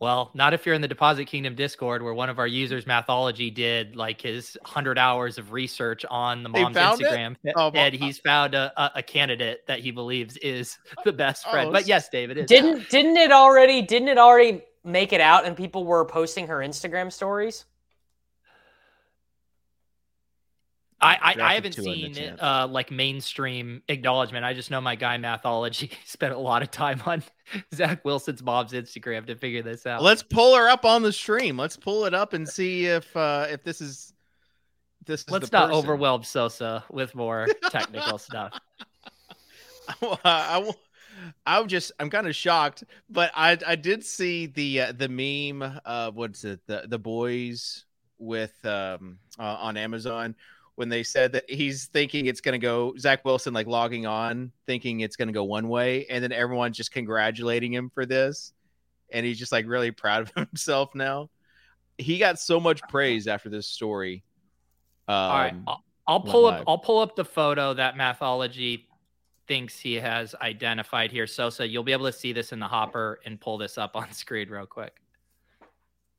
Well, 0.00 0.32
not 0.34 0.52
if 0.52 0.66
you're 0.66 0.74
in 0.74 0.82
the 0.82 0.88
Deposit 0.88 1.26
Kingdom 1.26 1.54
Discord, 1.54 2.02
where 2.02 2.12
one 2.12 2.28
of 2.28 2.38
our 2.38 2.46
users, 2.46 2.84
Mathology, 2.86 3.50
did 3.50 3.94
like 3.96 4.20
his 4.20 4.56
hundred 4.64 4.98
hours 4.98 5.38
of 5.38 5.52
research 5.52 6.04
on 6.10 6.42
the 6.42 6.48
mom's 6.48 6.74
found 6.74 7.00
it? 7.00 7.06
Instagram, 7.06 7.36
Oh, 7.56 7.70
and 7.72 7.94
uh 7.94 7.98
he's 7.98 8.18
found 8.18 8.54
a, 8.54 8.72
a, 8.76 8.90
a 8.96 9.02
candidate 9.02 9.60
that 9.66 9.80
he 9.80 9.92
believes 9.92 10.36
is 10.38 10.76
the 11.04 11.12
best 11.12 11.44
Oh, 11.46 11.52
friend. 11.52 11.72
But 11.72 11.86
yes, 11.86 12.08
David, 12.08 12.36
it 12.38 12.40
is. 12.42 12.46
didn't 12.48 12.88
didn't 12.90 13.16
it 13.16 13.32
already 13.32 13.82
didn't 13.82 14.08
it 14.08 14.18
already 14.18 14.62
make 14.82 15.12
it 15.14 15.20
out 15.20 15.46
and 15.46 15.56
people 15.56 15.84
were 15.84 16.04
posting 16.04 16.46
her 16.48 16.58
instagram 16.58 17.10
stories 17.10 17.64
I, 21.04 21.18
I, 21.20 21.42
I 21.42 21.54
haven't 21.54 21.72
two 21.72 21.82
in 21.82 22.12
the 22.12 22.14
seen 22.14 22.36
uh, 22.40 22.66
like 22.70 22.90
mainstream 22.90 23.82
acknowledgement. 23.88 24.44
I 24.44 24.54
just 24.54 24.70
know 24.70 24.80
my 24.80 24.96
guy 24.96 25.18
Mathology 25.18 25.92
spent 26.04 26.32
a 26.32 26.38
lot 26.38 26.62
of 26.62 26.70
time 26.70 27.02
on 27.06 27.22
Zach 27.74 28.04
Wilson's 28.04 28.42
mom's 28.42 28.72
Instagram 28.72 29.26
to 29.26 29.36
figure 29.36 29.62
this 29.62 29.86
out. 29.86 30.02
Let's 30.02 30.22
pull 30.22 30.56
her 30.56 30.68
up 30.68 30.84
on 30.84 31.02
the 31.02 31.12
stream. 31.12 31.58
Let's 31.58 31.76
pull 31.76 32.06
it 32.06 32.14
up 32.14 32.32
and 32.32 32.48
see 32.48 32.86
if 32.86 33.14
uh 33.16 33.46
if 33.50 33.62
this 33.62 33.80
is 33.80 34.12
this 35.06 35.20
is 35.20 35.30
Let's 35.30 35.50
the 35.50 35.58
not 35.58 35.68
person. 35.68 35.78
overwhelm 35.78 36.22
Sosa 36.22 36.84
with 36.90 37.14
more 37.14 37.46
technical 37.70 38.18
stuff. 38.18 38.58
I 40.24 40.58
will. 40.58 40.76
I'm 41.46 41.68
just 41.68 41.92
I'm 42.00 42.10
kind 42.10 42.26
of 42.26 42.34
shocked, 42.34 42.84
but 43.08 43.30
I 43.34 43.58
I 43.66 43.76
did 43.76 44.04
see 44.04 44.46
the 44.46 44.80
uh, 44.80 44.92
the 44.92 45.08
meme 45.08 45.80
uh 45.84 46.10
what's 46.12 46.44
it 46.44 46.60
the 46.66 46.84
the 46.88 46.98
boys 46.98 47.84
with 48.18 48.54
um 48.64 49.18
uh, 49.38 49.42
on 49.42 49.76
Amazon 49.76 50.34
when 50.76 50.88
they 50.88 51.02
said 51.02 51.32
that 51.32 51.48
he's 51.48 51.86
thinking 51.86 52.26
it's 52.26 52.40
gonna 52.40 52.58
go 52.58 52.94
Zach 52.98 53.24
Wilson 53.24 53.54
like 53.54 53.66
logging 53.66 54.06
on 54.06 54.50
thinking 54.66 55.00
it's 55.00 55.16
gonna 55.16 55.32
go 55.32 55.44
one 55.44 55.68
way 55.68 56.06
and 56.06 56.22
then 56.22 56.32
everyone's 56.32 56.76
just 56.76 56.92
congratulating 56.92 57.72
him 57.72 57.90
for 57.94 58.04
this 58.06 58.52
and 59.14 59.24
he's 59.24 59.38
just 59.38 59.52
like 59.52 59.66
really 59.66 59.90
proud 59.90 60.22
of 60.22 60.34
himself 60.48 60.94
now. 60.94 61.30
He 61.96 62.18
got 62.18 62.38
so 62.38 62.58
much 62.58 62.82
praise 62.88 63.28
after 63.28 63.48
this 63.48 63.68
story. 63.68 64.24
Um, 65.06 65.14
All 65.14 65.38
right, 65.38 65.54
I'll, 65.66 65.84
I'll 66.06 66.20
pull 66.20 66.46
up. 66.46 66.58
live. 66.58 66.64
I'll 66.66 66.78
pull 66.78 66.98
up 66.98 67.14
the 67.16 67.24
photo 67.24 67.72
that 67.74 67.96
Mathology 67.96 68.86
thinks 69.46 69.78
he 69.78 69.94
has 69.94 70.34
identified 70.40 71.12
here. 71.12 71.26
Sosa, 71.26 71.66
you'll 71.66 71.84
be 71.84 71.92
able 71.92 72.06
to 72.06 72.12
see 72.12 72.32
this 72.32 72.52
in 72.52 72.58
the 72.58 72.66
hopper 72.66 73.20
and 73.24 73.40
pull 73.40 73.58
this 73.58 73.78
up 73.78 73.94
on 73.94 74.10
screen 74.12 74.48
real 74.48 74.66
quick. 74.66 75.00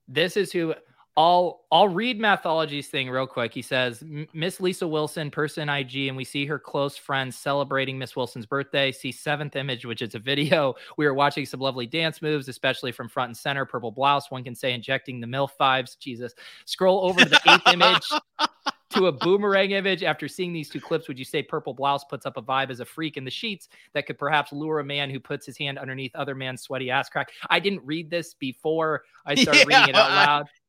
This 0.08 0.38
is 0.38 0.52
who. 0.52 0.74
I'll 1.18 1.62
I'll 1.72 1.88
read 1.88 2.20
Mathology's 2.20 2.88
thing 2.88 3.10
real 3.10 3.26
quick. 3.26 3.54
He 3.54 3.62
says 3.62 4.04
Miss 4.34 4.60
Lisa 4.60 4.86
Wilson, 4.86 5.32
person 5.32 5.70
IG, 5.70 6.08
and 6.08 6.18
we 6.18 6.26
see 6.26 6.46
her 6.46 6.60
close 6.60 6.98
friends 6.98 7.38
celebrating 7.38 7.98
Miss 7.98 8.18
Wilson's 8.18 8.46
birthday. 8.46 8.92
See 8.92 9.14
seventh 9.14 9.56
image, 9.56 9.86
which 9.86 10.02
is 10.02 10.14
a 10.16 10.20
video. 10.20 10.76
We 10.98 11.06
are 11.06 11.14
watching 11.14 11.46
some 11.46 11.62
lovely 11.62 11.86
dance 11.86 12.22
moves, 12.22 12.50
especially 12.50 12.92
from 12.92 13.08
front 13.08 13.30
and 13.30 13.38
center. 13.38 13.66
Purple 13.66 13.92
blouse. 13.92 14.30
One 14.30 14.44
can 14.44 14.56
say 14.56 14.74
injecting 14.74 15.22
the 15.22 15.28
MILF 15.28 15.52
vibes. 15.60 15.98
Jesus. 15.98 16.34
Scroll 16.66 17.06
over 17.06 17.22
to 17.22 17.30
the 17.30 17.40
eighth 17.48 17.68
image 17.74 18.10
to 18.90 19.08
a 19.08 19.12
boomerang 19.12 19.72
image 19.72 20.04
after 20.04 20.28
seeing 20.28 20.52
these 20.54 20.70
two 20.70 20.80
clips 20.80 21.08
would 21.08 21.20
you 21.20 21.26
say 21.26 21.42
purple 21.42 21.74
blouse 21.74 22.04
puts 22.06 22.26
up 22.26 22.38
a 22.38 22.42
vibe 22.42 22.70
as 22.70 22.80
a 22.80 22.86
freak 22.86 23.18
in 23.18 23.26
the 23.26 23.32
sheets 23.32 23.68
that 23.94 24.06
could 24.06 24.18
perhaps 24.18 24.54
lure 24.54 24.80
a 24.80 24.84
man 24.84 25.10
who 25.10 25.20
puts 25.20 25.46
his 25.46 25.58
hand 25.58 25.78
underneath 25.78 26.16
other 26.16 26.36
man's 26.36 26.62
sweaty 26.62 26.90
ass 26.90 27.10
crack 27.10 27.30
i 27.50 27.60
didn't 27.60 27.84
read 27.84 28.10
this 28.10 28.36
before 28.36 29.04
i 29.26 29.36
started 29.36 29.68
Yeah, 29.68 29.80
reading 29.80 29.90
it 29.90 29.96
out 29.96 30.12
loud 30.28 30.46
I 30.46 30.65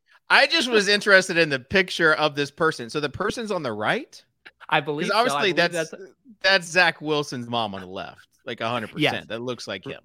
just 0.51 0.69
was 0.71 0.89
interested 0.89 1.39
in 1.39 1.49
the 1.49 1.59
picture 1.61 2.13
of 2.15 2.35
this 2.35 2.51
person. 2.51 2.91
So 2.91 3.01
the 3.01 3.09
person's 3.09 3.51
on 3.51 3.63
the 3.63 3.73
right. 3.73 4.23
i 4.69 4.81
believe 4.81 5.09
Because 5.09 5.29
so. 5.31 5.37
I 5.37 5.39
obviously 5.39 5.53
believe 5.53 5.73
that's, 5.73 5.95
that's 6.43 6.67
Zach 6.67 7.01
Wilson's 7.01 7.49
mom 7.49 7.75
on 7.75 7.81
the 7.81 7.87
left, 7.87 8.29
like 8.45 8.61
hundred 8.61 8.91
Yes. 8.97 9.13
percent. 9.13 9.29
That 9.29 9.41
looks 9.41 9.67
like 9.69 9.85
him. 9.85 10.01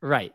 right 0.00 0.34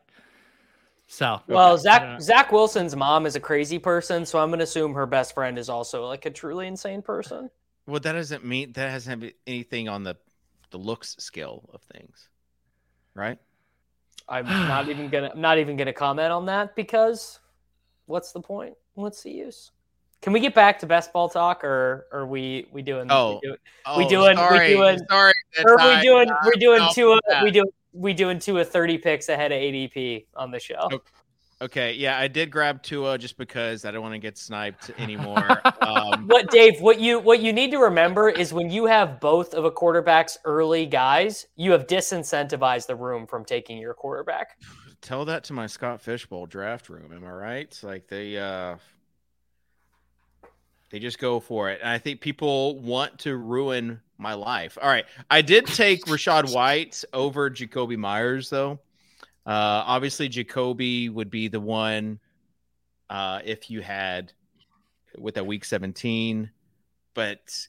so 1.07 1.39
well 1.47 1.67
I 1.67 1.69
don't 1.69 1.79
zach 1.79 2.21
zach 2.21 2.51
wilson's 2.51 2.95
mom 2.95 3.27
is 3.27 3.35
a 3.35 3.39
crazy 3.39 3.77
person 3.77 4.25
so 4.25 4.39
i'm 4.39 4.49
going 4.49 4.57
to 4.59 4.63
assume 4.63 4.93
her 4.95 5.05
best 5.05 5.35
friend 5.35 5.59
is 5.59 5.69
also 5.69 6.07
like 6.07 6.25
a 6.25 6.31
truly 6.31 6.65
insane 6.67 7.03
person 7.03 7.49
Well, 7.85 7.99
that 7.99 8.13
doesn't 8.13 8.43
mean 8.43 8.71
that 8.73 8.89
hasn't 8.89 9.31
anything 9.45 9.87
on 9.87 10.03
the 10.03 10.15
the 10.71 10.77
looks 10.79 11.15
scale 11.19 11.69
of 11.73 11.81
things, 11.93 12.27
right? 13.13 13.37
i'm 14.27 14.45
not 14.47 14.89
even 14.89 15.09
gonna 15.09 15.29
i'm 15.31 15.41
not 15.41 15.59
even 15.59 15.77
gonna 15.77 15.93
comment 15.93 16.31
on 16.31 16.47
that 16.47 16.75
because 16.75 17.39
what's 18.07 18.31
the 18.31 18.41
point 18.41 18.73
what's 18.95 19.23
the 19.23 19.31
use 19.31 19.71
can 20.21 20.33
we 20.33 20.39
get 20.39 20.55
back 20.55 20.79
to 20.79 20.85
best 20.87 21.13
ball 21.13 21.29
talk 21.29 21.63
or 21.63 22.07
are 22.11 22.25
we 22.25 22.67
we 22.71 22.81
doing 22.81 23.07
Oh, 23.11 23.39
we 23.43 23.49
do, 23.49 23.55
Oh, 23.85 23.97
We 23.99 24.07
doing- 24.07 24.29
we 24.29 24.35
Sorry, 24.35 24.73
doing- 24.73 24.99
sorry. 25.09 25.33
or 25.65 25.79
are 25.79 25.95
we 25.95 26.01
doing 26.01 26.29
we're 26.45 26.51
doing 26.53 26.81
two 26.93 27.13
put 27.13 27.23
that. 27.29 27.43
we 27.43 27.51
doing 27.51 27.67
we 27.93 28.13
doing 28.13 28.39
two 28.39 28.57
of 28.57 28.69
30 28.69 28.97
picks 28.97 29.29
ahead 29.29 29.51
of 29.51 29.57
adp 29.59 30.25
on 30.35 30.51
the 30.51 30.59
show 30.59 30.87
Okay. 30.91 30.97
Okay, 31.61 31.93
yeah, 31.93 32.19
I 32.19 32.27
did 32.27 32.51
grab 32.51 32.83
Tua 32.83 33.17
just 33.17 33.37
because 33.37 33.85
I 33.85 33.91
don't 33.91 34.01
want 34.01 34.13
to 34.13 34.19
get 34.19 34.37
sniped 34.37 34.91
anymore. 34.99 35.61
um, 35.81 36.27
What 36.27 36.51
Dave? 36.51 36.81
What 36.81 36.99
you 36.99 37.17
what 37.17 37.39
you 37.39 37.53
need 37.53 37.71
to 37.71 37.77
remember 37.77 38.27
is 38.29 38.51
when 38.51 38.69
you 38.69 38.85
have 38.87 39.21
both 39.21 39.53
of 39.53 39.63
a 39.63 39.71
quarterback's 39.71 40.37
early 40.43 40.85
guys, 40.85 41.47
you 41.55 41.71
have 41.71 41.87
disincentivized 41.87 42.87
the 42.87 42.95
room 42.97 43.25
from 43.25 43.45
taking 43.45 43.77
your 43.77 43.93
quarterback. 43.93 44.57
Tell 45.05 45.25
that 45.25 45.43
to 45.45 45.53
my 45.53 45.67
Scott 45.67 46.01
Fish 46.01 46.25
Bowl 46.25 46.47
draft 46.47 46.89
room. 46.89 47.11
Am 47.13 47.23
I 47.23 47.29
right? 47.29 47.79
Like 47.83 48.07
they 48.07 48.39
uh 48.39 48.77
they 50.89 50.97
just 50.97 51.19
go 51.19 51.39
for 51.39 51.69
it. 51.69 51.79
And 51.81 51.89
I 51.91 51.99
think 51.99 52.21
people 52.21 52.79
want 52.79 53.19
to 53.19 53.35
ruin 53.35 54.01
my 54.17 54.33
life. 54.33 54.79
All 54.81 54.87
right. 54.89 55.05
I 55.29 55.43
did 55.43 55.67
take 55.67 56.05
Rachaad 56.05 56.51
White 56.51 57.03
over 57.13 57.51
Jakobi 57.51 57.97
Meyers 57.97 58.49
though. 58.49 58.79
Uh 59.45 59.83
obviously 59.85 60.27
Jakobi 60.27 61.13
would 61.13 61.29
be 61.29 61.49
the 61.49 61.59
one 61.59 62.19
uh 63.07 63.41
if 63.45 63.69
you 63.69 63.81
had 63.81 64.33
with 65.19 65.37
a 65.37 65.43
week 65.43 65.65
17, 65.65 66.49
but 67.13 67.67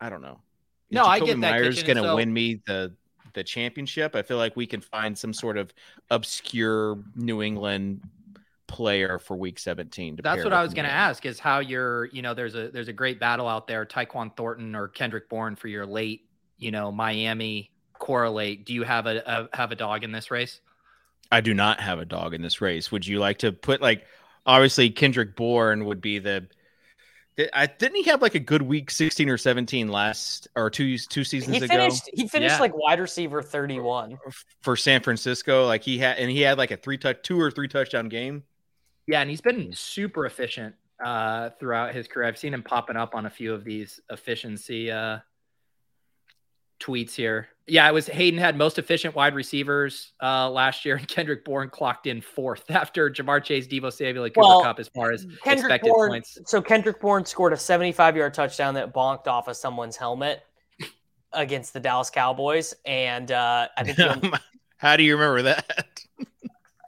I 0.00 0.10
don't 0.10 0.22
know. 0.22 0.40
Is 0.90 0.96
No, 0.96 1.04
I 1.04 1.20
Jakobi 1.20 1.26
get 1.26 1.40
that, 1.42 1.50
Meyers 1.52 1.82
going 1.84 1.96
to 1.98 2.02
so- 2.02 2.16
win 2.16 2.32
me 2.32 2.60
the 2.66 2.92
the 3.38 3.44
championship. 3.44 4.14
I 4.14 4.22
feel 4.22 4.36
like 4.36 4.56
we 4.56 4.66
can 4.66 4.80
find 4.80 5.16
some 5.16 5.32
sort 5.32 5.56
of 5.56 5.72
obscure 6.10 6.98
New 7.14 7.40
England 7.40 8.02
player 8.66 9.18
for 9.18 9.36
week 9.36 9.58
17. 9.58 10.16
To 10.16 10.22
That's 10.22 10.44
what 10.44 10.52
I 10.52 10.62
was 10.62 10.74
going 10.74 10.84
to 10.84 10.92
ask 10.92 11.24
is 11.24 11.38
how 11.38 11.60
you're, 11.60 12.06
you 12.06 12.20
know, 12.20 12.34
there's 12.34 12.54
a 12.54 12.68
there's 12.68 12.88
a 12.88 12.92
great 12.92 13.18
battle 13.20 13.48
out 13.48 13.66
there, 13.66 13.86
Tyquan 13.86 14.36
Thornton 14.36 14.74
or 14.74 14.88
Kendrick 14.88 15.28
Bourne 15.28 15.56
for 15.56 15.68
your 15.68 15.86
late, 15.86 16.28
you 16.58 16.70
know, 16.70 16.92
Miami 16.92 17.70
correlate. 17.94 18.66
Do 18.66 18.74
you 18.74 18.82
have 18.82 19.06
a, 19.06 19.22
a 19.24 19.56
have 19.56 19.72
a 19.72 19.76
dog 19.76 20.04
in 20.04 20.12
this 20.12 20.30
race? 20.30 20.60
I 21.30 21.40
do 21.40 21.54
not 21.54 21.80
have 21.80 21.98
a 21.98 22.04
dog 22.04 22.34
in 22.34 22.42
this 22.42 22.60
race. 22.60 22.90
Would 22.90 23.06
you 23.06 23.20
like 23.20 23.38
to 23.38 23.52
put 23.52 23.80
like 23.80 24.04
obviously 24.46 24.90
Kendrick 24.90 25.36
Bourne 25.36 25.84
would 25.84 26.00
be 26.00 26.18
the 26.18 26.46
I 27.52 27.66
didn't 27.66 27.96
he 27.96 28.02
have 28.10 28.20
like 28.20 28.34
a 28.34 28.40
good 28.40 28.62
week 28.62 28.90
16 28.90 29.28
or 29.28 29.38
17 29.38 29.88
last 29.88 30.48
or 30.56 30.70
two 30.70 30.98
two 30.98 31.22
seasons 31.24 31.56
He 31.56 31.62
ago 31.64 31.74
finished. 31.74 32.10
He 32.12 32.26
finished 32.26 32.56
Yeah. 32.56 32.60
like 32.60 32.76
wide 32.76 32.98
receiver 33.00 33.42
thirty-one. 33.42 34.18
for 34.62 34.76
San 34.76 35.00
Francisco 35.02 35.66
like 35.66 35.82
he 35.82 35.98
had 35.98 36.18
and 36.18 36.30
he 36.30 36.40
had 36.40 36.58
like 36.58 36.70
a 36.70 36.76
three 36.76 36.98
touch 36.98 37.18
two 37.22 37.40
or 37.40 37.50
three 37.50 37.68
touchdown 37.68 38.08
game. 38.08 38.42
Yeah, 39.06 39.20
and 39.20 39.30
he's 39.30 39.40
been 39.40 39.72
super 39.72 40.26
efficient 40.26 40.74
uh, 41.02 41.50
throughout 41.60 41.94
his 41.94 42.08
career. 42.08 42.26
I've 42.26 42.36
seen 42.38 42.52
him 42.52 42.62
popping 42.62 42.96
up 42.96 43.14
on 43.14 43.24
a 43.26 43.30
few 43.30 43.54
of 43.54 43.64
these 43.64 44.00
efficiency 44.10 44.90
uh, 44.90 45.18
tweets 46.80 47.14
here. 47.14 47.48
Yeah, 47.68 47.88
it 47.88 47.92
was 47.92 48.06
Hayden 48.06 48.38
had 48.38 48.56
most 48.56 48.78
efficient 48.78 49.14
wide 49.14 49.34
receivers 49.34 50.12
uh, 50.22 50.50
last 50.50 50.84
year, 50.84 50.96
and 50.96 51.06
Kendrick 51.06 51.44
Bourne 51.44 51.68
clocked 51.70 52.06
in 52.06 52.20
fourth 52.20 52.64
after 52.70 53.10
Ja'Marr 53.10 53.42
Chase, 53.44 53.66
Deebo 53.66 53.92
Samuel, 53.92 54.24
and 54.24 54.34
Cooper 54.34 54.46
Well, 54.46 54.62
Kupp 54.62 54.78
as 54.78 54.88
far 54.88 55.12
as 55.12 55.24
Kendrick 55.42 55.66
expected 55.66 55.90
Bourne. 55.90 56.10
points. 56.10 56.38
So 56.46 56.62
Kendrick 56.62 57.00
Bourne 57.00 57.24
scored 57.24 57.52
a 57.52 57.56
seventy-five-yard 57.56 58.34
touchdown 58.34 58.74
that 58.74 58.94
bonked 58.94 59.26
off 59.26 59.48
of 59.48 59.56
someone's 59.56 59.96
helmet 59.96 60.42
against 61.32 61.72
the 61.72 61.80
Dallas 61.80 62.10
Cowboys, 62.10 62.74
and 62.84 63.32
uh, 63.32 63.68
I 63.76 63.84
think 63.84 63.98
he 64.22 64.32
How 64.78 64.96
do 64.96 65.02
you 65.02 65.14
remember 65.14 65.42
that? 65.42 66.00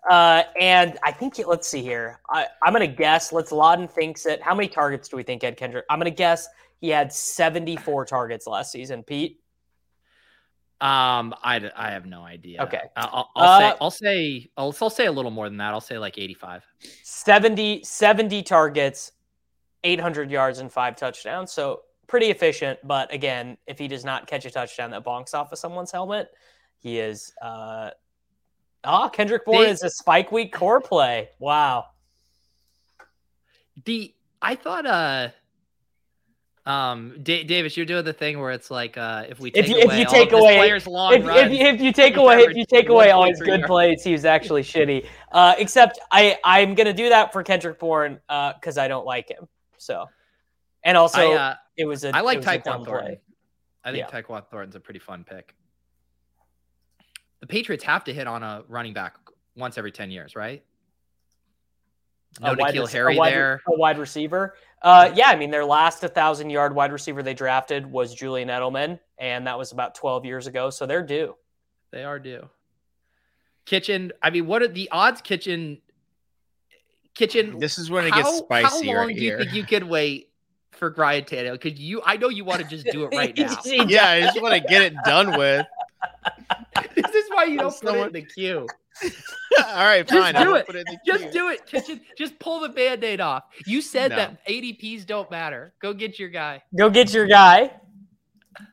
Uh, 0.09 0.43
and 0.61 0.99
I 1.05 1.12
think 1.12 1.39
let's 1.47 1.68
see 1.68 1.83
here. 1.83 2.18
I, 2.31 2.47
I'm 2.64 2.72
gonna 2.72 2.87
guess. 2.89 3.33
Let's 3.33 3.53
Laden 3.53 3.87
thinks 3.87 4.24
that. 4.24 4.43
How 4.43 4.55
many 4.57 4.66
targets 4.66 5.09
do 5.09 5.16
we 5.16 5.22
think 5.22 5.45
Ed 5.45 5.57
Kendrick? 5.57 5.85
I'm 5.89 6.01
gonna 6.01 6.11
guess 6.11 6.49
he 6.81 6.89
had 6.89 7.12
74 7.12 8.07
targets 8.07 8.47
last 8.49 8.72
season. 8.72 9.05
Pete. 9.05 9.39
Um, 10.81 11.35
I, 11.43 11.70
I 11.76 11.91
have 11.91 12.07
no 12.07 12.22
idea. 12.22 12.62
Okay. 12.62 12.81
I'll, 12.97 13.28
I'll 13.37 13.45
Uh, 13.45 13.59
say 13.59 13.76
I'll 13.81 13.91
say 13.91 14.51
I'll, 14.57 14.74
I'll 14.81 14.89
say 14.91 15.07
a 15.07 15.12
little 15.12 15.31
more 15.31 15.49
than 15.49 15.59
that. 15.59 15.72
I'll 15.74 15.81
say 15.81 15.99
like 15.99 16.16
85. 16.16 16.64
70 17.03 17.83
70 17.85 18.43
targets, 18.43 19.12
800 19.85 20.31
yards 20.31 20.59
and 20.59 20.72
five 20.72 20.97
touchdowns. 20.97 21.53
So 21.53 21.83
pretty 22.07 22.31
efficient. 22.31 22.78
But 22.83 23.12
again, 23.12 23.59
if 23.66 23.78
he 23.78 23.89
does 23.89 24.05
not 24.07 24.26
catch 24.26 24.47
a 24.47 24.51
touchdown 24.51 24.91
that 24.93 25.05
bonks 25.05 25.35
off 25.35 25.53
of 25.53 25.59
someone's 25.59 25.91
helmet, 25.93 26.31
he 26.78 26.99
is. 26.99 27.33
Uh, 27.43 27.91
ah, 28.85 29.09
Kendrick 29.11 29.45
Bourne 29.45 29.64
They- 29.64 29.70
is 29.70 29.83
a 29.83 29.91
spike 29.91 30.33
week 30.33 30.51
core 30.53 30.81
play. 30.81 31.28
Wow. 31.39 31.87
The 33.85 34.14
I 34.43 34.55
thought 34.55 34.87
uh 34.87 35.28
um 36.67 37.17
Da- 37.23 37.45
Davis, 37.45 37.77
you're 37.77 37.87
doing 37.87 38.05
the 38.05 38.13
thing 38.13 38.39
where 38.39 38.51
it's 38.51 38.71
like 38.71 38.99
uh 38.99 39.25
if 39.29 39.41
we 39.41 39.49
If 39.51 39.67
take 39.67 39.69
you- 39.69 39.79
if 39.83 39.99
you 39.99 40.05
take 40.07 40.33
away- 40.33 40.57
player's 40.57 40.87
long 40.87 41.15
if, 41.15 41.25
if, 41.25 41.53
you- 41.53 41.67
if 41.67 41.81
you 41.81 41.93
take 41.93 42.17
away 42.17 42.41
if 42.43 42.55
you 42.57 42.67
take 42.67 42.89
away 42.91 43.11
all 43.13 43.25
his 43.29 43.39
good 43.41 43.61
yards. 43.61 43.67
plays, 43.67 44.05
he 44.05 44.13
was 44.13 44.25
actually 44.27 44.63
shitty. 44.75 45.07
Uh, 45.33 45.55
except 45.59 45.99
I 46.11 46.37
I'm 46.45 46.75
gonna 46.75 46.93
do 46.93 47.09
that 47.09 47.33
for 47.33 47.43
Kendrick 47.43 47.79
Bourne 47.79 48.21
uh 48.29 48.53
because 48.55 48.77
I 48.79 48.89
don't 48.89 49.07
like 49.07 49.29
him. 49.31 49.49
So, 49.79 50.07
and 50.85 50.97
also 50.99 51.33
I, 51.33 51.35
uh, 51.37 51.55
it 51.79 51.87
was 51.87 52.05
a 52.05 52.15
I 52.15 52.21
like 52.21 52.39
was 52.39 52.47
a 52.47 52.59
dumb 52.59 52.83
Tyquan 52.83 52.85
Thornton. 52.87 53.07
play. 53.07 53.21
I 53.83 53.93
think 53.93 54.07
Yeah. 54.13 54.21
Tyquan 54.21 54.47
Thornton's 54.51 54.77
a 54.77 54.81
pretty 54.81 55.01
fun 55.01 55.25
pick. 55.25 55.55
The 57.41 57.47
Patriots 57.47 57.85
have 57.85 58.05
to 58.05 58.13
hit 58.13 58.27
on 58.27 58.43
a 58.43 58.65
running 58.69 58.93
back 58.93 59.17
once 59.57 59.79
every 59.79 59.93
10 59.93 60.11
years, 60.11 60.37
right? 60.37 60.63
No 62.41 62.53
Nikhil 62.55 62.83
rec- 62.85 62.91
a 62.93 62.97
Harry 62.97 63.17
wide, 63.17 63.33
there. 63.33 63.61
A 63.67 63.77
wide 63.79 63.99
receiver. 63.99 64.55
Uh, 64.83 65.12
yeah, 65.14 65.28
I 65.28 65.37
mean 65.37 65.51
their 65.51 65.64
last 65.64 66.03
1,000 66.03 66.51
yard 66.51 66.74
wide 66.74 66.93
receiver 66.93 67.22
they 67.22 67.35
drafted 67.35 67.87
was 67.87 68.14
Julian 68.14 68.49
Edelman, 68.49 68.99
and 69.18 69.47
that 69.47 69.59
was 69.59 69.72
about 69.72 69.95
12 69.95 70.24
years 70.24 70.47
ago. 70.47 70.70
So 70.70 70.87
they're 70.87 71.03
due. 71.03 71.37
They 71.91 72.05
are 72.05 72.18
due. 72.18 72.49
Kitchen, 73.66 74.12
I 74.22 74.31
mean, 74.31 74.47
what 74.47 74.62
are 74.62 74.68
the 74.68 74.89
odds 74.91 75.20
kitchen 75.20 75.78
kitchen 77.14 77.59
This 77.59 77.78
is 77.78 77.91
when 77.91 78.07
it 78.07 78.12
how, 78.12 78.22
gets 78.22 78.39
spicy 78.39 78.89
How 78.89 78.95
long 78.95 79.07
right 79.09 79.16
do 79.16 79.22
you 79.22 79.31
here. 79.31 79.39
think 79.39 79.55
you 79.55 79.64
could 79.64 79.85
wait 79.85 80.31
for 80.70 80.91
Ryan 80.97 81.24
Tannehill? 81.24 81.61
Because 81.61 81.78
you, 81.78 82.01
I 82.05 82.16
know 82.16 82.28
you 82.31 82.45
want 82.45 82.62
to 82.62 82.66
just 82.66 82.87
do 82.87 83.05
it 83.05 83.14
right 83.14 83.37
now. 83.39 83.57
yeah, 83.87 84.09
I 84.09 84.20
just 84.22 84.41
want 84.41 84.55
to 84.55 84.61
get 84.61 84.83
it 84.83 84.95
done 85.05 85.37
with. 85.37 85.66
this 86.95 87.14
is 87.14 87.24
why 87.31 87.45
you 87.45 87.59
don't 87.59 87.81
put 87.81 87.95
it 87.95 88.07
in 88.07 88.12
the 88.12 88.22
queue. 88.22 88.66
All 89.66 89.84
right, 89.84 90.07
Just 90.07 90.18
fine. 90.20 90.36
I 90.36 90.43
do 90.45 90.51
won't 90.51 90.61
it. 90.61 90.66
put 90.66 90.76
in 90.76 90.84
the 90.86 90.99
Just 91.07 91.22
queue. 91.24 91.32
do 91.32 91.49
it, 91.51 91.66
kitchen. 91.66 92.01
Just 92.18 92.38
pull 92.38 92.61
the 92.61 92.68
band-aid 92.68 93.20
off. 93.20 93.45
You 93.66 93.80
said 93.82 94.11
No. 94.11 94.16
that 94.16 94.47
ADPs 94.47 95.07
don't 95.07 95.30
matter. 95.30 95.72
Go 95.80 95.93
get 95.95 96.18
your 96.18 96.28
guy. 96.28 96.62
Go 96.76 96.91
get 96.91 97.12
your 97.12 97.26
guy. 97.26 97.70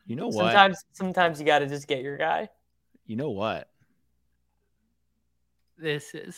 You 0.06 0.16
know 0.16 0.26
what? 0.28 0.44
Sometimes 0.52 0.84
sometimes 0.92 1.40
you 1.40 1.46
got 1.46 1.60
to 1.60 1.66
just 1.66 1.86
get 1.88 2.02
your 2.02 2.16
guy. 2.18 2.48
You 3.06 3.16
know 3.16 3.30
what? 3.30 3.68
This 5.78 6.14
is 6.14 6.36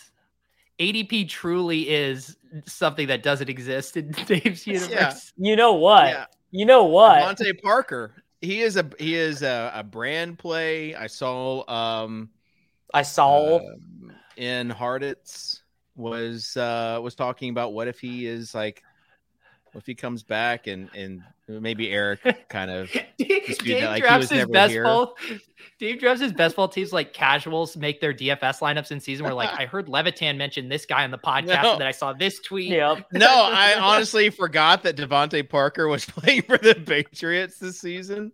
ADP 0.78 1.28
truly 1.28 1.88
is 1.88 2.36
something 2.66 3.08
that 3.08 3.22
doesn't 3.22 3.48
exist 3.48 3.96
in 3.96 4.10
Dave's 4.26 4.66
universe. 4.66 5.32
You 5.36 5.56
know 5.56 5.72
what? 5.74 6.08
Yeah. 6.08 6.26
You 6.50 6.66
know 6.66 6.84
what? 6.84 7.20
Monte 7.20 7.52
Parker. 7.54 8.22
He 8.40 8.60
is 8.60 8.76
a 8.76 8.88
he 8.98 9.14
is 9.14 9.42
a, 9.42 9.72
a 9.74 9.82
brand 9.84 10.38
play. 10.38 10.94
I 10.94 11.06
saw 11.06 11.68
um 11.70 12.30
I 12.94 13.02
saw. 13.02 13.56
um, 13.58 14.12
in 14.36 14.70
Harditz 14.70 15.60
was 15.96 16.56
uh 16.56 16.98
was 17.02 17.14
talking 17.14 17.50
about 17.50 17.72
what 17.74 17.88
if 17.88 18.00
he 18.00 18.26
is 18.26 18.54
like 18.54 18.82
if 19.74 19.84
he 19.86 19.94
comes 19.94 20.22
back 20.22 20.66
and 20.66 20.88
and 20.94 21.22
maybe 21.46 21.90
Eric 21.90 22.20
kind 22.48 22.70
of 22.70 22.90
Dave 22.90 23.10
that, 23.18 23.90
like, 23.90 24.04
he 24.06 24.16
was 24.16 24.30
his 24.30 24.38
never 24.38 24.52
best 24.52 24.72
here. 24.72 24.84
ball. 24.84 25.14
Dave 25.78 25.98
drafts 26.00 26.22
his 26.22 26.32
best 26.32 26.56
ball 26.56 26.68
teams 26.68 26.92
like 26.92 27.12
casuals 27.12 27.76
make 27.76 28.00
their 28.00 28.14
DFS 28.14 28.60
lineups 28.60 28.90
in 28.92 29.00
season. 29.00 29.24
Where 29.24 29.34
like 29.34 29.50
I 29.50 29.66
heard 29.66 29.88
Levitan 29.88 30.38
mention 30.38 30.68
this 30.68 30.86
guy 30.86 31.04
on 31.04 31.10
the 31.10 31.18
podcast, 31.24 31.62
No. 31.62 31.72
and 31.72 31.80
then 31.82 31.88
I 31.88 31.92
saw 31.92 32.12
this 32.14 32.40
tweet. 32.40 32.70
Yep. 32.70 33.06
No, 33.12 33.26
I 33.52 33.78
honestly 33.78 34.30
forgot 34.30 34.82
that 34.84 34.96
DeVante 34.96 35.46
Parker 35.48 35.86
was 35.88 36.04
playing 36.06 36.42
for 36.42 36.56
the 36.58 36.74
Patriots 36.74 37.58
this 37.58 37.78
season. 37.78 38.32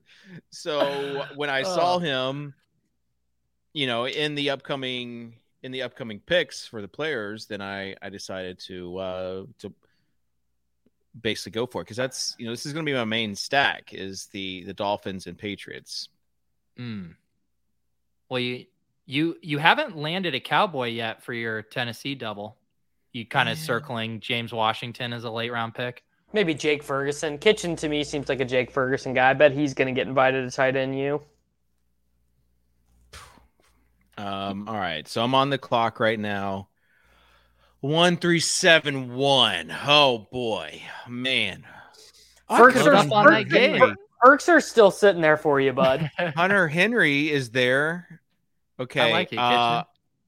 So 0.50 1.24
when 1.34 1.50
I 1.50 1.62
saw 1.62 1.94
Oh. 1.96 1.98
him, 1.98 2.54
you 3.76 3.86
know, 3.86 4.06
in 4.06 4.34
the 4.34 4.48
upcoming 4.48 5.34
in 5.62 5.70
the 5.70 5.82
upcoming 5.82 6.18
picks 6.20 6.66
for 6.66 6.80
the 6.80 6.88
players, 6.88 7.44
then 7.44 7.60
I 7.60 7.94
I 8.00 8.08
decided 8.08 8.58
to 8.60 8.96
uh 8.96 9.44
to 9.58 9.72
basically 11.20 11.52
go 11.52 11.66
for 11.66 11.82
it 11.82 11.84
because 11.84 11.98
that's 11.98 12.34
you 12.38 12.46
know 12.46 12.52
this 12.52 12.64
is 12.64 12.72
going 12.72 12.86
to 12.86 12.90
be 12.90 12.96
my 12.96 13.04
main 13.04 13.34
stack 13.34 13.92
is 13.92 14.26
the 14.32 14.64
the 14.64 14.72
Dolphins 14.72 15.26
and 15.26 15.36
Patriots. 15.36 16.08
Mm. 16.78 17.16
Well, 18.30 18.40
you 18.40 18.64
you 19.04 19.36
you 19.42 19.58
haven't 19.58 19.94
landed 19.94 20.34
a 20.34 20.40
cowboy 20.40 20.88
yet 20.88 21.22
for 21.22 21.34
your 21.34 21.60
Tennessee 21.60 22.14
double. 22.14 22.56
You 23.12 23.26
kind 23.26 23.50
of 23.50 23.58
Yeah. 23.58 23.64
circling 23.64 24.20
James 24.20 24.54
Washington 24.54 25.12
as 25.12 25.24
a 25.24 25.30
late 25.30 25.52
round 25.52 25.74
pick. 25.74 26.02
Maybe 26.32 26.54
Jake 26.54 26.82
Ferguson. 26.82 27.36
Kitchen 27.36 27.76
to 27.76 27.90
me 27.90 28.04
seems 28.04 28.30
like 28.30 28.40
a 28.40 28.44
Jake 28.46 28.70
Ferguson 28.70 29.12
guy. 29.12 29.30
I 29.30 29.34
bet 29.34 29.52
he's 29.52 29.74
going 29.74 29.94
to 29.94 29.98
get 29.98 30.08
invited 30.08 30.48
to 30.50 30.54
tight 30.54 30.76
end 30.76 30.98
you. 30.98 31.20
Um, 34.18 34.68
all 34.68 34.74
right, 34.74 35.06
so 35.06 35.22
I'm 35.22 35.34
on 35.34 35.50
the 35.50 35.58
clock 35.58 36.00
right 36.00 36.18
now. 36.18 36.68
One 37.80 38.16
three 38.16 38.40
seven 38.40 39.14
one. 39.14 39.74
Oh 39.86 40.26
boy, 40.32 40.80
man. 41.08 41.64
I 42.48 42.58
Ferks 42.58 42.74
could've 42.74 42.88
are- 42.88 42.92
done 42.92 43.12
on 43.12 43.26
that 43.32 43.48
game. 43.48 43.78
Henry. 43.78 43.94
Perks 44.22 44.48
are 44.48 44.60
still 44.60 44.90
sitting 44.90 45.20
there 45.20 45.36
for 45.36 45.60
you, 45.60 45.72
bud. 45.72 46.10
Hunter 46.18 46.66
Henry 46.68 47.30
is 47.30 47.50
there. 47.50 48.20
Okay. 48.80 49.12
like 49.12 49.32
it, 49.32 49.38
uh, 49.38 49.84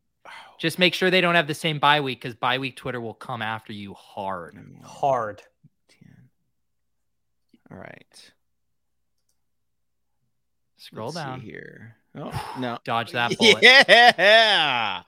Just 0.59 0.79
make 0.79 0.93
sure 0.95 1.11
they 1.11 1.21
don't 1.23 1.35
have 1.35 1.47
the 1.47 1.55
same 1.55 1.79
bye 1.79 2.01
week 2.01 2.21
because 2.21 2.35
bye 2.35 2.59
week 2.59 2.77
Twitter 2.77 3.01
will 3.01 3.15
come 3.15 3.41
after 3.43 3.73
you 3.73 3.95
hard. 3.95 4.59
Hard. 4.85 5.43
All 7.71 7.77
right. 7.79 8.33
Scroll 10.79 11.09
Let's 11.09 11.17
down. 11.17 11.41
see 11.41 11.47
here. 11.47 11.97
Oh, 12.19 12.53
no. 12.59 12.79
Dodge 12.85 13.13
that 13.13 13.37
bullet. 13.39 13.63
Yeah. 13.63 15.03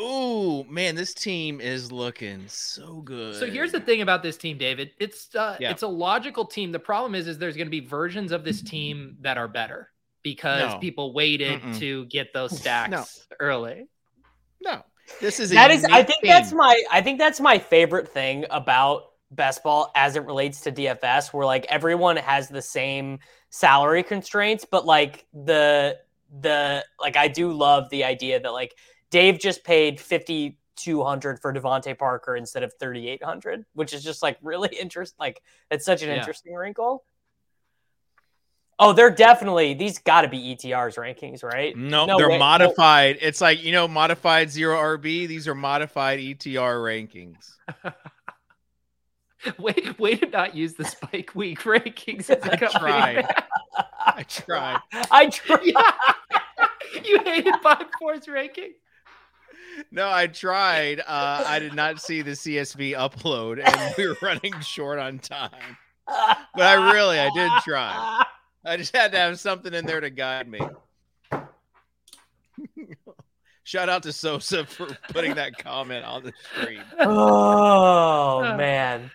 Ooh, 0.00 0.64
man, 0.64 0.94
this 0.94 1.12
team 1.12 1.60
is 1.60 1.92
looking 1.92 2.44
so 2.48 3.02
good. 3.02 3.34
So 3.36 3.46
here's 3.46 3.72
the 3.72 3.80
thing 3.80 4.00
about 4.00 4.22
this 4.22 4.36
team, 4.38 4.56
David. 4.56 4.92
It's 4.98 5.34
uh, 5.34 5.56
Yeah. 5.60 5.70
it's 5.70 5.82
a 5.82 5.88
logical 5.88 6.46
team. 6.46 6.72
The 6.72 6.78
problem 6.78 7.14
is, 7.14 7.26
is 7.28 7.38
there's 7.38 7.56
going 7.56 7.66
to 7.66 7.70
be 7.70 7.80
versions 7.80 8.32
of 8.32 8.42
this 8.42 8.62
team 8.62 9.16
that 9.20 9.36
are 9.36 9.48
better 9.48 9.90
because 10.22 10.72
No. 10.72 10.78
people 10.78 11.12
waited 11.12 11.60
Mm-mm. 11.60 11.78
to 11.80 12.06
get 12.06 12.32
those 12.32 12.56
stacks 12.58 13.26
early. 13.38 13.86
No, 14.62 14.82
this 15.20 15.38
is 15.40 15.50
a 15.52 15.54
That 15.56 15.70
is, 15.70 15.84
I 15.84 15.88
unique 15.88 16.06
think 16.06 16.18
that's 16.24 16.52
my, 16.52 16.82
I 16.90 17.02
think 17.02 17.18
that's 17.18 17.40
my 17.40 17.58
favorite 17.58 18.08
thing 18.08 18.46
about 18.50 19.11
best 19.34 19.62
ball 19.62 19.90
as 19.94 20.16
it 20.16 20.24
relates 20.24 20.60
to 20.62 20.72
DFS, 20.72 21.32
where 21.32 21.46
like 21.46 21.64
everyone 21.68 22.16
has 22.16 22.48
the 22.48 22.62
same 22.62 23.18
salary 23.50 24.02
constraints, 24.02 24.64
but 24.64 24.86
like 24.86 25.26
the 25.32 25.98
the 26.40 26.84
like 27.00 27.16
I 27.16 27.28
do 27.28 27.52
love 27.52 27.90
the 27.90 28.04
idea 28.04 28.40
that 28.40 28.52
like 28.52 28.74
Dave 29.10 29.38
just 29.38 29.64
paid 29.64 30.00
fifty 30.00 30.58
two 30.76 31.02
hundred 31.04 31.38
for 31.40 31.52
DeVante 31.52 31.98
Parker 31.98 32.34
instead 32.36 32.62
of 32.62 32.72
thirty 32.74 33.08
eight 33.08 33.22
hundred, 33.22 33.64
which 33.74 33.92
is 33.92 34.02
just 34.02 34.22
like 34.22 34.38
really 34.42 34.70
interesting. 34.80 35.16
Like 35.18 35.42
it's 35.70 35.84
such 35.84 36.02
an 36.02 36.08
Yeah. 36.08 36.16
interesting 36.18 36.54
wrinkle. 36.54 37.04
Oh, 38.78 38.92
they're 38.92 39.10
definitely 39.10 39.74
these 39.74 39.98
got 39.98 40.22
to 40.22 40.28
be 40.28 40.56
ETR's 40.56 40.96
rankings, 40.96 41.44
right? 41.44 41.76
No, 41.76 42.06
No, 42.06 42.16
they're 42.16 42.28
wait, 42.28 42.34
no. 42.38 42.38
modified. 42.40 43.18
It's 43.20 43.40
like 43.40 43.62
you 43.62 43.70
know, 43.70 43.86
modified 43.86 44.50
zero 44.50 44.76
RB. 44.76 45.28
These 45.28 45.46
are 45.46 45.54
modified 45.54 46.18
ETR 46.18 46.78
rankings. 46.80 47.52
Wait, 49.58 49.98
way 49.98 50.16
to 50.16 50.26
not 50.26 50.54
use 50.54 50.74
the 50.74 50.84
Spike 50.84 51.34
Week 51.34 51.58
rankings 51.62 52.30
as 52.30 52.44
a 52.44 52.52
I 52.52 52.56
tried. 52.56 53.34
I 54.04 54.22
tried. 54.24 54.80
I 55.10 55.28
tried. 55.28 57.04
you 57.04 57.18
hated 57.24 57.54
Bob 57.62 57.86
Force 57.98 58.28
ranking. 58.28 58.72
No, 59.90 60.10
I 60.10 60.26
tried. 60.26 61.00
Uh, 61.00 61.44
I 61.46 61.58
did 61.58 61.74
not 61.74 62.00
see 62.00 62.22
the 62.22 62.32
CSV 62.32 62.94
upload, 62.94 63.62
and 63.64 63.94
we 63.96 64.06
were 64.06 64.16
running 64.20 64.60
short 64.60 64.98
on 64.98 65.18
time. 65.18 65.76
But 66.06 66.62
I 66.62 66.92
really, 66.92 67.18
I 67.18 67.30
did 67.30 67.50
try. 67.64 68.22
I 68.64 68.76
just 68.76 68.94
had 68.94 69.12
to 69.12 69.18
have 69.18 69.40
something 69.40 69.72
in 69.72 69.86
there 69.86 70.00
to 70.00 70.10
guide 70.10 70.46
me. 70.46 70.60
Shout 73.64 73.88
out 73.88 74.02
to 74.02 74.12
Sosa 74.12 74.66
for 74.66 74.88
putting 75.08 75.34
that 75.36 75.56
comment 75.56 76.04
on 76.04 76.24
the 76.24 76.32
screen. 76.42 76.82
Oh 77.00 78.42
man. 78.56 79.10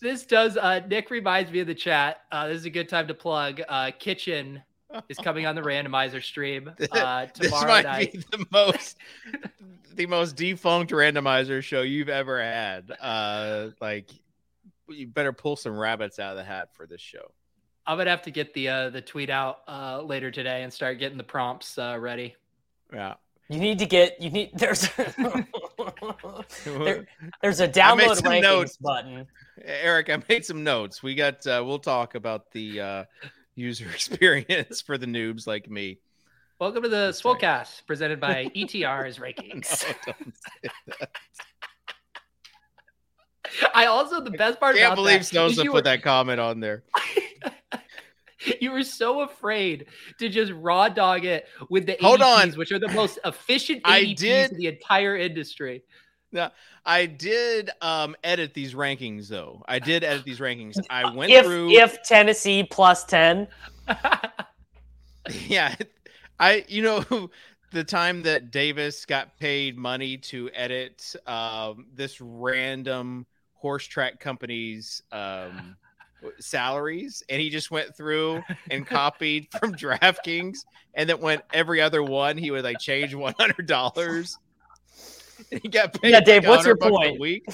This 0.00 0.24
does. 0.24 0.56
Uh, 0.56 0.80
Nick 0.88 1.10
reminds 1.10 1.50
me 1.50 1.60
of 1.60 1.66
the 1.66 1.74
chat. 1.74 2.22
Uh, 2.32 2.48
this 2.48 2.58
is 2.58 2.64
a 2.64 2.70
good 2.70 2.88
time 2.88 3.06
to 3.08 3.14
plug. 3.14 3.60
Uh, 3.68 3.90
Kitchen 3.98 4.62
is 5.08 5.18
coming 5.18 5.46
on 5.46 5.54
the 5.54 5.60
randomizer 5.62 6.22
stream 6.22 6.70
uh, 6.92 7.26
this 7.34 7.48
tomorrow 7.48 7.68
might 7.68 7.84
night. 7.84 8.12
be 8.12 8.18
the 8.30 8.46
most 8.50 8.96
the 9.94 10.06
most 10.06 10.36
defunct 10.36 10.92
randomizer 10.92 11.62
show 11.62 11.82
you've 11.82 12.08
ever 12.08 12.42
had. 12.42 12.90
Uh, 13.00 13.68
like 13.80 14.10
you 14.88 15.06
better 15.06 15.32
pull 15.32 15.56
some 15.56 15.76
rabbits 15.76 16.18
out 16.18 16.32
of 16.32 16.36
the 16.36 16.44
hat 16.44 16.74
for 16.74 16.86
this 16.86 17.00
show. 17.00 17.30
I'm 17.86 17.98
gonna 17.98 18.10
have 18.10 18.22
to 18.22 18.30
get 18.30 18.54
the 18.54 18.68
uh, 18.68 18.90
the 18.90 19.00
tweet 19.00 19.30
out 19.30 19.58
uh, 19.68 20.02
later 20.02 20.30
today 20.30 20.62
and 20.62 20.72
start 20.72 20.98
getting 20.98 21.18
the 21.18 21.24
prompts 21.24 21.76
uh, 21.78 21.96
ready. 21.98 22.36
Yeah. 22.92 23.14
You 23.48 23.58
need 23.58 23.80
to 23.80 23.86
get 23.86 24.20
you 24.22 24.30
need 24.30 24.50
there's 24.54 24.88
there, 26.64 27.06
there's 27.42 27.60
a 27.60 27.64
I 27.64 27.66
made 27.66 27.74
download 27.74 28.16
some 28.16 28.32
rankings 28.32 28.42
notes. 28.42 28.76
button. 28.76 29.26
Eric, 29.64 30.10
I 30.10 30.22
made 30.28 30.44
some 30.44 30.64
notes. 30.64 31.02
We 31.02 31.14
got 31.14 31.46
uh, 31.46 31.62
we'll 31.66 31.78
talk 31.78 32.14
about 32.14 32.50
the 32.52 32.80
uh, 32.80 33.04
user 33.54 33.88
experience 33.94 34.80
for 34.80 34.98
the 34.98 35.06
noobs 35.06 35.46
like 35.46 35.68
me. 35.70 35.98
Welcome 36.58 36.82
to 36.82 36.88
the 36.88 36.96
That's 36.96 37.24
right. 37.24 37.40
Swolecast 37.40 37.86
presented 37.86 38.20
by 38.20 38.44
ETR's 38.56 39.18
rankings. 39.18 39.84
No, 40.06 40.12
say 40.12 40.70
that. 40.86 41.10
I 43.74 43.86
also 43.86 44.20
the 44.20 44.30
best 44.30 44.60
part 44.60 44.76
Can't 44.76 44.92
about 44.92 44.96
believe 44.96 45.32
you 45.32 45.64
put 45.70 45.72
were- 45.74 45.82
that 45.82 46.02
comment 46.02 46.38
on 46.38 46.60
there. 46.60 46.84
you 48.60 48.70
were 48.70 48.84
so 48.84 49.22
afraid 49.22 49.86
to 50.20 50.28
just 50.28 50.52
raw 50.52 50.88
dog 50.88 51.24
it 51.24 51.46
with 51.68 51.86
the 51.86 51.96
Hold 52.00 52.20
ADPs, 52.20 52.52
on. 52.52 52.58
which 52.58 52.70
are 52.70 52.78
the 52.78 52.88
most 52.92 53.18
efficient 53.24 53.80
I 53.84 54.02
ADPs 54.04 54.16
did- 54.18 54.52
in 54.52 54.56
the 54.58 54.66
entire 54.68 55.16
industry. 55.16 55.82
I 56.86 57.06
did 57.06 57.70
um, 57.80 58.16
edit 58.22 58.54
these 58.54 58.74
rankings 58.74 59.28
though. 59.28 59.62
I 59.66 59.78
did 59.78 60.04
edit 60.04 60.24
these 60.24 60.38
rankings. 60.38 60.78
I 60.90 61.12
went 61.12 61.32
If 61.32 61.44
through 61.44 61.70
if 61.72 62.02
Tennessee 62.02 62.62
plus 62.62 63.04
ten, 63.04 63.48
yeah 65.46 65.74
i 66.38 66.64
you 66.68 66.82
know 66.82 67.30
the 67.72 67.84
time 67.84 68.22
that 68.22 68.50
davis 68.50 69.04
got 69.04 69.38
paid 69.38 69.76
money 69.76 70.16
to 70.16 70.50
edit 70.54 71.14
um, 71.26 71.86
this 71.94 72.20
random 72.20 73.26
horse 73.54 73.86
track 73.86 74.18
company's 74.18 75.02
um, 75.12 75.76
salaries 76.38 77.22
and 77.28 77.40
he 77.40 77.48
just 77.48 77.70
went 77.70 77.94
through 77.96 78.42
and 78.70 78.86
copied 78.86 79.46
from 79.58 79.74
draftkings 79.74 80.58
and 80.94 81.08
then 81.08 81.20
went 81.20 81.42
every 81.52 81.80
other 81.80 82.02
one 82.02 82.36
he 82.36 82.50
would 82.50 82.64
like 82.64 82.78
change 82.78 83.14
$100 83.14 84.36
he 85.62 85.68
got 85.68 86.00
paid 86.00 86.10
Yeah, 86.10 86.20
Dave, 86.20 86.42
like 86.42 86.50
what's 86.50 86.66
your 86.66 86.76
100 86.76 86.78
bucks 86.78 87.06
a 87.06 87.08
point? 87.10 87.20
week 87.20 87.44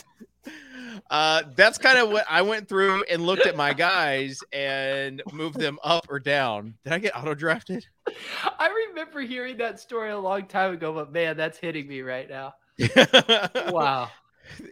uh, 1.10 1.42
that's 1.54 1.78
kind 1.78 1.98
of 1.98 2.10
what 2.10 2.24
I 2.28 2.42
went 2.42 2.68
through 2.68 3.04
and 3.04 3.22
looked 3.24 3.46
at 3.46 3.56
my 3.56 3.72
guys 3.72 4.40
and 4.52 5.22
moved 5.32 5.58
them 5.58 5.78
up 5.84 6.06
or 6.08 6.18
down. 6.18 6.74
Did 6.84 6.92
I 6.92 6.98
get 6.98 7.16
auto 7.16 7.34
drafted? 7.34 7.86
I 8.58 8.88
remember 8.90 9.20
hearing 9.20 9.56
that 9.58 9.78
story 9.80 10.10
a 10.10 10.18
long 10.18 10.46
time 10.46 10.74
ago, 10.74 10.92
but 10.92 11.12
man, 11.12 11.36
that's 11.36 11.58
hitting 11.58 11.86
me 11.86 12.00
right 12.02 12.28
now. 12.28 12.54
Wow. 13.72 14.10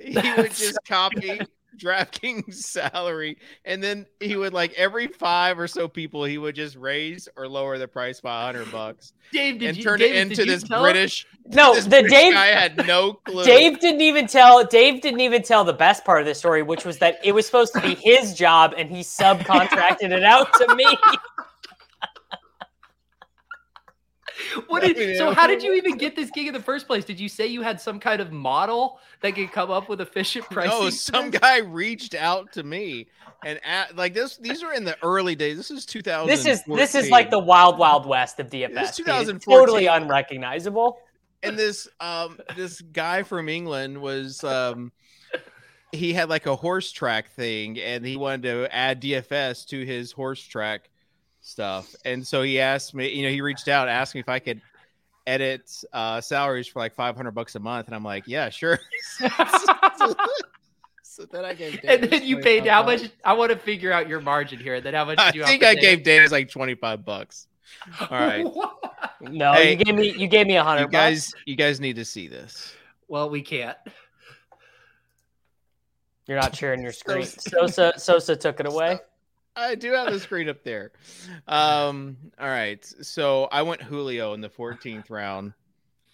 he 0.01 0.15
would 0.37 0.55
just 0.55 0.79
copy 0.87 1.41
DraftKings 1.79 2.55
salary, 2.55 3.39
and 3.65 3.83
then 3.83 4.07
he 4.21 4.37
would 4.37 4.53
like 4.53 4.73
every 4.75 5.09
five 5.09 5.59
or 5.59 5.67
so 5.69 5.89
people, 5.89 6.25
he 6.25 6.39
would 6.39 6.55
just 6.55 6.77
raise 6.77 7.29
or 7.37 7.49
lower 7.49 7.79
the 7.79 7.89
price 7.89 8.21
by 8.21 8.43
a 8.43 8.47
hundred 8.47 8.71
bucks 8.73 9.13
Dave, 9.33 9.59
did 9.59 9.69
and 9.69 9.77
you 9.77 9.83
turn 9.83 9.99
Dave, 9.99 10.15
it 10.15 10.17
into 10.17 10.45
this 10.45 10.63
tell 10.63 10.85
him? 10.85 10.93
British. 10.93 11.27
no, 11.47 11.75
this 11.75 11.85
the 11.85 11.91
British 11.91 12.11
Dave 12.11 12.33
guy 12.33 12.47
had 12.47 12.87
no 12.87 13.15
clue. 13.15 13.45
Dave 13.45 13.81
didn't 13.81 14.01
even 14.01 14.27
tell 14.27 14.65
Dave 14.65 15.01
didn't 15.01 15.21
even 15.21 15.43
tell 15.43 15.65
the 15.65 15.73
best 15.73 16.05
part 16.05 16.21
of 16.21 16.27
the 16.27 16.35
story, 16.35 16.63
which 16.63 16.85
was 16.85 16.99
that 16.99 17.19
it 17.25 17.33
was 17.33 17.47
supposed 17.47 17.73
to 17.75 17.81
be 17.81 17.95
his 17.95 18.35
job 18.35 18.75
and 18.77 18.91
he 18.91 19.01
subcontracted 19.01 20.13
it 20.13 20.25
out 20.25 20.53
to 20.55 20.75
me. 20.75 20.87
What 24.69 24.83
I 24.83 24.89
did, 24.89 24.97
mean, 24.97 25.17
so 25.17 25.33
how 25.33 25.47
did 25.47 25.63
you 25.63 25.75
even 25.75 25.97
get 25.97 26.17
this 26.17 26.31
gig 26.31 26.47
in 26.47 26.53
the 26.53 26.63
first 26.63 26.87
place? 26.87 27.05
Did 27.05 27.21
you 27.21 27.29
say 27.29 27.47
you 27.47 27.63
had 27.63 27.81
some 27.81 28.01
kind 28.01 28.21
of 28.21 28.33
model 28.33 28.99
that 29.21 29.35
could 29.35 29.53
come 29.53 29.71
up 29.71 29.89
with 29.89 30.01
efficient 30.01 30.45
pricing? 30.51 30.71
No, 30.71 30.91
some 30.91 31.31
guy 31.31 31.59
reached 31.59 32.15
out 32.15 32.53
to 32.53 32.63
me 32.63 33.09
and 33.45 33.61
at, 33.65 33.97
like 33.97 34.15
this. 34.15 34.37
These 34.37 34.63
are 34.63 34.73
in 34.73 34.85
the 34.85 34.97
early 35.03 35.35
days. 35.35 35.57
This 35.57 35.71
is 35.71 35.87
2000. 35.87 36.29
This 36.29 36.47
is 36.47 36.63
this 36.65 36.95
is 36.95 37.11
like 37.11 37.31
the 37.31 37.39
wild 37.39 37.79
wild 37.79 38.07
west 38.07 38.41
of 38.41 38.49
DFS. 38.49 38.75
This 38.75 38.91
is 38.91 38.97
dude. 38.97 39.07
2014. 39.07 39.59
Totally 39.59 39.87
unrecognizable. 39.87 40.99
and 41.43 41.59
this 41.59 41.89
um 42.01 42.39
this 42.57 42.81
guy 42.81 43.23
from 43.23 43.49
England 43.49 44.01
was 44.01 44.43
um 44.45 44.93
he 45.93 46.13
had 46.13 46.29
like 46.29 46.47
a 46.47 46.57
horse 46.57 46.91
track 46.91 47.31
thing 47.31 47.79
and 47.79 48.05
he 48.05 48.17
wanted 48.17 48.43
to 48.43 48.75
add 48.75 49.01
DFS 49.01 49.67
to 49.69 49.85
his 49.85 50.13
horse 50.13 50.43
track 50.43 50.91
stuff. 51.45 51.95
And 52.05 52.27
so 52.27 52.43
he 52.43 52.59
asked 52.59 52.95
me, 52.95 53.13
you 53.15 53.23
know, 53.23 53.29
he 53.31 53.41
reached 53.43 53.69
out, 53.69 53.87
asked 53.89 54.15
me 54.15 54.21
if 54.21 54.29
I 54.29 54.39
could 54.41 54.61
edit 55.27 55.71
uh 55.95 56.21
salaries 56.21 56.67
for 56.67 56.81
like 56.81 56.95
500 56.95 57.31
bucks 57.31 57.55
a 57.55 57.59
month 57.61 57.87
and 57.87 57.95
I'm 57.95 58.03
like, 58.05 58.25
yeah, 58.27 58.51
sure. 58.51 58.79
so 61.03 61.25
then 61.31 61.45
I 61.45 61.55
gave 61.55 61.81
and 61.85 62.05
then 62.05 62.25
you 62.25 62.39
paid 62.39 62.67
how 62.67 62.83
much? 62.83 63.03
I 63.25 63.35
want 63.35 63.53
to 63.53 63.59
figure 63.59 63.93
out 63.93 64.09
your 64.09 64.21
margin 64.21 64.59
here. 64.59 64.75
And 64.75 64.85
Then 64.85 64.95
how 64.95 65.05
much? 65.05 65.19
I 65.19 65.31
Did 65.31 65.37
you 65.39 65.45
think 65.47 65.63
I 65.65 65.75
gave 65.75 66.03
Davis 66.03 66.33
like 66.33 66.51
25 66.51 67.05
bucks. 67.05 67.47
All 68.01 68.09
right. 68.11 68.47
No, 69.21 69.53
Hey, 69.55 69.71
you 69.71 69.77
gave 69.85 69.95
me 69.95 70.13
you 70.19 70.27
gave 70.29 70.47
me 70.47 70.55
a 70.57 70.59
You 70.59 70.65
hundred 70.65 70.91
guys 70.91 71.31
bucks. 71.31 71.43
you 71.47 71.57
guys 71.57 71.81
need 71.81 71.97
to 71.97 72.05
see 72.05 72.29
this. 72.29 72.75
well, 73.09 73.31
we 73.31 73.41
can't. 73.41 73.77
You're 76.27 76.39
not 76.39 76.55
sharing 76.55 76.83
your 76.83 76.93
screen. 77.01 77.25
Sosa 77.25 77.95
Sosa 77.97 78.37
took 78.37 78.61
it 78.61 78.67
away. 78.67 78.99
I 79.57 79.75
do 79.77 79.93
have 79.93 80.13
the 80.13 80.19
screen 80.21 80.49
up 80.49 80.65
there. 80.65 80.93
Um, 81.47 82.17
all 82.39 82.49
right. 82.49 82.85
So 83.03 83.45
I 83.53 83.63
went 83.63 83.83
Julio 83.83 84.35
in 84.35 84.41
the 84.41 84.49
14th 84.49 85.11
round. 85.11 85.53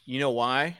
You 0.04 0.20
know 0.20 0.30
why? 0.30 0.76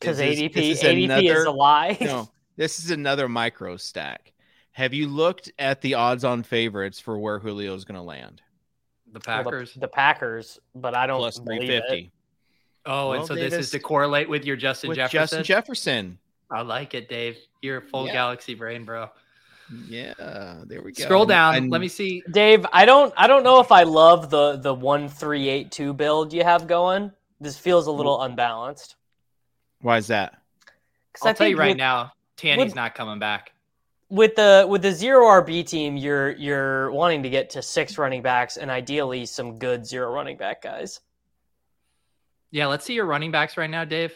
Because 0.00 0.18
Is 0.20 0.38
this- 0.38 0.40
ADP 0.40 0.54
this 0.54 0.78
is 0.78 0.84
ADP 0.84 1.30
is 1.36 1.44
a 1.44 1.50
lie. 1.50 1.96
No, 2.00 2.28
this 2.56 2.78
is 2.80 2.90
another 2.90 3.28
micro 3.28 3.76
stack. 3.76 4.32
Have 4.72 4.92
you 4.92 5.06
looked 5.06 5.52
at 5.58 5.80
the 5.80 5.94
odds 5.94 6.24
on 6.24 6.42
favorites 6.42 6.98
for 6.98 7.18
where 7.18 7.38
Julio 7.38 7.74
is 7.74 7.84
going 7.84 7.94
to 7.96 8.02
land? 8.02 8.42
The 9.12 9.20
Well, 9.24 9.38
the- 9.38 9.44
Packers. 9.50 9.74
the, 9.74 9.88
Packers, 9.88 10.58
but 10.74 10.96
I 10.96 11.06
don't 11.06 11.20
Plus 11.20 11.38
believe 11.38 11.62
it. 11.70 11.84
350. 11.88 12.10
Oh, 12.86 13.12
and 13.12 13.20
Well, 13.20 13.26
so 13.28 13.34
this 13.36 13.54
is 13.54 13.70
to 13.70 13.78
correlate 13.78 14.28
with 14.28 14.44
your 14.44 14.56
Justin 14.56 14.88
with 14.88 14.96
Jefferson. 14.96 15.18
Justin 15.20 15.44
Jefferson. 15.44 16.18
I 16.50 16.62
like 16.62 16.94
it, 16.94 17.08
Dave. 17.08 17.38
You're 17.62 17.78
a 17.78 17.82
full 17.82 18.06
Yeah. 18.06 18.12
galaxy 18.12 18.54
brain, 18.54 18.84
bro. 18.84 19.08
Yeah, 19.86 20.62
there 20.66 20.82
we 20.82 20.92
go. 20.92 21.04
Scroll 21.04 21.26
down. 21.26 21.54
And- 21.54 21.70
Let 21.70 21.80
me 21.80 21.88
see. 21.88 22.22
Dave, 22.30 22.66
I 22.72 22.84
don't 22.84 23.12
I 23.16 23.26
don't 23.26 23.42
know 23.42 23.60
if 23.60 23.72
I 23.72 23.82
love 23.84 24.30
the 24.30 24.56
the 24.56 24.74
one 24.74 25.08
three 25.08 25.48
eight 25.48 25.70
two 25.70 25.92
build 25.92 26.32
you 26.32 26.44
have 26.44 26.66
going. 26.66 27.12
This 27.40 27.58
feels 27.58 27.86
a 27.86 27.90
mm. 27.90 27.96
little 27.96 28.22
unbalanced. 28.22 28.96
Why 29.80 29.98
is 29.98 30.06
that? 30.08 30.32
'Cause 31.12 31.26
I'll 31.26 31.30
I 31.30 31.32
tell 31.34 31.48
you 31.48 31.56
right 31.56 31.68
with, 31.68 31.76
now, 31.78 32.12
Tanny's 32.36 32.66
with- 32.66 32.74
not 32.74 32.94
coming 32.94 33.18
back. 33.18 33.52
with 34.10 34.34
the 34.36 34.66
with 34.68 34.82
the 34.82 34.92
zero 34.92 35.26
RB 35.26 35.62
team, 35.66 35.96
you're 35.96 36.32
you're 36.32 36.90
wanting 36.92 37.22
to 37.22 37.30
get 37.30 37.50
to 37.50 37.62
six 37.62 37.96
running 37.98 38.22
backs 38.22 38.56
and 38.56 38.70
ideally 38.70 39.24
some 39.26 39.58
good 39.58 39.86
zero 39.86 40.12
running 40.12 40.36
back 40.36 40.62
guys. 40.62 41.00
Yeah, 42.50 42.66
let's 42.66 42.84
see 42.84 42.94
your 42.94 43.06
running 43.06 43.30
backs 43.30 43.56
right 43.56 43.70
now, 43.70 43.84
Dave. 43.84 44.14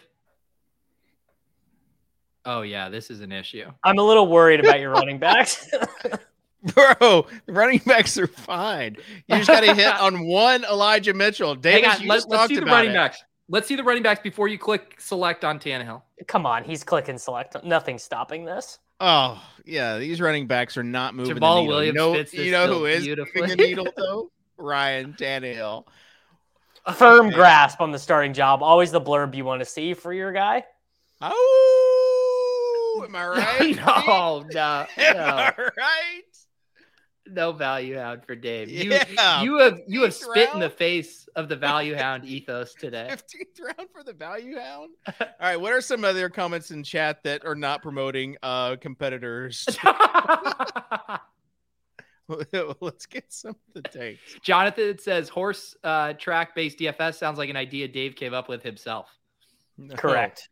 Oh 2.49 2.63
yeah, 2.63 2.89
this 2.89 3.11
is 3.11 3.21
an 3.21 3.31
issue. 3.31 3.71
I'm 3.85 3.99
a 3.99 4.03
little 4.03 4.27
worried 4.27 4.59
about 4.61 4.81
your 4.81 4.91
running 4.93 5.19
backs. 5.19 5.71
Bro, 6.63 7.27
running 7.47 7.83
backs 7.85 8.17
are 8.17 8.27
fine. 8.27 8.97
You 9.27 9.37
just 9.37 9.49
got 9.49 9.61
to 9.61 9.75
hit 9.75 9.95
on 10.01 10.27
one 10.27 10.65
Elijah 10.65 11.13
Mitchell. 11.13 11.55
Davis, 11.55 11.87
Hang 11.87 11.97
on, 11.97 12.03
you 12.03 12.09
let, 12.09 12.17
just 12.17 12.29
let's 12.31 12.41
talked 12.41 12.49
see 12.49 12.55
the 12.57 12.63
about 12.63 12.73
running 12.73 12.91
it. 12.93 12.95
backs. 12.95 13.23
Let's 13.51 13.69
see 13.69 13.77
the 13.77 13.85
running 13.85 14.03
backs 14.03 14.23
before 14.23 14.49
you 14.49 14.57
click 14.57 14.97
select 14.99 15.45
on 15.45 15.59
Tannehill. 15.59 16.01
Come 16.27 16.47
on, 16.47 16.65
he's 16.65 16.83
clicking 16.83 17.19
select. 17.19 17.63
Nothing's 17.65 18.03
stopping 18.03 18.47
this. 18.47 18.79
Oh, 18.99 19.43
yeah, 19.67 19.99
these 19.99 20.19
running 20.19 20.47
backs 20.47 20.79
are 20.79 20.83
not 20.83 21.15
moving 21.15 21.37
Jamaal 21.37 21.41
the 21.41 21.61
needle. 21.61 21.67
Williams 21.67 21.87
you 21.87 21.93
know, 21.93 22.15
fits 22.15 22.33
this 22.33 22.41
you 22.47 22.51
know 22.51 22.67
who 22.67 22.87
is 22.87 23.05
beautifully. 23.05 23.43
moving 23.43 23.57
the 23.59 23.63
needle 23.63 23.89
though? 23.95 24.31
Ryan 24.57 25.13
Tannehill. 25.13 25.85
Firm 26.95 27.29
grasp 27.29 27.83
on 27.83 27.93
the 27.93 27.99
starting 27.99 28.33
job. 28.33 28.63
Always 28.63 28.91
the 28.91 29.01
blurb 29.01 29.35
you 29.35 29.45
want 29.45 29.61
to 29.61 29.67
see 29.67 29.93
for 29.93 30.15
your 30.15 30.33
guy. 30.33 30.65
Oh, 31.21 32.18
am 33.05 33.17
I 33.17 33.27
right? 33.29 33.77
no, 33.87 34.45
no, 34.53 34.87
Am 34.97 35.17
no, 35.17 35.25
I 35.25 35.53
right? 35.77 36.23
no 37.27 37.53
value 37.53 37.97
hound 37.97 38.25
for 38.25 38.35
Dave. 38.35 38.71
You, 38.71 38.91
Yeah, 38.93 39.43
you 39.43 39.59
have 39.59 39.81
you 39.87 40.03
have 40.03 40.13
15th 40.13 40.31
spit 40.31 40.55
in 40.55 40.61
the 40.61 40.71
face 40.71 41.29
of 41.37 41.49
the 41.49 41.57
value 41.57 41.95
hound 41.95 42.25
ethos 42.25 42.75
today. 42.81 43.09
15th 43.11 43.61
round 43.77 43.91
for 43.93 44.03
the 44.03 44.13
value 44.13 44.57
hound. 44.59 44.91
All 45.21 45.27
right, 45.41 45.61
what 45.61 45.73
are 45.73 45.81
some 45.81 46.05
other 46.05 46.29
comments 46.29 46.71
in 46.71 46.83
chat 46.83 47.23
that 47.25 47.45
are 47.45 47.55
not 47.55 47.83
promoting 47.83 48.37
uh 48.43 48.77
competitors? 48.81 49.67
Let's 52.81 53.07
get 53.07 53.33
some 53.33 53.57
of 53.75 53.83
the 53.83 53.89
takes. 53.89 54.21
Jonathan 54.43 54.99
says 54.99 55.29
horse 55.31 55.75
uh, 55.83 56.13
track 56.15 56.55
based 56.55 56.79
DFS 56.79 57.15
sounds 57.15 57.39
like 57.39 57.49
an 57.49 57.57
idea 57.57 57.89
Dave 57.89 58.17
came 58.17 58.35
up 58.35 58.49
with 58.51 58.63
himself. 58.63 59.09
No. 59.79 59.95
Correct. 59.97 60.51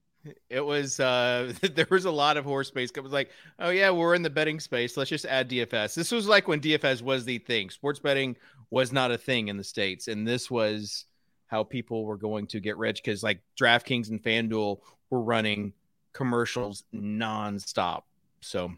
It 0.51 0.61
was 0.61 1.01
uh 1.01 1.53
there 1.75 1.87
was 1.91 2.05
a 2.05 2.11
lot 2.11 2.37
of 2.37 2.45
horse 2.45 2.69
space. 2.69 2.91
It 2.95 3.03
was 3.03 3.13
like, 3.13 3.31
oh 3.59 3.71
yeah, 3.71 3.91
we're 3.91 4.15
in 4.15 4.23
the 4.23 4.31
betting 4.31 4.61
space. 4.61 4.97
Let's 4.97 5.11
just 5.11 5.25
add 5.25 5.49
DFS. 5.51 5.95
This 5.95 6.13
was 6.13 6.27
like 6.29 6.49
when 6.49 6.61
DFS 6.61 7.03
was 7.03 7.25
the 7.25 7.39
thing. 7.39 7.71
Sports 7.71 7.99
betting 7.99 8.37
was 8.71 8.93
not 8.93 9.11
a 9.11 9.19
thing 9.19 9.49
in 9.49 9.57
the 9.57 9.65
states, 9.65 10.09
and 10.09 10.27
this 10.27 10.51
was 10.51 11.07
how 11.47 11.63
people 11.63 12.05
were 12.05 12.17
going 12.17 12.47
to 12.49 12.61
get 12.61 12.77
rich 12.77 13.03
because 13.03 13.23
like 13.23 13.41
DraftKings 13.61 14.11
and 14.11 14.23
FanDuel 14.23 14.81
were 15.11 15.21
running 15.21 15.73
commercials 16.13 16.85
nonstop. 16.95 18.03
So 18.41 18.73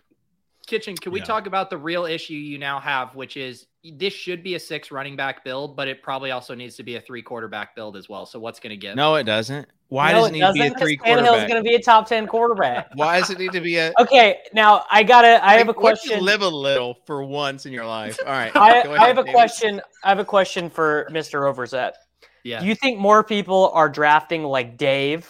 Kitchen, 0.66 0.96
can 0.96 1.12
we 1.12 1.20
Yeah. 1.20 1.24
talk 1.24 1.46
about 1.46 1.70
the 1.70 1.78
real 1.78 2.04
issue 2.04 2.34
you 2.34 2.58
now 2.58 2.78
have, 2.78 3.14
which 3.14 3.38
is 3.38 3.66
this 3.82 4.12
should 4.12 4.42
be 4.42 4.54
a 4.54 4.60
six 4.60 4.90
running 4.90 5.16
back 5.16 5.42
build, 5.42 5.76
but 5.76 5.88
it 5.88 6.02
probably 6.02 6.30
also 6.30 6.54
needs 6.54 6.76
to 6.76 6.82
be 6.82 6.96
a 6.96 7.00
three 7.00 7.22
quarterback 7.22 7.74
build 7.74 7.96
as 7.96 8.06
well. 8.06 8.26
So 8.26 8.38
what's 8.38 8.60
going 8.60 8.70
to 8.70 8.76
give? 8.76 8.94
no, 8.94 9.14
it 9.14 9.24
doesn't. 9.24 9.66
Why 9.90 10.12
no, 10.12 10.18
does 10.18 10.26
it 10.26 10.28
it 10.28 10.32
need 10.32 10.40
to 10.40 10.52
be 10.52 10.60
a 10.60 10.62
doesn't, 10.64 10.74
'cause 10.74 10.82
three 10.82 10.98
Tannehill's 10.98 11.16
quarterback? 11.28 11.48
going 11.48 11.64
to 11.64 11.68
be 11.68 11.74
a 11.74 11.80
top 11.82 12.06
ten 12.06 12.26
quarterback. 12.26 12.90
Why 12.94 13.20
does 13.20 13.30
it 13.30 13.38
need 13.38 13.52
to 13.52 13.60
be 13.60 13.76
a? 13.78 13.92
okay, 14.00 14.38
now 14.52 14.84
I 14.90 15.02
gotta. 15.02 15.42
I 15.44 15.54
have 15.54 15.68
a 15.68 15.70
Like, 15.70 15.76
you 15.76 15.80
question. 15.80 16.24
Live 16.24 16.42
a 16.42 16.48
little 16.48 16.94
for 17.06 17.24
once 17.24 17.64
in 17.64 17.72
your 17.72 17.86
life. 17.86 18.18
All 18.24 18.32
right. 18.32 18.52
I, 18.56 18.82
go 18.82 18.94
I 18.94 19.06
have 19.06 19.16
a 19.18 19.22
David. 19.22 19.32
question. 19.34 19.80
I 20.04 20.08
have 20.10 20.18
a 20.18 20.24
question 20.24 20.68
for 20.68 21.08
Mr. 21.10 21.50
Overzet. 21.50 21.92
Yeah. 22.44 22.60
Do 22.60 22.66
you 22.66 22.74
think 22.74 22.98
more 22.98 23.24
people 23.24 23.70
are 23.74 23.88
drafting 23.88 24.44
like 24.44 24.76
Dave 24.76 25.26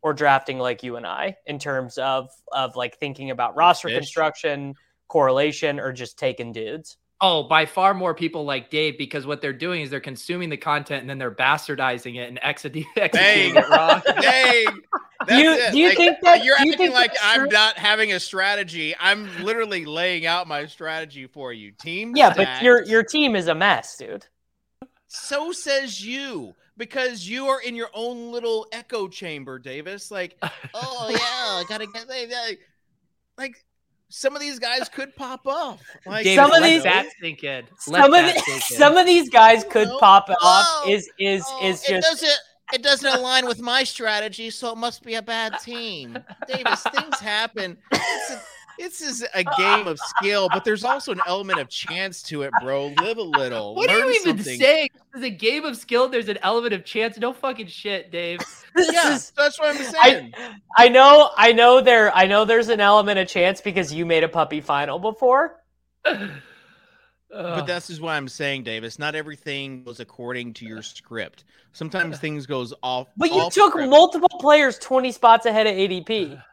or 0.00 0.14
drafting 0.14 0.58
like 0.58 0.82
you 0.82 0.96
and 0.96 1.06
I 1.06 1.36
in 1.46 1.58
terms 1.58 1.98
of 1.98 2.30
of 2.52 2.76
like 2.76 2.96
thinking 2.98 3.30
about 3.30 3.56
roster 3.56 3.88
Fish? 3.88 3.98
construction, 3.98 4.74
correlation, 5.08 5.78
or 5.78 5.92
just 5.92 6.18
taking 6.18 6.52
dudes? 6.52 6.96
Oh, 7.20 7.42
by 7.42 7.66
far 7.66 7.94
more 7.94 8.14
people 8.14 8.44
like 8.44 8.70
Dave 8.70 8.96
because 8.96 9.26
what 9.26 9.40
they're 9.42 9.52
doing 9.52 9.82
is 9.82 9.90
they're 9.90 9.98
consuming 9.98 10.50
the 10.50 10.56
content 10.56 11.00
and 11.00 11.10
then 11.10 11.18
they're 11.18 11.34
bastardizing 11.34 12.14
it 12.14 12.28
and 12.28 12.38
executing, 12.42 12.88
executing 12.96 13.54
Dang. 13.54 13.64
it 13.64 13.68
wrong. 13.68 14.02
Dang. 14.20 14.64
Do 15.26 15.34
you- 15.36 15.52
it. 15.52 15.72
do 15.72 15.78
you 15.78 15.88
Like, 15.88 15.96
think 15.96 16.18
that- 16.22 16.44
you're 16.44 16.56
you 16.60 16.72
acting 16.72 16.92
like 16.92 17.12
I'm 17.20 17.40
true? 17.40 17.48
not 17.48 17.76
having 17.76 18.12
a 18.12 18.20
strategy? 18.20 18.94
I'm 19.00 19.28
literally 19.42 19.84
laying 19.84 20.26
out 20.26 20.46
my 20.46 20.66
strategy 20.66 21.26
for 21.26 21.52
you. 21.52 21.72
Team. 21.72 22.14
Yeah, 22.14 22.32
but 22.34 22.62
your 22.62 22.84
your 22.84 23.02
team 23.02 23.34
is 23.34 23.48
a 23.48 23.54
mess, 23.54 23.96
dude. 23.96 24.26
so 25.08 25.50
says 25.50 26.04
you 26.04 26.54
because 26.76 27.28
you 27.28 27.46
are 27.48 27.60
in 27.60 27.74
your 27.74 27.90
own 27.94 28.30
little 28.30 28.68
echo 28.70 29.08
chamber, 29.08 29.58
Davis. 29.58 30.12
Like, 30.12 30.36
oh 30.74 31.08
yeah, 31.10 31.18
I 31.20 31.64
gotta 31.68 31.86
get 31.88 32.08
like, 32.08 32.60
like 33.36 33.64
some 34.08 34.34
of 34.34 34.40
these 34.40 34.58
guys 34.58 34.88
could 34.88 35.14
pop 35.16 35.46
off. 35.46 35.80
Like 36.06 36.24
David, 36.24 36.42
Some 36.42 36.52
of 36.52 36.62
these- 36.62 36.82
that 36.82 37.06
sink 37.20 37.44
in. 37.44 37.64
Let 37.88 38.02
Some 38.04 38.14
of 38.14 38.24
the, 38.24 38.40
some 38.66 38.96
of 38.96 39.06
these 39.06 39.28
guys 39.28 39.64
could 39.64 39.88
No. 39.88 39.98
pop 39.98 40.28
off. 40.30 40.36
Oh, 40.40 40.84
Is 40.88 41.10
is 41.18 41.44
Oh, 41.46 41.66
is 41.66 41.82
it 41.84 41.88
just 42.00 42.06
doesn't 42.10 42.38
it 42.74 42.82
doesn't 42.82 43.14
align 43.14 43.46
with 43.46 43.60
my 43.62 43.82
strategy, 43.84 44.50
so 44.50 44.72
it 44.72 44.76
must 44.76 45.02
be 45.02 45.14
a 45.14 45.22
bad 45.22 45.58
team. 45.60 46.18
Davis, 46.46 46.82
things 46.94 47.18
happen. 47.18 47.78
It's 47.92 48.30
a, 48.30 48.42
this 48.78 49.00
is 49.00 49.22
a 49.34 49.40
uh, 49.46 49.56
game 49.56 49.86
of 49.86 49.98
skill, 49.98 50.48
but 50.52 50.64
there's 50.64 50.84
also 50.84 51.12
an 51.12 51.20
element 51.26 51.58
of 51.60 51.68
chance 51.68 52.22
to 52.24 52.42
it, 52.42 52.52
bro. 52.62 52.88
Live 53.00 53.18
a 53.18 53.22
little. 53.22 53.74
What 53.74 53.90
are 53.90 53.98
Learn 53.98 54.06
you 54.08 54.20
even 54.20 54.36
something. 54.38 54.58
saying? 54.58 54.88
There's 55.12 55.24
a 55.24 55.30
game 55.30 55.64
of 55.64 55.76
skill. 55.76 56.08
There's 56.08 56.28
an 56.28 56.38
element 56.42 56.74
of 56.74 56.84
chance. 56.84 57.18
No 57.18 57.32
fucking 57.32 57.66
shit, 57.66 58.10
Dave. 58.10 58.40
this 58.74 58.92
Yeah, 58.92 59.14
is 59.14 59.30
that's 59.36 59.58
what 59.58 59.76
I'm 59.76 59.82
saying. 59.82 60.32
I, 60.36 60.86
I 60.86 60.88
know 60.88 61.30
I 61.36 61.52
know 61.52 61.80
there 61.80 62.14
I 62.14 62.26
know 62.26 62.44
there's 62.44 62.68
an 62.68 62.80
element 62.80 63.18
of 63.18 63.26
chance 63.28 63.60
because 63.60 63.92
you 63.92 64.06
made 64.06 64.24
a 64.24 64.28
puppy 64.28 64.60
final 64.60 64.98
before. 64.98 65.62
But 67.30 67.66
that's 67.66 67.90
is 67.90 68.00
what 68.00 68.12
I'm 68.12 68.26
saying, 68.26 68.62
Davis. 68.62 68.98
Not 68.98 69.14
everything 69.14 69.84
goes 69.84 70.00
according 70.00 70.54
to 70.54 70.64
your 70.64 70.80
script. 70.80 71.44
Sometimes 71.72 72.18
things 72.20 72.46
goes 72.46 72.72
off. 72.82 73.08
But 73.18 73.30
you 73.32 73.40
off 73.42 73.52
took 73.52 73.72
script. 73.72 73.90
multiple 73.90 74.30
players 74.40 74.78
20 74.78 75.12
spots 75.12 75.44
ahead 75.46 75.66
of 75.66 75.74
ADP. 75.74 76.42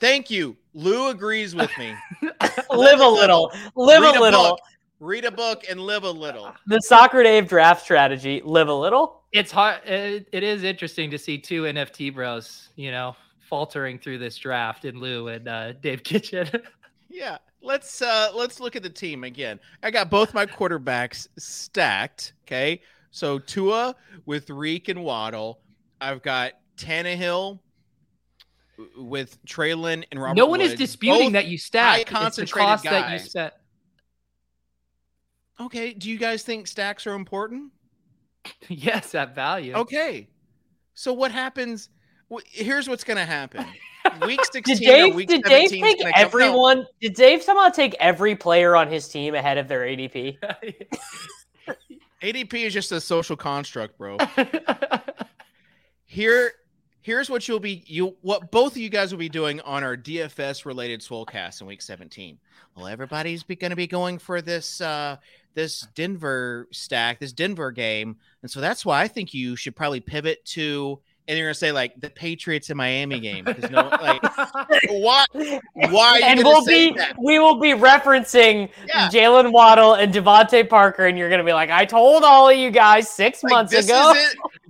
Thank 0.00 0.30
you. 0.30 0.56
Lou 0.74 1.08
agrees 1.08 1.54
with 1.54 1.70
me. 1.78 1.94
Live 2.70 3.00
a 3.00 3.08
little. 3.08 3.52
Live 3.74 4.02
Read 4.02 4.16
a 4.16 4.20
little. 4.20 4.42
book. 4.42 4.60
Read 5.00 5.24
a 5.24 5.30
book 5.30 5.64
and 5.70 5.80
live 5.80 6.02
a 6.04 6.10
little. 6.10 6.52
The 6.66 6.80
soccer 6.80 7.22
Dave 7.22 7.48
draft 7.48 7.82
strategy, 7.82 8.42
live 8.44 8.68
a 8.68 8.74
little. 8.74 9.22
it's 9.32 9.52
hard. 9.52 9.84
It, 9.86 10.28
it 10.32 10.42
is 10.42 10.64
interesting 10.64 11.08
to 11.12 11.18
see 11.18 11.38
two 11.38 11.62
NFT 11.62 12.12
bros, 12.14 12.70
you 12.74 12.90
know, 12.90 13.14
faltering 13.48 13.98
through 14.00 14.18
this 14.18 14.36
draft 14.36 14.84
in 14.84 14.98
Lou 14.98 15.28
and 15.28 15.46
uh, 15.48 15.72
Dave 15.74 16.02
Kitchen. 16.02 16.48
Yeah. 17.10 17.38
Let's 17.62 18.02
uh 18.02 18.30
let's 18.34 18.60
look 18.60 18.76
at 18.76 18.82
the 18.82 18.90
team 18.90 19.24
again. 19.24 19.58
I 19.82 19.90
got 19.90 20.10
both 20.10 20.34
my 20.34 20.44
quarterbacks 20.46 21.26
stacked. 21.38 22.34
Okay. 22.46 22.82
So 23.10 23.38
Tua 23.38 23.96
with 24.26 24.50
Reek 24.50 24.88
and 24.88 25.02
Waddle. 25.02 25.58
I've 26.02 26.22
got 26.22 26.52
Tannehill 26.76 27.58
with 28.96 29.44
Treylon 29.44 30.04
and 30.10 30.20
Robert. 30.20 30.36
no 30.36 30.46
one 30.46 30.60
is 30.60 30.74
disputing 30.74 31.32
that 31.32 31.46
you 31.46 31.58
stack. 31.58 32.00
It's 32.02 32.10
the 32.10 32.16
high-concentrated 32.16 32.68
cost 32.68 32.84
that 32.84 33.10
you 33.10 33.18
guys. 33.18 33.30
spent. 33.30 33.52
Okay. 35.60 35.92
Do 35.92 36.08
you 36.08 36.18
guys 36.18 36.42
think 36.42 36.66
stacks 36.66 37.06
are 37.06 37.14
important? 37.14 37.72
yes, 38.68 39.14
at 39.14 39.34
value. 39.34 39.74
Okay. 39.74 40.28
So 40.94 41.12
what 41.12 41.32
happens? 41.32 41.88
Here's 42.44 42.88
what's 42.88 43.04
going 43.04 43.16
to 43.16 43.24
happen. 43.24 43.64
Week 44.26 44.40
16 44.52 44.62
Did 44.76 44.76
or 44.76 44.92
Dave 44.92 45.14
week 45.16 45.28
did 45.28 45.42
Dave 45.42 45.70
take 45.70 45.98
gonna 45.98 46.12
come- 46.12 46.22
no. 46.22 46.26
everyone? 46.26 46.86
Did 47.00 47.14
Dave 47.14 47.42
somehow 47.42 47.68
take 47.68 47.94
every 48.00 48.34
player 48.34 48.74
on 48.74 48.88
his 48.88 49.06
team 49.08 49.34
ahead 49.34 49.58
of 49.58 49.68
their 49.68 49.80
ADP? 49.80 50.38
ADP 52.22 52.54
is 52.66 52.72
just 52.72 52.90
a 52.92 53.00
social 53.02 53.36
construct, 53.36 53.98
bro. 53.98 54.16
Here, 56.06 56.52
here's 57.08 57.30
what 57.30 57.48
you'll 57.48 57.58
be 57.58 57.82
you 57.86 58.14
what 58.20 58.50
both 58.50 58.72
of 58.72 58.76
you 58.76 58.90
guys 58.90 59.10
will 59.10 59.18
be 59.18 59.30
doing 59.30 59.62
on 59.62 59.82
our 59.82 59.96
DFS 59.96 60.66
related 60.66 61.00
Swolecast 61.00 61.62
in 61.62 61.66
week 61.66 61.80
17. 61.80 62.38
Well, 62.76 62.86
everybody's 62.86 63.42
be, 63.42 63.56
going 63.56 63.70
to 63.70 63.76
be 63.76 63.86
going 63.86 64.18
for 64.18 64.42
this 64.42 64.82
uh 64.82 65.16
this 65.54 65.86
Denver 65.94 66.68
stack, 66.70 67.18
this 67.18 67.32
Denver 67.32 67.72
game, 67.72 68.16
and 68.42 68.50
so 68.50 68.60
that's 68.60 68.84
why 68.84 69.00
I 69.00 69.08
think 69.08 69.32
you 69.32 69.56
should 69.56 69.74
probably 69.74 70.00
pivot 70.00 70.44
to. 70.56 71.00
And 71.26 71.36
you're 71.36 71.46
gonna 71.48 71.54
say 71.54 71.72
like 71.72 71.98
the 72.00 72.08
Patriots 72.08 72.70
and 72.70 72.76
Miami 72.78 73.20
game 73.20 73.44
because 73.44 73.70
no, 73.70 73.88
like 74.00 74.22
why? 74.88 75.24
Why 75.74 76.20
and 76.24 76.42
we'll 76.42 76.64
be 76.64 76.92
that? 76.92 77.16
we 77.22 77.38
will 77.38 77.58
be 77.60 77.72
referencing 77.72 78.70
Yeah. 78.86 79.08
Jaylen 79.08 79.52
Waddle 79.52 79.92
and 79.94 80.12
DeVante 80.12 80.66
Parker, 80.68 81.06
and 81.06 81.18
you're 81.18 81.28
gonna 81.28 81.44
be 81.44 81.52
like, 81.52 81.68
I 81.70 81.84
told 81.84 82.22
all 82.22 82.48
of 82.48 82.56
you 82.56 82.70
guys 82.70 83.10
six 83.10 83.42
Like, 83.42 83.50
months 83.50 83.72
this 83.72 83.86
ago. 83.86 84.14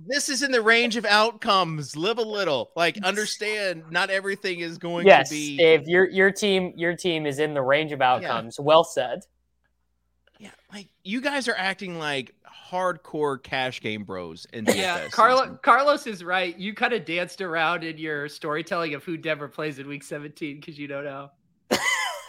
Isn't, 0.09 0.15
this 0.15 0.29
is 0.29 0.43
in 0.43 0.51
the 0.51 0.61
range 0.61 0.97
of 0.97 1.05
outcomes. 1.05 1.95
Live 1.95 2.17
a 2.17 2.23
little. 2.23 2.71
Like 2.75 2.97
understand 3.03 3.83
not 3.89 4.09
everything 4.09 4.59
is 4.59 4.77
going 4.77 5.07
yes, 5.07 5.29
to 5.29 5.35
be 5.35 5.57
Dave, 5.57 5.87
your 5.87 6.09
your 6.09 6.31
team 6.31 6.73
your 6.75 6.95
team 6.95 7.25
is 7.25 7.39
in 7.39 7.53
the 7.53 7.61
range 7.61 7.91
of 7.91 8.01
outcomes. 8.01 8.59
Well 8.59 8.83
said. 8.83 9.21
Yeah, 10.39 10.51
like 10.73 10.87
you 11.03 11.21
guys 11.21 11.47
are 11.47 11.55
acting 11.57 11.99
like 11.99 12.33
hardcore 12.69 13.41
cash 13.41 13.81
game 13.81 14.03
bros 14.03 14.45
in 14.53 14.65
Yeah, 14.65 14.99
DFS 14.99 15.11
Carlo, 15.11 15.41
season. 15.41 15.59
Carlos 15.63 16.07
is 16.07 16.23
right. 16.23 16.57
You 16.57 16.73
kind 16.73 16.93
of 16.93 17.05
danced 17.05 17.41
around 17.41 17.83
in 17.83 17.97
your 17.97 18.29
storytelling 18.29 18.93
of 18.93 19.03
who 19.03 19.17
Denver 19.17 19.47
plays 19.47 19.79
in 19.79 19.87
Week 19.87 20.03
17 20.03 20.59
because 20.59 20.77
you 20.77 20.87
don't 20.87 21.03
know. 21.03 21.31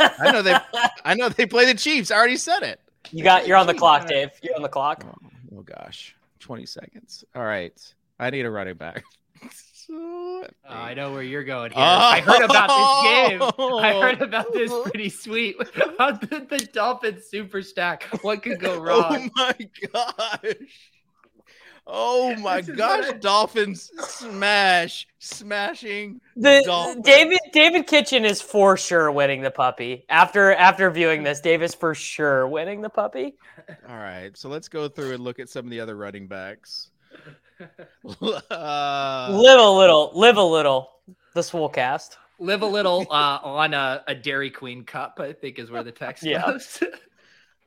I 0.00 0.32
know 0.32 0.42
they 0.42 0.56
I 1.04 1.14
know 1.14 1.28
they 1.28 1.46
play 1.46 1.66
the 1.66 1.74
Chiefs. 1.74 2.10
I 2.10 2.16
already 2.16 2.36
said 2.36 2.62
it. 2.62 2.80
You 3.10 3.22
got 3.22 3.46
you're 3.46 3.56
on 3.56 3.66
the 3.66 3.74
clock, 3.78 4.06
Dave. 4.06 4.30
You're 4.42 4.56
on 4.56 4.62
the 4.62 4.68
clock. 4.68 5.04
Oh, 5.06 5.28
oh 5.58 5.62
gosh. 5.62 6.16
20 6.40 6.66
seconds. 6.66 7.24
All 7.34 7.44
right. 7.44 7.72
I 8.18 8.30
need 8.30 8.44
a 8.44 8.50
running 8.50 8.74
back. 8.74 9.04
So- 9.52 9.66
Oh, 9.92 10.46
I 10.68 10.94
know 10.94 11.12
where 11.12 11.22
you're 11.22 11.42
going 11.44 11.72
here. 11.72 11.82
I 11.82 12.20
oh. 12.20 12.30
heard 12.30 12.42
about 12.44 12.68
this 12.68 13.28
game. 13.28 13.42
I 13.82 14.00
heard 14.00 14.22
about 14.28 14.52
this 14.52 14.70
Oh. 14.72 14.82
pretty 14.84 15.08
sweet. 15.08 15.58
the, 15.58 16.46
the 16.48 16.68
Dolphins 16.72 17.24
super 17.26 17.60
stack. 17.60 18.04
What 18.22 18.42
could 18.42 18.60
go 18.60 18.74
oh 18.78 18.80
wrong? 18.80 19.30
Oh 19.36 19.52
my 19.58 19.68
gosh. 19.92 20.89
Oh 21.86 22.34
my 22.40 22.60
gosh. 22.60 23.06
what 23.06 23.14
I- 23.14 23.18
Dolphins 23.18 23.90
smash. 23.98 25.06
Smashing. 25.18 26.20
The 26.36 26.62
Dolphins. 26.64 27.04
David 27.04 27.38
David 27.52 27.86
Kitchen 27.86 28.24
is 28.24 28.40
for 28.40 28.76
sure 28.76 29.10
winning 29.12 29.42
the 29.42 29.50
puppy. 29.50 30.04
After 30.08 30.54
after 30.54 30.90
viewing 30.90 31.22
this, 31.22 31.40
Dave 31.40 31.62
is 31.62 31.74
for 31.74 31.94
sure 31.94 32.46
winning 32.48 32.80
the 32.80 32.90
puppy. 32.90 33.34
All 33.88 33.96
right. 33.96 34.36
So 34.36 34.48
let's 34.48 34.68
go 34.68 34.88
through 34.88 35.14
and 35.14 35.24
look 35.24 35.38
at 35.38 35.48
some 35.48 35.64
of 35.66 35.70
the 35.70 35.80
other 35.80 35.96
running 35.96 36.26
backs. 36.26 36.90
Uh, 38.50 39.28
live 39.32 39.60
a 39.60 39.70
little, 39.70 40.10
live 40.14 40.36
a 40.38 40.42
little. 40.42 40.90
The 41.34 41.42
swole 41.42 41.68
cast. 41.68 42.16
Live 42.38 42.62
a 42.62 42.66
little 42.66 43.06
uh, 43.10 43.38
on 43.42 43.74
a, 43.74 44.02
a 44.08 44.14
Dairy 44.14 44.50
Queen 44.50 44.82
cup, 44.84 45.20
I 45.20 45.32
think 45.34 45.58
is 45.58 45.70
where 45.70 45.82
the 45.82 45.92
text 45.92 46.22
Yeah. 46.24 46.46
goes. 46.46 46.82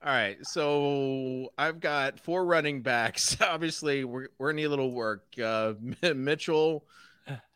All 0.05 0.11
right, 0.11 0.37
so 0.45 1.53
I've 1.57 1.79
got 1.79 2.19
four 2.19 2.45
running 2.45 2.81
backs. 2.81 3.37
Obviously, 3.41 4.03
we're 4.03 4.27
we're 4.37 4.49
gonna 4.49 4.57
need 4.57 4.63
a 4.65 4.69
little 4.69 4.91
work. 4.91 5.23
Uh, 5.41 5.73
Mitchell, 6.13 6.83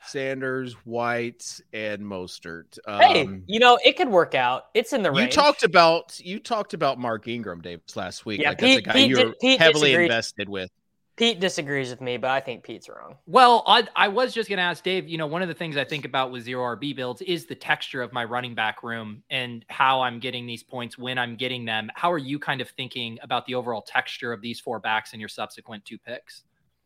Sanders, 0.06 0.74
White, 0.86 1.60
and 1.74 2.02
Mostert. 2.04 2.80
Um, 2.88 3.02
hey, 3.02 3.28
you 3.48 3.60
know 3.60 3.78
it 3.84 3.98
could 3.98 4.08
work 4.08 4.34
out. 4.34 4.68
It's 4.74 4.94
in 4.94 5.04
the 5.04 5.12
range. 5.12 5.36
you 5.36 5.42
talked 5.42 5.64
about 5.64 6.18
you 6.22 6.40
talked 6.40 6.74
about 6.74 6.98
Mark 6.98 7.28
Ingram, 7.28 7.62
Davis, 7.62 7.98
last 7.98 8.26
week. 8.26 8.40
Yeah, 8.42 8.50
like 8.50 8.60
that's 8.60 8.72
a 8.72 8.76
Pete- 8.78 8.86
guy 8.86 8.94
Pete 8.94 9.10
you 9.10 9.16
di- 9.18 9.26
were 9.26 9.36
Pete 9.42 9.60
heavily 9.60 9.90
disagreed. 9.90 10.06
invested 10.06 10.50
with. 10.50 10.72
Pete 11.18 11.40
disagrees 11.40 11.90
with 11.90 12.00
me, 12.00 12.18
but 12.18 12.30
I 12.30 12.40
think 12.40 12.64
Pete's 12.64 12.88
wrong. 12.88 13.18
Well, 13.26 13.64
I, 13.66 13.88
I 13.96 14.08
was 14.08 14.36
just 14.36 14.50
going 14.50 14.58
to 14.58 14.64
ask 14.64 14.84
Dave. 14.84 15.10
You 15.10 15.18
know, 15.18 15.26
one 15.26 15.42
of 15.42 15.48
the 15.48 15.54
things 15.56 15.76
I 15.76 15.84
think 15.84 16.06
about 16.06 16.32
with 16.32 16.44
zero 16.44 16.76
RB 16.76 16.96
builds 16.96 17.24
is 17.24 17.48
the 17.48 17.56
texture 17.56 18.04
of 18.04 18.14
my 18.14 18.24
running 18.24 18.54
back 18.54 18.84
room 18.84 19.24
and 19.32 19.66
how 19.68 20.02
I'm 20.02 20.20
getting 20.20 20.46
these 20.46 20.62
points 20.62 20.96
when 20.96 21.18
I'm 21.18 21.36
getting 21.36 21.66
them. 21.66 21.90
How 21.96 22.12
are 22.12 22.20
you 22.20 22.38
kind 22.38 22.62
of 22.62 22.70
thinking 22.70 23.18
about 23.24 23.48
the 23.48 23.56
overall 23.56 23.82
texture 23.82 24.32
of 24.32 24.42
these 24.42 24.60
four 24.60 24.80
backs 24.80 25.14
in 25.14 25.20
your 25.20 25.28
subsequent 25.28 25.84
two 25.86 25.98
picks? 25.98 26.44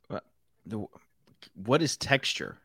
Uh, 0.10 0.22
the, 0.66 0.86
what 1.66 1.82
is 1.82 1.98
texture? 1.98 2.58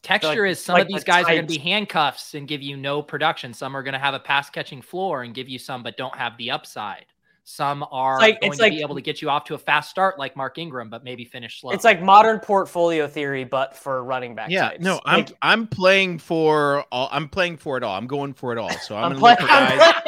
Texture 0.00 0.44
Like- 0.44 0.52
is 0.52 0.64
some 0.64 0.74
like 0.74 0.82
of 0.84 0.88
these 0.88 1.04
the 1.04 1.10
guys 1.10 1.24
are 1.26 1.34
going 1.34 1.46
to 1.46 1.52
be 1.52 1.58
handcuffs 1.58 2.32
and 2.32 2.48
give 2.48 2.62
you 2.62 2.78
no 2.78 3.02
production. 3.02 3.52
Some 3.52 3.76
are 3.76 3.82
going 3.82 3.92
to 3.92 3.98
have 3.98 4.14
a 4.14 4.18
pass 4.18 4.48
catching 4.48 4.80
floor 4.80 5.24
and 5.24 5.34
give 5.34 5.46
you 5.46 5.58
some, 5.58 5.82
but 5.82 5.98
don't 5.98 6.16
have 6.16 6.38
the 6.38 6.50
upside. 6.50 7.04
Some 7.44 7.84
are 7.90 8.14
It's 8.16 8.20
like- 8.20 8.40
going 8.40 8.52
to 8.52 8.62
like- 8.62 8.72
be 8.72 8.80
able 8.80 8.94
to 8.94 9.00
get 9.00 9.20
you 9.22 9.30
off 9.30 9.44
to 9.44 9.54
a 9.54 9.58
fast 9.58 9.90
start, 9.90 10.18
like 10.18 10.36
Mark 10.36 10.58
Ingram, 10.58 10.88
but 10.90 11.02
maybe 11.04 11.24
finish 11.24 11.60
slow. 11.60 11.72
It's 11.72 11.84
like 11.84 12.00
modern 12.02 12.38
portfolio 12.38 13.06
theory, 13.08 13.44
but 13.44 13.74
for 13.76 14.04
running 14.04 14.34
back. 14.34 14.50
Yeah, 14.50 14.70
types. 14.70 14.84
no, 14.84 15.00
I'm 15.04 15.20
Like, 15.20 15.32
I'm 15.42 15.66
playing 15.66 16.18
for 16.18 16.84
all. 16.92 17.08
I'm 17.10 17.28
playing 17.28 17.56
for 17.56 17.76
it 17.76 17.82
all. 17.82 17.96
I'm 17.96 18.06
going 18.06 18.34
for 18.34 18.52
it 18.52 18.58
all. 18.58 18.70
So 18.70 18.96
I'm, 18.96 19.04
I'm 19.04 19.12
gonna 19.12 19.22
look 19.24 19.40
for 19.40 19.46
playing- 19.46 19.78
guys. 19.78 20.02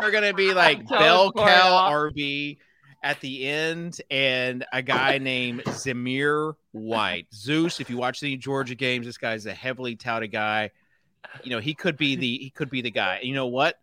They're 0.00 0.10
gonna 0.10 0.34
be 0.34 0.52
like 0.52 0.78
going 0.88 1.00
bell 1.00 1.32
for 1.32 1.46
cow. 1.46 1.90
RB 1.90 2.58
at 3.02 3.20
the 3.20 3.46
end, 3.46 4.00
and 4.10 4.64
a 4.72 4.80
guy 4.82 5.18
named 5.18 5.62
Zamir 5.64 6.54
White. 6.72 7.26
Zeus. 7.34 7.80
If 7.80 7.90
you 7.90 7.96
watch 7.96 8.20
the 8.20 8.36
Georgia 8.36 8.74
games, 8.74 9.06
this 9.06 9.18
guy's 9.18 9.46
a 9.46 9.52
heavily 9.54 9.94
touted 9.96 10.32
guy. 10.32 10.70
You 11.42 11.50
know 11.50 11.58
he 11.60 11.74
could 11.74 11.96
be 11.96 12.16
the 12.16 12.38
he 12.38 12.50
could 12.50 12.70
be 12.70 12.82
the 12.82 12.90
guy. 12.90 13.20
You 13.22 13.34
know 13.34 13.46
what? 13.46 13.78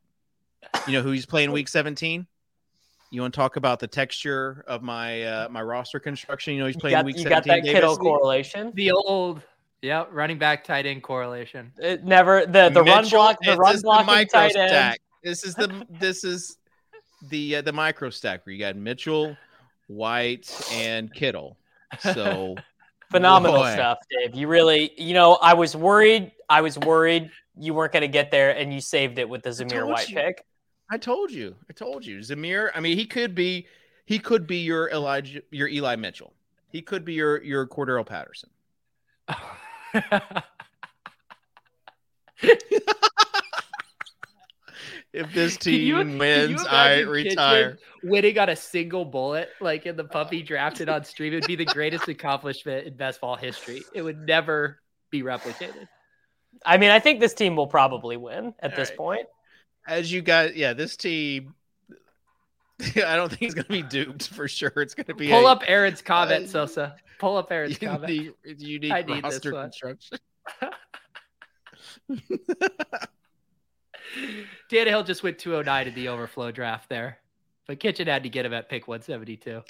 You 0.87 0.93
know 0.93 1.01
who 1.01 1.11
he's 1.11 1.25
playing 1.25 1.51
week 1.51 1.67
17. 1.67 2.27
You 3.11 3.21
want 3.21 3.33
to 3.33 3.37
talk 3.37 3.57
about 3.57 3.79
the 3.79 3.87
texture 3.87 4.63
of 4.67 4.81
my 4.81 5.23
uh, 5.23 5.49
my 5.49 5.61
roster 5.61 5.99
construction? 5.99 6.53
You 6.53 6.61
know 6.61 6.65
he's 6.67 6.75
you 6.75 6.81
playing 6.81 6.95
got, 6.95 7.05
week 7.05 7.17
you 7.17 7.23
17. 7.23 7.55
got 7.55 7.63
that 7.65 7.69
Kittle 7.69 7.97
correlation. 7.97 8.71
the 8.73 8.91
old, 8.91 9.41
yeah, 9.81 10.05
running 10.09 10.37
back 10.39 10.63
tight 10.63 10.85
end 10.85 11.03
correlation. 11.03 11.73
It 11.77 12.05
never 12.05 12.45
the 12.45 12.69
the 12.69 12.83
run 12.83 13.07
block 13.09 13.37
the 13.43 13.57
run 13.57 13.75
is 13.75 13.83
blocking 13.83 14.27
tight 14.27 14.55
end. 14.55 14.69
stack. 14.69 15.01
This 15.23 15.43
is 15.43 15.55
the 15.55 15.85
this 15.99 16.23
is 16.23 16.57
the 17.29 17.57
uh, 17.57 17.61
the 17.61 17.73
micro 17.73 18.09
stack 18.09 18.45
where 18.45 18.53
you 18.53 18.59
got 18.59 18.77
Mitchell, 18.77 19.35
White, 19.87 20.49
and 20.71 21.13
Kittle. 21.13 21.57
So 21.99 22.55
Phenomenal 23.11 23.57
Boy. 23.57 23.73
stuff, 23.73 23.97
Dave. 24.09 24.33
You 24.33 24.47
really, 24.47 24.93
you 24.97 25.13
know, 25.13 25.33
I 25.41 25.53
was 25.53 25.75
worried. 25.75 26.31
I 26.47 26.61
was 26.61 26.79
worried 26.79 27.29
you 27.57 27.73
weren't 27.73 27.91
going 27.91 28.01
to 28.01 28.07
get 28.07 28.31
there, 28.31 28.51
and 28.51 28.73
you 28.73 28.79
saved 28.79 29.19
it 29.19 29.27
with 29.27 29.43
the 29.43 29.49
Zamir 29.49 29.85
White 29.85 30.09
you. 30.09 30.15
pick. 30.15 30.45
I 30.91 30.97
told 30.97 31.31
you, 31.31 31.55
I 31.69 31.73
told 31.73 32.05
you, 32.05 32.19
Zamir. 32.19 32.69
I 32.75 32.81
mean, 32.81 32.97
he 32.97 33.05
could 33.05 33.33
be 33.33 33.65
he 34.05 34.19
could 34.19 34.45
be 34.45 34.57
your 34.57 34.89
Elijah, 34.89 35.41
your 35.49 35.69
Eli 35.69 35.95
Mitchell. 35.95 36.33
He 36.69 36.81
could 36.81 37.05
be 37.05 37.13
your 37.13 37.41
your 37.41 37.65
Cordarrelle 37.65 38.05
Patterson. 38.05 38.49
If 45.13 45.33
this 45.33 45.57
team 45.57 45.81
you 45.81 45.95
wins, 45.97 46.65
I 46.65 46.93
imagine 46.93 47.09
retire. 47.09 47.71
Kitchen 47.71 47.77
Winning 48.03 48.39
on 48.39 48.49
a 48.49 48.55
single 48.55 49.03
bullet, 49.03 49.49
like 49.59 49.85
in 49.85 49.97
the 49.97 50.05
puppy 50.05 50.41
drafted 50.41 50.87
on 50.87 51.03
stream, 51.03 51.33
it'd 51.33 51.45
be 51.45 51.57
the 51.57 51.65
greatest 51.65 52.07
accomplishment 52.07 52.87
in 52.87 52.95
best 52.95 53.19
ball 53.19 53.35
history. 53.35 53.83
It 53.93 54.01
would 54.01 54.19
never 54.19 54.79
be 55.09 55.21
replicated. 55.21 55.87
I 56.65 56.77
mean, 56.77 56.91
I 56.91 56.99
think 56.99 57.19
this 57.19 57.33
team 57.33 57.57
will 57.57 57.67
probably 57.67 58.15
win 58.15 58.53
at 58.59 58.71
All 58.71 58.77
this 58.77 58.89
right. 58.89 58.97
point. 58.97 59.27
As 59.87 60.11
you 60.11 60.21
guys, 60.21 60.53
yeah, 60.55 60.73
this 60.73 60.97
team. 60.97 61.53
I 62.95 63.15
don't 63.15 63.29
think 63.29 63.43
it's 63.43 63.53
going 63.53 63.65
to 63.65 63.71
be 63.71 63.83
duped 63.83 64.29
for 64.29 64.47
sure. 64.47 64.71
It's 64.77 64.95
going 64.95 65.05
to 65.05 65.13
be 65.13 65.27
Pull 65.29 65.47
a 65.47 65.51
up 65.51 65.63
Aaron's 65.67 66.01
comment, 66.01 66.45
uh, 66.45 66.47
Sosa. 66.47 66.95
Pull 67.19 67.37
up 67.37 67.51
Aaron's 67.51 67.77
comment. 67.77 68.11
unique, 68.11 68.33
unique 68.57 68.91
I 68.93 69.03
need 69.03 69.23
roster 69.23 69.51
construction. 69.51 70.17
Tannehill 74.71 75.05
just 75.05 75.23
went 75.23 75.37
209 75.37 75.87
in 75.87 75.93
the 75.93 76.07
overflow 76.07 76.51
draft 76.51 76.89
there, 76.89 77.19
but 77.67 77.79
Kitchen 77.79 78.07
had 78.07 78.23
to 78.23 78.29
get 78.29 78.45
him 78.45 78.53
at 78.53 78.67
pick 78.69 78.87
172. 78.87 79.61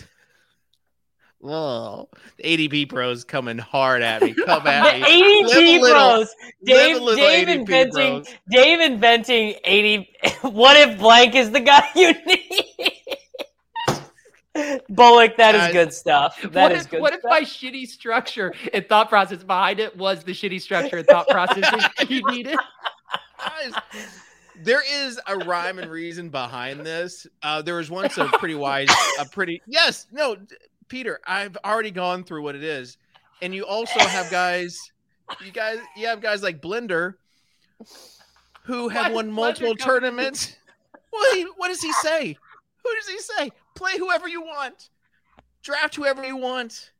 Oh, 1.44 2.08
the 2.38 2.44
ADP 2.44 2.90
pros 2.90 3.24
coming 3.24 3.58
hard 3.58 4.04
at 4.04 4.22
me. 4.22 4.34
Come 4.46 4.64
The 4.64 4.70
at 4.70 5.02
me. 5.02 5.44
ADP 5.44 5.80
Live 5.82 5.92
pros, 5.92 6.36
Dave, 6.64 6.98
Dave 6.98 7.48
ADP 7.48 7.60
inventing, 7.60 8.24
bros. 8.24 8.36
Dave 8.52 8.80
inventing 8.80 9.56
80. 9.64 10.10
What 10.44 10.78
if 10.78 11.00
blank 11.00 11.34
is 11.36 11.50
the 11.52 11.60
guy 11.60 11.84
you 11.96 12.14
need? 12.26 12.68
Bullock, 14.90 15.38
that 15.38 15.56
is 15.56 15.72
good 15.72 15.94
stuff. 15.94 16.40
That 16.42 16.54
what 16.54 16.72
is 16.74 16.84
if, 16.86 16.92
good 16.92 17.02
what 17.02 17.14
if 17.14 17.22
my 17.24 17.42
shitty 17.42 17.88
structure 17.88 18.54
and 18.74 18.88
thought 18.88 19.10
process 19.10 19.44
behind 19.44 19.80
it 19.80 19.96
was 19.98 20.24
the 20.24 20.34
shitty 20.34 20.62
structure 20.62 20.98
and 20.98 21.08
thought 21.08 21.28
process 21.30 21.62
that 21.72 21.94
he 22.08 22.22
needed? 22.24 22.60
Guys, 23.40 23.74
there 24.64 24.84
is 24.88 25.20
a 25.26 25.38
rhyme 25.38 25.80
and 25.80 25.90
reason 25.90 26.30
behind 26.30 26.82
this. 26.86 27.26
Uh, 27.42 27.62
there 27.62 27.76
was 27.76 27.90
once 27.90 28.18
a 28.18 28.26
pretty 28.26 28.56
wise, 28.56 28.90
a 29.20 29.26
pretty 29.26 29.62
yes, 29.68 30.08
no, 30.12 30.36
d- 30.36 30.56
Peter. 30.92 31.20
I've 31.26 31.58
already 31.64 31.90
gone 31.92 32.24
through 32.26 32.44
what 32.44 32.54
it 32.56 32.64
is, 32.64 32.98
and 33.42 33.56
you 33.56 33.66
also 33.66 33.98
have 34.00 34.30
guys. 34.30 34.78
You 35.44 35.52
guys, 35.52 35.80
you 35.96 36.08
have 36.08 36.20
guys 36.22 36.44
like 36.44 36.62
Blender, 36.62 37.16
who 38.64 38.90
have 38.90 39.08
Why 39.12 39.16
won 39.16 39.32
multiple 39.32 39.74
tournaments. 39.76 40.58
What, 41.10 41.36
he- 41.38 41.44
what 41.58 41.70
does 41.70 41.82
he 41.82 41.92
say? 41.94 42.38
Who 42.84 42.96
does 42.96 43.08
he 43.08 43.20
say? 43.20 43.52
Play 43.76 43.98
whoever 43.98 44.28
you 44.28 44.42
want, 44.42 44.90
draft 45.64 45.96
whoever 45.96 46.26
you 46.26 46.36
want. 46.38 46.92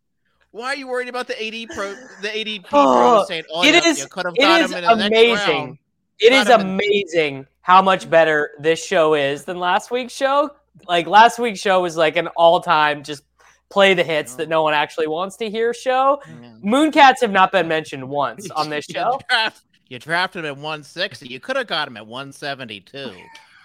Why 0.52 0.68
are 0.68 0.76
you 0.76 0.88
worried 0.88 1.08
about 1.10 1.28
the 1.28 1.34
AD 1.42 1.70
pro, 1.76 1.94
the 2.22 2.28
ADP 2.30 2.66
Oh, 2.74 2.94
pro 3.18 3.26
saying, 3.28 3.44
"Oh, 3.54 3.64
it 3.64 3.74
you, 3.84 3.90
is- 3.92 4.00
you 4.00 4.08
could 4.08 4.26
have 4.26 4.36
got 4.38 4.62
him 4.62 4.74
in 4.78 4.84
the 4.84 4.96
next 4.96 5.08
amazing. 5.08 5.58
round." 5.66 5.78
It 6.20 6.34
is 6.34 6.48
amazing 6.50 7.48
how 7.62 7.82
much 7.82 8.10
better 8.10 8.52
this 8.60 8.84
show 8.84 9.16
is 9.16 9.44
than 9.44 9.60
last 9.60 9.92
week's 9.92 10.14
show. 10.14 10.52
Like 10.88 11.08
last 11.08 11.40
week's 11.40 11.60
show 11.60 11.82
was 11.82 11.98
like 11.98 12.16
an 12.16 12.28
all-time 12.38 13.04
just 13.04 13.24
play 13.72 13.94
the 13.94 14.04
hits 14.04 14.36
that 14.36 14.50
no 14.50 14.62
one 14.62 14.74
actually 14.74 15.08
wants 15.08 15.36
to 15.38 15.50
hear 15.50 15.74
show. 15.74 16.22
Mooncats 16.64 17.22
have 17.22 17.32
not 17.32 17.52
been 17.52 17.68
mentioned 17.68 18.08
once 18.08 18.50
on 18.52 18.70
this 18.70 18.86
You 18.90 18.94
show. 18.96 19.20
draft- 19.30 19.64
you 19.88 19.98
drafted 20.00 20.46
him 20.46 20.52
at 20.52 20.56
160. 20.58 21.28
You 21.28 21.40
could 21.40 21.56
have 21.58 21.68
got 21.68 21.88
him 21.88 21.98
at 21.98 22.06
172. 22.08 23.12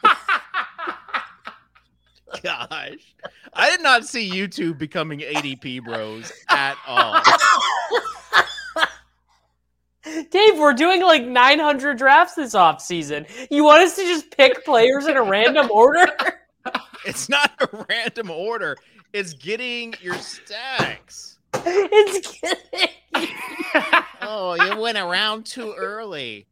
Gosh, 2.42 3.14
I 3.54 3.70
did 3.70 3.80
not 3.82 4.04
see 4.06 4.28
YouTube 4.30 4.78
becoming 4.78 5.20
ADP 5.20 5.84
bros 5.84 6.32
at 6.48 6.76
all. 6.86 7.22
Dave, 10.30 10.58
we're 10.58 10.72
doing 10.72 11.02
like 11.02 11.24
900 11.24 11.98
drafts 11.98 12.34
this 12.34 12.54
off 12.54 12.80
season. 12.80 13.26
You 13.50 13.64
want 13.64 13.82
us 13.82 13.96
to 13.96 14.02
just 14.02 14.30
pick 14.36 14.64
players 14.64 15.06
in 15.06 15.16
a 15.16 15.22
random 15.22 15.70
order? 15.70 16.06
It's 17.08 17.28
not 17.28 17.52
a 17.60 17.84
random 17.88 18.32
order. 18.32 18.76
It's 19.16 19.32
getting 19.32 19.94
your 20.02 20.14
stacks. 20.16 21.38
it's 21.54 22.38
getting. 22.38 22.88
Oh, 24.20 24.54
you 24.62 24.78
went 24.78 24.98
around 24.98 25.46
too 25.46 25.72
early. 25.78 26.46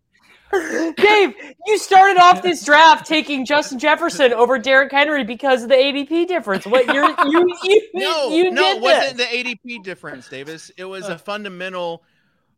Dave, 0.51 1.35
you 1.67 1.79
started 1.79 2.19
off 2.19 2.41
this 2.41 2.65
draft 2.65 3.05
taking 3.07 3.45
Justin 3.45 3.79
Jefferson 3.79 4.33
over 4.33 4.59
Derrick 4.59 4.91
Henry 4.93 5.25
because 5.25 5.63
of 5.65 5.69
the 5.69 5.75
ADP 5.75 6.27
difference. 6.29 6.65
What 6.67 6.87
you're 6.87 7.05
you 7.27 7.47
you 7.65 7.89
No, 7.95 8.29
you 8.31 8.51
no, 8.51 8.63
did 8.63 8.77
it 8.77 8.83
wasn't 8.83 9.17
this. 9.19 9.29
the 9.31 9.37
ADP 9.57 9.83
difference, 9.83 10.29
Davis. 10.29 10.71
It 10.79 10.85
was 10.87 11.07
a 11.09 11.19
fundamental. 11.19 12.03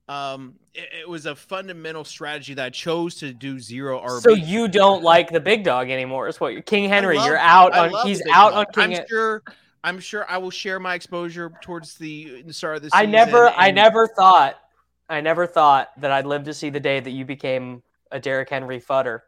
Um, 0.08 0.54
it, 0.72 0.88
it 1.00 1.08
was 1.08 1.26
a 1.26 1.34
fundamental 1.34 2.04
strategy 2.04 2.54
that 2.54 2.64
I 2.66 2.70
chose 2.70 3.16
to 3.16 3.32
do 3.32 3.58
zero 3.58 3.98
RB. 4.00 4.20
So 4.22 4.34
you 4.34 4.68
don't 4.68 5.02
like 5.02 5.30
the 5.30 5.40
big 5.40 5.64
dog 5.64 5.90
anymore? 5.90 6.28
Is 6.28 6.38
what 6.38 6.52
you're 6.52 6.62
King 6.62 6.88
Henry? 6.88 7.16
love- 7.16 7.26
you're 7.26 7.38
out 7.38 7.74
I 7.74 7.88
on. 7.88 8.06
He's 8.06 8.22
out 8.32 8.50
dog. 8.52 8.66
on 8.76 8.88
King. 8.90 8.98
I'm 9.00 9.06
sure. 9.08 9.42
I'm 9.86 10.00
sure 10.00 10.26
I 10.28 10.38
will 10.38 10.50
share 10.50 10.80
my 10.80 10.94
exposure 10.94 11.52
towards 11.62 11.94
the 11.94 12.42
the 12.42 12.52
start 12.52 12.76
of 12.76 12.82
the 12.82 12.90
I 12.92 13.02
season. 13.02 13.12
never, 13.12 13.48
I 13.50 13.70
never 13.70 14.08
thought, 14.08 14.56
I 15.08 15.20
never 15.20 15.46
thought 15.46 15.90
that 16.00 16.10
I'd 16.10 16.26
live 16.26 16.42
to 16.44 16.54
see 16.54 16.70
the 16.70 16.80
day 16.80 16.98
that 16.98 17.10
you 17.12 17.24
became 17.24 17.84
a 18.10 18.18
Derrick 18.18 18.50
Henry 18.50 18.80
fudder. 18.80 19.20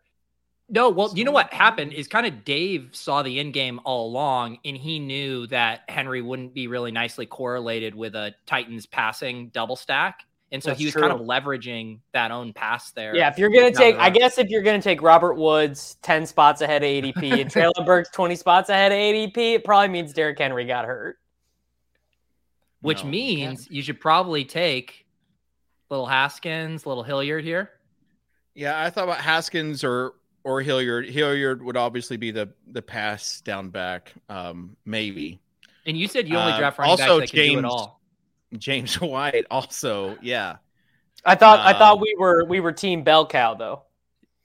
No, 0.69 0.91
well, 0.91 1.13
you 1.15 1.25
know 1.25 1.31
what 1.31 1.53
happened 1.53 1.93
is 1.93 2.09
kind 2.09 2.27
of 2.27 2.45
Dave 2.45 2.91
saw 2.91 3.23
the 3.23 3.39
end 3.39 3.55
game 3.55 3.79
all 3.85 4.09
along, 4.09 4.59
and 4.65 4.77
he 4.77 4.99
knew 4.99 5.47
that 5.47 5.83
Henry 5.89 6.23
wouldn't 6.23 6.55
be 6.55 6.67
really 6.67 6.91
nicely 6.91 7.25
correlated 7.25 7.95
with 7.95 8.17
a 8.17 8.35
Titans 8.45 8.85
passing 8.85 9.49
double 9.51 9.77
stack. 9.77 10.25
And 10.51 10.63
so 10.63 10.71
That's 10.71 10.81
he 10.81 10.87
was 10.87 10.95
kind 10.95 11.13
of 11.13 11.21
leveraging 11.21 11.99
that 12.13 12.31
own 12.31 12.55
pass 12.55 12.91
there. 12.93 13.15
Yeah, 13.15 13.29
if 13.29 13.37
you're 13.39 13.51
gonna 13.51 13.71
take, 13.71 13.97
I 13.97 14.09
guess 14.09 14.39
if 14.39 14.49
you're 14.49 14.63
gonna 14.63 14.81
take 14.81 15.03
Robert 15.03 15.35
Woods 15.35 15.97
ten 16.01 16.25
spots 16.25 16.63
ahead 16.63 16.83
of 16.83 16.89
ADP 16.89 17.41
and 17.41 17.51
Treylon 17.53 17.85
Burks 17.85 18.09
twenty 18.11 18.35
spots 18.35 18.71
ahead 18.71 18.91
of 18.91 18.97
ADP, 18.97 19.37
it 19.57 19.65
probably 19.65 19.89
means 19.89 20.15
Derrick 20.15 20.39
Henry 20.39 20.65
got 20.65 20.87
hurt. 20.87 21.19
which 22.81 23.05
No, 23.05 23.11
means 23.11 23.69
you 23.71 23.83
should 23.83 24.01
probably 24.01 24.45
take 24.45 25.05
little 25.91 26.07
Haskins, 26.07 26.87
little 26.87 27.03
Hilliard 27.03 27.45
here. 27.45 27.71
Yeah, 28.55 28.81
I 28.83 28.89
thought 28.91 29.05
about 29.05 29.19
Haskins 29.21 29.85
or 29.85 30.15
or 30.45 30.63
Hilliard. 30.63 31.11
Hilliard 31.11 31.63
would 31.63 31.77
obviously 31.77 32.17
be 32.17 32.31
the 32.31 32.49
the 32.69 32.81
pass 32.81 33.43
down 33.43 33.69
back, 33.69 34.15
um, 34.31 34.77
maybe. 34.87 35.41
And 35.85 35.95
you 35.97 36.09
said 36.09 36.27
you 36.27 36.37
only 36.39 36.53
Uh, 36.53 36.59
draft 36.59 36.79
running 36.79 36.93
also 36.93 37.21
backs 37.21 37.33
that 37.33 37.37
can 37.37 37.45
do 37.45 37.53
James- 37.53 37.59
it 37.59 37.65
all. 37.67 37.98
James 38.57 38.95
White 39.01 39.45
also, 39.51 40.17
yeah. 40.23 40.57
I 41.25 41.35
thought, 41.35 41.61
I 41.61 41.73
thought 41.73 41.97
Um, 41.97 42.01
we 42.01 42.15
were, 42.19 42.45
we 42.45 42.61
were 42.61 42.73
team 42.73 43.03
bell 43.03 43.27
cow 43.27 43.55
though. 43.55 43.83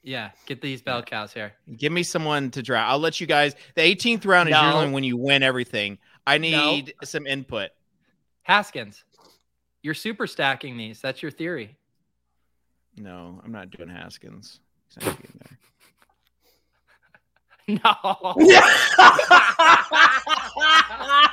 Yeah, 0.05 0.31
get 0.47 0.61
these 0.61 0.81
bell 0.81 1.01
cows 1.01 1.31
here. 1.31 1.53
Give 1.77 1.93
me 1.93 2.03
someone 2.03 2.51
to 2.51 2.61
draft. 2.61 2.91
I'll 2.91 2.99
let 2.99 3.21
you 3.21 3.27
guys. 3.27 3.55
The 3.75 3.81
18th 3.81 4.25
round 4.25 4.49
is 4.49 4.55
usually 4.61 4.91
when 4.91 5.05
you 5.05 5.15
win 5.15 5.43
everything. 5.43 5.97
I 6.27 6.39
need 6.39 6.93
some 7.03 7.25
input. 7.25 7.69
Haskins, 8.41 9.05
you're 9.81 9.93
super 9.93 10.27
stacking 10.27 10.75
these. 10.75 10.99
That's 10.99 11.21
your 11.21 11.31
theory. 11.31 11.77
No, 12.97 13.39
I'm 13.45 13.53
not 13.53 13.69
doing 13.69 13.87
Haskins. 13.87 14.59
Not 15.01 15.17
there. 15.17 15.57
No. 17.65 18.35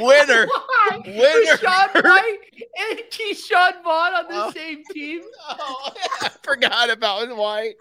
Winner. 0.00 0.46
Why? 0.88 0.98
Winner. 1.04 1.56
Rachaad 1.56 2.04
White 2.04 2.38
and 2.88 2.98
Ke'Shawn 3.10 3.82
Vaughn 3.84 4.14
on 4.14 4.28
the 4.28 4.44
Oh. 4.46 4.50
same 4.52 4.82
team. 4.92 5.22
Oh, 5.48 5.92
I 6.22 6.28
forgot 6.42 6.90
about 6.90 7.36
White. 7.36 7.74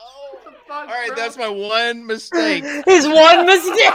Oh. 0.00 0.38
Fuck, 0.66 0.70
All 0.70 0.86
right, 0.86 1.08
bro. 1.08 1.16
that's 1.16 1.36
my 1.36 1.48
one 1.48 2.04
mistake. 2.06 2.64
His 2.86 3.06
one 3.06 3.46
mistake. 3.46 3.92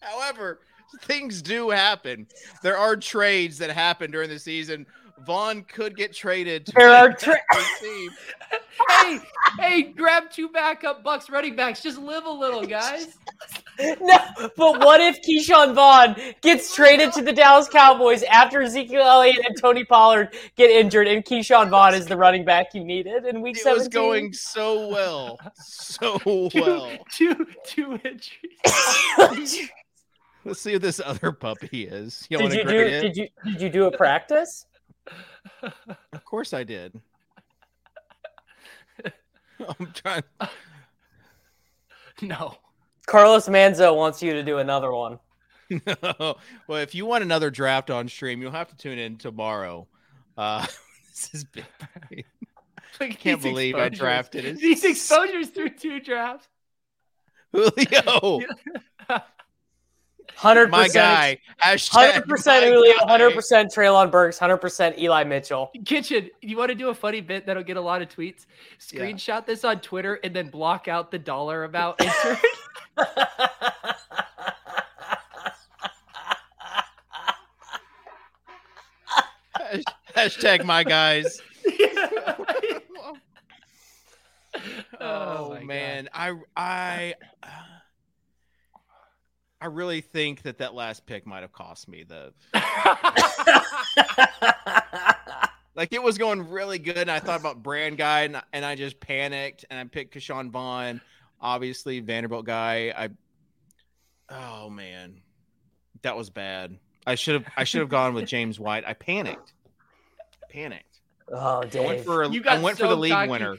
However, 0.00 0.60
things 1.02 1.42
do 1.42 1.70
happen. 1.70 2.26
There 2.62 2.76
are 2.76 2.96
trades 2.96 3.58
that 3.58 3.70
happen 3.70 4.10
during 4.10 4.28
the 4.30 4.38
season. 4.38 4.86
Vaughn 5.26 5.62
could 5.64 5.96
get 5.96 6.12
traded. 6.14 6.66
To 6.66 6.72
There 6.76 6.90
are 6.90 7.08
the 7.08 7.14
tra- 7.14 7.40
team. 7.80 8.10
hey, 8.90 9.18
hey, 9.58 9.82
grab 9.82 10.30
two 10.30 10.48
backup 10.50 11.02
Bucks 11.02 11.30
running 11.30 11.56
backs. 11.56 11.82
Just 11.82 11.98
live 11.98 12.26
a 12.26 12.30
little, 12.30 12.64
guys. 12.66 13.16
No, 14.00 14.16
but 14.56 14.80
what 14.84 15.00
if 15.00 15.20
Ke'Shawn 15.22 15.74
Vaughn 15.74 16.16
gets 16.42 16.74
traded 16.74 17.12
to 17.14 17.22
the 17.22 17.32
Dallas 17.32 17.68
Cowboys 17.68 18.22
after 18.24 18.62
Ezekiel 18.62 19.02
Elliott 19.02 19.44
and 19.46 19.56
Tony 19.60 19.84
Pollard 19.84 20.34
get 20.56 20.70
injured, 20.70 21.08
and 21.08 21.24
Ke'Shawn 21.24 21.70
Vaughn 21.70 21.94
is 21.94 22.06
the 22.06 22.16
running 22.16 22.44
back 22.44 22.74
you 22.74 22.84
needed 22.84 23.24
in 23.24 23.40
Week 23.42 23.56
It 23.56 23.62
17? 23.62 23.78
was 23.78 23.88
going 23.88 24.32
so 24.32 24.88
well, 24.88 25.38
so 25.56 26.20
well. 26.54 26.90
two, 27.12 27.46
two 27.66 27.98
injuries. 28.04 29.68
Let's 30.44 30.60
see 30.60 30.72
who 30.72 30.78
this 30.78 31.00
other 31.04 31.32
puppy 31.32 31.84
is. 31.84 32.26
You 32.28 32.36
did 32.38 32.42
want 32.44 32.54
you 32.54 32.62
to 32.64 32.68
do? 32.70 32.78
grade 32.78 32.92
it? 32.92 33.00
Did 33.00 33.16
you 33.16 33.28
did 33.44 33.62
you 33.62 33.70
do 33.70 33.84
a 33.86 33.96
practice? 33.96 34.66
Of 36.12 36.24
course 36.24 36.52
I 36.52 36.64
did. 36.64 37.00
I'm 39.78 39.92
trying. 39.94 40.22
No. 42.22 42.56
Carlos 43.06 43.48
Manzo 43.48 43.94
wants 43.96 44.22
you 44.22 44.32
to 44.32 44.42
do 44.42 44.58
another 44.58 44.92
one. 44.92 45.18
no. 45.70 46.36
well, 46.66 46.78
if 46.78 46.94
you 46.94 47.06
want 47.06 47.24
another 47.24 47.50
draft 47.50 47.90
on 47.90 48.08
stream, 48.08 48.40
you'll 48.42 48.50
have 48.50 48.68
to 48.68 48.76
tune 48.76 48.98
in 48.98 49.16
tomorrow. 49.16 49.86
Uh, 50.36 50.66
this 51.08 51.30
is 51.32 51.44
big. 51.44 51.64
Look 52.10 52.24
at 53.00 53.18
Can't 53.18 53.42
these 53.42 53.52
believe 53.52 53.76
I 53.76 53.88
drafted 53.88 54.44
it. 54.44 54.56
These 54.58 54.84
exposures 54.84 55.48
through 55.48 55.70
two 55.70 56.00
drafts. 56.00 56.48
Julio, 57.52 58.40
Hundred 60.36 60.70
my 60.70 60.84
percent. 60.84 60.94
guy. 60.94 61.38
Hundred 61.60 62.26
percent 62.26 62.64
my 62.64 62.70
Julio. 62.70 62.94
guy. 62.98 63.06
Hundred 63.08 63.34
percent 63.34 63.70
Treylon 63.72 64.10
Burks. 64.10 64.38
Hundred 64.38 64.58
percent 64.58 64.98
Eli 64.98 65.24
Mitchell. 65.24 65.70
Kitchen, 65.84 66.30
you 66.40 66.56
want 66.56 66.70
to 66.70 66.74
do 66.74 66.88
a 66.88 66.94
funny 66.94 67.20
bit 67.20 67.46
that'll 67.46 67.62
get 67.62 67.76
a 67.76 67.80
lot 67.80 68.02
of 68.02 68.08
tweets? 68.08 68.46
Yeah. 68.92 69.02
Screenshot 69.02 69.46
this 69.46 69.64
on 69.64 69.80
Twitter 69.80 70.18
and 70.24 70.34
then 70.34 70.48
block 70.50 70.88
out 70.88 71.10
the 71.10 71.18
dollar 71.18 71.64
amount 71.64 72.00
entered. 72.00 72.38
Hashtag 80.16 80.64
my 80.64 80.84
guys. 80.84 81.40
oh, 81.68 83.16
Oh, 85.00 85.48
my 85.50 85.56
God. 85.58 85.66
man, 85.66 86.08
I 86.12 86.32
I 86.56 87.14
I 89.64 89.68
really 89.68 90.02
think 90.02 90.42
that 90.42 90.58
that 90.58 90.74
last 90.74 91.06
pick 91.06 91.26
might 91.26 91.40
have 91.40 91.54
cost 91.54 91.88
me 91.88 92.04
the 92.04 92.34
like 95.74 95.94
it 95.94 96.02
was 96.02 96.18
going 96.18 96.50
really 96.50 96.78
good. 96.78 96.98
And 96.98 97.10
I 97.10 97.18
thought 97.18 97.40
about 97.40 97.62
brand 97.62 97.96
guy, 97.96 98.24
and, 98.24 98.42
and 98.52 98.62
I 98.62 98.74
just 98.74 99.00
panicked 99.00 99.64
and 99.70 99.80
I 99.80 99.84
picked 99.84 100.14
Ke'Shawn 100.14 100.50
Vaughn, 100.50 101.00
obviously 101.40 102.00
Vanderbilt 102.00 102.44
guy. 102.44 102.92
I 102.94 103.08
oh 104.28 104.68
man, 104.68 105.22
that 106.02 106.14
was 106.14 106.28
bad. 106.28 106.76
I 107.06 107.14
should 107.14 107.40
have 107.42 107.50
I 107.56 107.64
should 107.64 107.80
have 107.80 107.88
gone 107.88 108.12
with 108.12 108.26
James 108.26 108.60
White. 108.60 108.84
I 108.86 108.92
panicked, 108.92 109.54
panicked. 110.50 111.00
oh, 111.32 111.36
I 111.36 111.58
went 111.60 111.70
Dave. 111.70 112.04
for 112.04 112.22
a, 112.24 112.28
You 112.28 112.40
I 112.40 112.42
got 112.42 112.62
went 112.62 112.76
for 112.76 112.86
the 112.86 112.96
league 112.98 113.12
cocky. 113.12 113.30
winner. 113.30 113.56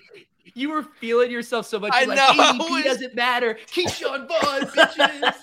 You 0.53 0.69
were 0.69 0.83
feeling 0.83 1.31
yourself 1.31 1.65
so 1.65 1.79
much. 1.79 1.91
I 1.93 2.01
You're 2.01 2.15
know, 2.15 2.27
Like, 2.27 2.39
I 2.39 2.51
ADP 2.57 2.69
was- 2.71 2.83
doesn't 2.83 3.15
matter. 3.15 3.57
Ke'Shawn 3.67 4.27
Vaughn, 4.27 4.61
bitches. 4.75 5.33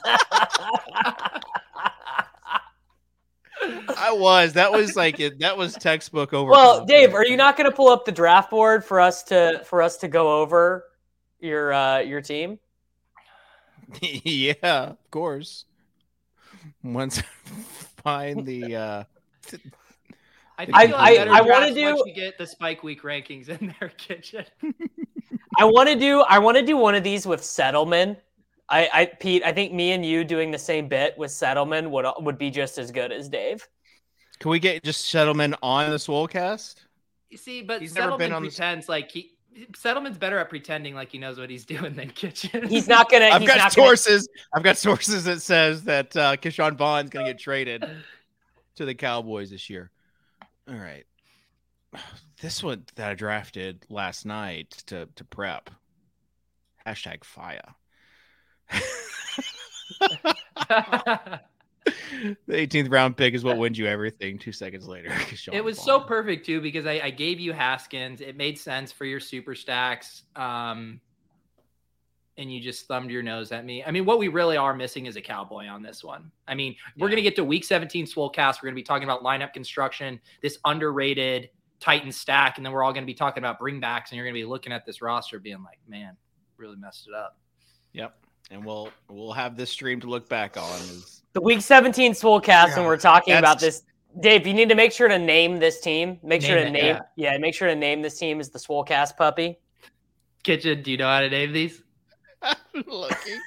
I 3.97 4.13
was. 4.13 4.55
That 4.55 4.73
was 4.73 4.97
like 4.97 5.21
it. 5.21 5.39
That 5.41 5.57
was 5.57 5.75
textbook 5.75 6.33
over. 6.33 6.51
well, 6.51 6.85
Dave, 6.85 7.15
are 7.15 7.25
you 7.25 7.37
not 7.37 7.57
going 7.57 7.71
to 7.71 7.75
pull 7.77 7.89
up 7.89 8.05
the 8.05 8.13
draft 8.13 8.51
board 8.51 8.85
for 8.85 9.01
us 9.01 9.23
to 9.25 9.63
for 9.65 9.83
us 9.83 9.99
to 9.99 10.09
go 10.09 10.41
over 10.41 10.85
your 11.41 11.73
uh, 11.73 11.99
your 11.99 12.21
team? 12.21 12.59
yeah, 14.01 14.55
of 14.63 15.11
course. 15.11 15.65
Once 16.83 17.19
I 17.21 17.23
find 18.03 18.45
the 18.47 18.77
uh 18.77 19.05
I, 20.73 20.83
I- 20.83 20.83
I- 20.83 20.87
like 20.87 21.17
better 21.19 21.31
I 21.33 21.41
wanna 21.41 21.75
do- 21.75 21.85
once 21.95 22.03
you 22.07 22.15
get 22.15 22.39
the 22.39 22.47
Spike 22.47 22.83
Week 22.83 23.03
rankings 23.03 23.49
in 23.49 23.75
their 23.81 23.89
kitchen. 23.99 24.45
I 25.59 25.65
want 25.65 25.89
to 25.89 25.97
do 25.97 26.21
I 26.23 26.39
want 26.39 26.57
to 26.57 26.65
do 26.65 26.77
one 26.77 26.95
of 26.95 27.05
these 27.05 27.27
with 27.27 27.45
Settlement. 27.45 28.19
I, 28.69 28.89
I 28.93 29.05
Pete, 29.07 29.43
I 29.45 29.53
think 29.53 29.73
me 29.73 29.93
and 29.93 30.05
you 30.05 30.25
doing 30.25 30.51
the 30.51 30.59
same 30.59 30.89
bit 30.89 31.17
with 31.19 31.31
Settlement 31.31 31.91
would 31.91 32.07
would 32.21 32.39
be 32.39 32.51
just 32.51 32.79
as 32.79 32.91
good 32.91 33.13
as 33.13 33.29
Dave. 33.29 33.67
can 34.39 34.51
we 34.51 34.59
get 34.59 34.83
just 34.83 35.11
Settlement 35.11 35.57
on 35.63 35.91
the 35.91 35.97
Swolecast? 35.97 36.77
You 37.29 37.37
see, 37.37 37.63
but 37.63 37.81
He's 37.83 37.95
never 37.95 38.17
been 38.17 38.31
Settleman 38.31 38.37
on 38.37 38.43
the- 38.43 38.49
pretends 38.49 38.89
like 38.89 39.11
he 39.11 39.33
Settleman's 39.73 40.17
better 40.17 40.39
at 40.39 40.49
pretending 40.49 40.95
like 40.95 41.11
he 41.13 41.19
knows 41.19 41.39
what 41.39 41.51
he's 41.51 41.67
doing 41.75 41.93
than 41.95 42.09
Kitchen. 42.11 42.67
He's 42.67 42.89
not 42.89 43.11
gonna. 43.11 43.27
I've 43.27 43.43
he's 43.43 43.49
got 43.51 43.59
not 43.59 43.75
gonna- 43.75 43.89
sources. 43.89 44.27
I've 44.55 44.63
got 44.63 44.79
sources 44.79 45.25
that 45.25 45.43
says 45.43 45.85
that 45.85 46.17
uh, 46.17 46.37
Ke'Shawn 46.37 46.77
Vaughn's 46.77 47.11
going 47.11 47.27
to 47.27 47.33
get 47.33 47.39
traded 47.41 47.85
to 48.77 48.85
the 48.87 48.95
Cowboys 48.95 49.51
this 49.51 49.69
year. 49.69 49.91
All 50.69 50.77
right, 50.77 51.05
this 52.41 52.63
one 52.63 52.85
that 52.95 53.11
I 53.11 53.15
drafted 53.15 53.85
last 53.89 54.25
night 54.25 54.71
to 54.87 55.09
to 55.17 55.25
prep. 55.25 55.71
Hashtag 56.87 57.25
fire. 57.25 57.75
the 62.47 62.53
18th 62.53 62.91
round 62.91 63.17
pick 63.17 63.35
is 63.35 63.45
what 63.45 63.59
wins 63.59 63.79
you 63.79 63.87
everything. 63.87 64.39
Two 64.39 64.53
seconds 64.53 64.87
later, 64.87 65.13
it 65.53 65.65
was 65.65 65.81
so 65.81 66.01
perfect 66.01 66.47
too 66.47 66.61
because 66.61 66.87
I, 66.87 67.01
I 67.05 67.11
gave 67.11 67.41
you 67.41 67.53
Haskins. 67.53 68.21
It 68.21 68.37
made 68.37 68.59
sense 68.59 68.93
for 68.93 69.05
your 69.05 69.21
super 69.21 69.55
stacks. 69.55 70.23
Um, 70.37 71.01
and 72.39 72.53
you 72.53 72.61
just 72.61 72.87
thumbed 72.87 73.11
your 73.11 73.23
nose 73.23 73.53
at 73.53 73.65
me. 73.65 73.85
I 73.85 73.91
mean, 73.91 74.05
what 74.05 74.19
we 74.19 74.29
really 74.29 74.57
are 74.57 74.75
missing 74.75 75.07
is 75.07 75.17
a 75.17 75.21
cowboy 75.21 75.67
on 75.67 75.83
this 75.83 76.03
one. 76.03 76.31
I 76.49 76.55
mean, 76.55 76.75
we're 76.97 77.09
Yeah. 77.09 77.13
going 77.13 77.17
to 77.17 77.23
get 77.23 77.37
to 77.37 77.45
week 77.45 77.65
17 77.65 78.07
Swolecast. 78.07 78.63
We're 78.63 78.69
going 78.69 78.75
to 78.75 78.81
be 78.81 78.83
talking 78.83 79.05
about 79.05 79.23
lineup 79.23 79.53
construction, 79.53 80.21
this 80.41 80.59
underrated 80.65 81.51
Titan 81.79 82.13
stack, 82.13 82.57
and 82.57 82.65
then 82.65 82.73
we're 82.73 82.85
all 82.85 82.93
going 82.93 83.03
to 83.03 83.07
be 83.07 83.15
talking 83.15 83.43
about 83.43 83.59
bringbacks. 83.61 84.11
And 84.11 84.13
you're 84.13 84.25
going 84.25 84.35
to 84.35 84.41
be 84.41 84.45
looking 84.45 84.73
at 84.73 84.87
this 84.87 85.03
roster 85.03 85.39
being 85.39 85.63
like, 85.63 85.79
man, 85.87 86.17
really 86.57 86.77
messed 86.77 87.09
it 87.09 87.15
up. 87.15 87.37
Yep, 87.93 88.17
and 88.51 88.65
we'll 88.65 88.89
we'll 89.11 89.33
have 89.33 89.57
this 89.57 89.71
stream 89.71 90.01
to 90.01 90.07
look 90.07 90.29
back 90.29 90.57
on. 90.57 90.81
Is 90.81 91.23
the 91.35 91.41
week 91.41 91.61
17 91.61 92.13
Swolecast, 92.13 92.65
and 92.69 92.77
Yeah, 92.77 92.87
we're 92.87 92.97
talking 92.97 93.35
about 93.35 93.61
this. 93.61 93.83
Dave, 94.21 94.47
you 94.47 94.55
need 94.55 94.69
to 94.69 94.75
make 94.75 94.93
sure 94.93 95.09
to 95.09 95.19
name 95.19 95.59
this 95.59 95.81
team. 95.81 96.19
Make 96.23 96.43
sure 96.43 96.57
to 96.57 96.67
it, 96.67 96.71
name, 96.71 96.85
yeah. 97.17 97.33
yeah. 97.33 97.39
make 97.39 97.55
sure 97.55 97.69
to 97.69 97.75
name 97.75 98.03
this 98.03 98.19
team 98.19 98.41
as 98.41 98.51
the 98.51 98.59
Swolecast 98.59 99.17
puppy. 99.17 99.59
Kitchen, 100.43 100.83
do 100.83 100.91
you 100.91 100.97
know 100.99 101.07
how 101.09 101.21
to 101.21 101.31
name 101.31 101.53
these? 101.53 101.83
looking. 102.87 103.41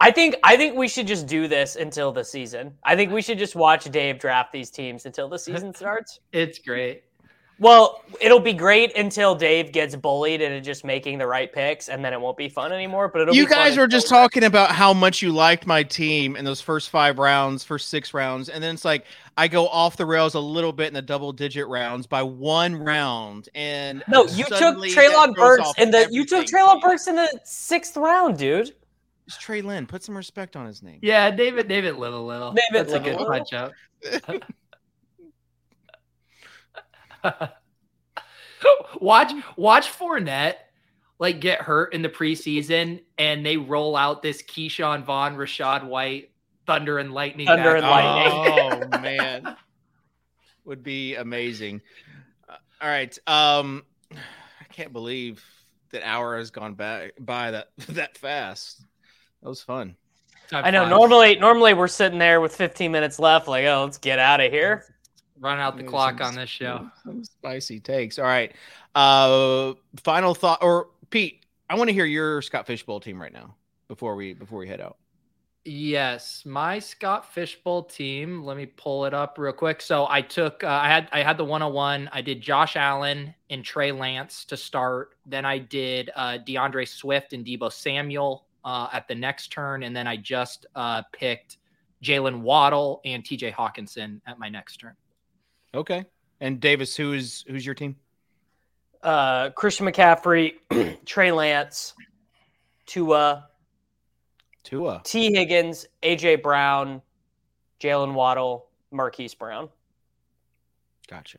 I 0.00 0.10
think 0.10 0.34
I 0.42 0.56
think 0.56 0.76
we 0.76 0.88
should 0.88 1.06
just 1.06 1.26
do 1.28 1.46
this 1.46 1.76
until 1.76 2.10
the 2.10 2.24
season. 2.24 2.74
I 2.82 2.96
think 2.96 3.12
we 3.12 3.22
should 3.22 3.38
just 3.38 3.54
watch 3.54 3.84
Dave 3.84 4.18
draft 4.18 4.52
these 4.52 4.70
teams 4.70 5.06
until 5.06 5.28
the 5.28 5.38
season 5.38 5.72
starts. 5.76 6.18
it's 6.32 6.58
great. 6.58 7.04
Well, 7.58 8.02
it'll 8.20 8.40
be 8.40 8.54
great 8.54 8.96
until 8.96 9.36
Dave 9.36 9.70
gets 9.70 9.94
bullied 9.94 10.40
into 10.40 10.60
just 10.60 10.84
making 10.84 11.18
the 11.18 11.26
right 11.28 11.52
picks, 11.52 11.88
and 11.88 12.04
then 12.04 12.12
it 12.12 12.20
won't 12.20 12.36
be 12.36 12.48
fun 12.48 12.72
anymore. 12.72 13.06
But 13.08 13.22
it'll 13.22 13.34
you 13.36 13.44
be 13.44 13.50
fun 13.50 13.58
guys 13.58 13.76
were 13.76 13.84
until 13.84 14.00
just 14.00 14.10
we're- 14.10 14.20
talking 14.22 14.44
about 14.44 14.72
how 14.72 14.92
much 14.92 15.22
you 15.22 15.30
liked 15.30 15.64
my 15.66 15.82
team 15.84 16.34
in 16.34 16.44
those 16.44 16.60
first 16.60 16.90
five 16.90 17.18
rounds, 17.18 17.62
first 17.62 17.88
six 17.88 18.12
rounds, 18.12 18.48
and 18.48 18.62
then 18.64 18.74
it's 18.74 18.84
like 18.84 19.04
I 19.36 19.46
go 19.46 19.68
off 19.68 19.96
the 19.96 20.06
rails 20.06 20.34
a 20.34 20.40
little 20.40 20.72
bit 20.72 20.88
in 20.88 20.94
the 20.94 21.02
double 21.02 21.32
digit 21.32 21.68
rounds 21.68 22.06
by 22.08 22.22
one 22.24 22.74
round, 22.74 23.48
and 23.54 24.02
No, 24.08 24.24
you 24.24 24.44
took 24.44 24.58
suddenly 24.58 24.92
that 24.92 25.12
Treylon 25.12 25.34
Burks 25.34 25.70
in 25.78 25.90
the 25.92 26.08
you 26.10 26.24
took 26.26 26.38
everything. 26.38 26.58
Treylon 26.58 26.80
Burks 26.80 27.06
in 27.06 27.14
the 27.16 27.40
sixth 27.44 27.96
round, 27.96 28.38
dude. 28.38 28.72
It's 29.28 29.38
Trey 29.38 29.62
Lynn. 29.62 29.86
Put 29.86 30.02
some 30.02 30.16
respect 30.16 30.56
on 30.56 30.66
his 30.66 30.82
name. 30.82 30.98
Yeah, 31.00 31.30
David, 31.30 31.68
David, 31.68 31.94
live 31.94 32.12
a 32.12 32.18
little. 32.18 32.52
David, 32.52 32.64
That's 32.72 32.92
live 32.92 33.02
a 33.06 33.08
a 33.08 33.10
good 33.12 33.20
little. 33.20 33.32
punch 33.32 33.52
up. 33.52 34.42
watch, 39.00 39.32
watch 39.56 39.88
Fournette 39.90 40.56
like 41.22 41.40
get 41.40 41.60
hurt 41.60 41.94
in 41.94 42.02
the 42.02 42.08
preseason, 42.08 43.00
and 43.16 43.46
they 43.46 43.56
roll 43.56 43.94
out 43.94 44.22
this 44.22 44.42
Ke'Shawn 44.42 45.04
Vaughn, 45.04 45.36
Rachaad 45.36 45.84
White, 45.84 46.32
Thunder 46.66 46.98
and 46.98 47.14
Lightning. 47.14 47.46
Thunder 47.46 47.76
and 47.76 47.86
Lightning. 47.86 48.90
Oh 48.92 48.98
man, 48.98 49.56
would 50.64 50.82
be 50.82 51.14
amazing. 51.14 51.80
Uh, 52.48 52.56
all 52.80 52.88
right, 52.88 53.16
um, 53.28 53.84
I 54.12 54.64
can't 54.72 54.92
believe 54.92 55.44
that 55.92 56.04
hour 56.04 56.36
has 56.38 56.50
gone 56.50 56.74
back 56.74 57.12
by 57.20 57.52
that 57.52 57.68
that 57.90 58.18
fast. 58.18 58.82
That 59.42 59.48
was 59.48 59.62
fun. 59.62 59.94
Time 60.48 60.64
I 60.64 60.70
know. 60.72 60.80
flies. 60.80 60.90
Normally, 60.90 61.36
normally 61.36 61.74
we're 61.74 61.86
sitting 61.86 62.18
there 62.18 62.40
with 62.40 62.54
15 62.56 62.90
minutes 62.90 63.20
left, 63.20 63.46
like, 63.46 63.64
oh, 63.66 63.84
let's 63.84 63.98
get 63.98 64.18
out 64.18 64.40
of 64.40 64.50
here. 64.50 64.91
Run 65.42 65.58
out 65.58 65.76
the 65.76 65.82
clock 65.82 66.18
some- 66.18 66.28
on 66.28 66.34
this 66.36 66.48
show. 66.48 66.88
Some 67.04 67.24
spicy 67.24 67.80
takes. 67.80 68.18
All 68.18 68.24
right. 68.24 68.54
Uh, 68.94 69.74
final 69.96 70.34
thought, 70.34 70.62
or 70.62 70.90
Pete, 71.10 71.44
I 71.68 71.74
want 71.74 71.88
to 71.88 71.94
hear 71.94 72.04
your 72.04 72.40
Scott 72.42 72.66
Fish 72.66 72.86
Bowl 72.86 73.00
team 73.00 73.20
right 73.20 73.32
now 73.32 73.56
before 73.88 74.14
we 74.14 74.34
before 74.34 74.60
we 74.60 74.68
head 74.68 74.80
out. 74.80 74.98
Yes, 75.64 76.44
my 76.44 76.78
Scott 76.78 77.32
Fish 77.32 77.56
Bowl 77.62 77.84
team. 77.84 78.44
Let 78.44 78.56
me 78.56 78.66
pull 78.66 79.04
it 79.04 79.14
up 79.14 79.36
real 79.38 79.52
quick. 79.52 79.80
So 79.80 80.06
I 80.08 80.20
took, 80.20 80.64
uh, 80.64 80.66
I 80.66 80.88
had, 80.88 81.08
I 81.12 81.22
had 81.22 81.36
the 81.36 81.44
101. 81.44 82.10
I 82.12 82.20
did 82.20 82.40
Josh 82.40 82.74
Allen 82.74 83.32
and 83.48 83.64
Trey 83.64 83.92
Lance 83.92 84.44
to 84.46 84.56
start. 84.56 85.14
Then 85.24 85.44
I 85.44 85.58
did 85.58 86.10
uh, 86.16 86.38
D'Andre 86.38 86.84
Swift 86.84 87.32
and 87.32 87.46
Deebo 87.46 87.72
Samuel 87.72 88.46
uh, 88.64 88.88
at 88.92 89.06
the 89.06 89.14
next 89.14 89.52
turn, 89.52 89.84
and 89.84 89.94
then 89.94 90.08
I 90.08 90.16
just 90.16 90.66
uh, 90.74 91.02
picked 91.12 91.58
Jaylen 92.02 92.40
Waddle 92.40 93.00
and 93.04 93.24
T.J. 93.24 93.52
Hockenson 93.52 94.20
at 94.26 94.40
my 94.40 94.48
next 94.48 94.78
turn. 94.78 94.96
Okay. 95.74 96.04
And 96.40 96.60
Davis, 96.60 96.96
who 96.96 97.12
is 97.12 97.44
who's 97.48 97.64
your 97.64 97.74
team? 97.74 97.96
Uh, 99.02 99.50
Christian 99.50 99.86
McCaffrey, 99.86 100.54
Trey 101.06 101.32
Lance, 101.32 101.94
Tua, 102.86 103.48
Tua. 104.62 105.00
Tee 105.04 105.32
Higgins, 105.34 105.86
AJ 106.02 106.42
Brown, 106.42 107.02
Jaylen 107.80 108.14
Waddle, 108.14 108.66
Marquise 108.90 109.34
Brown. 109.34 109.68
Gotcha. 111.08 111.38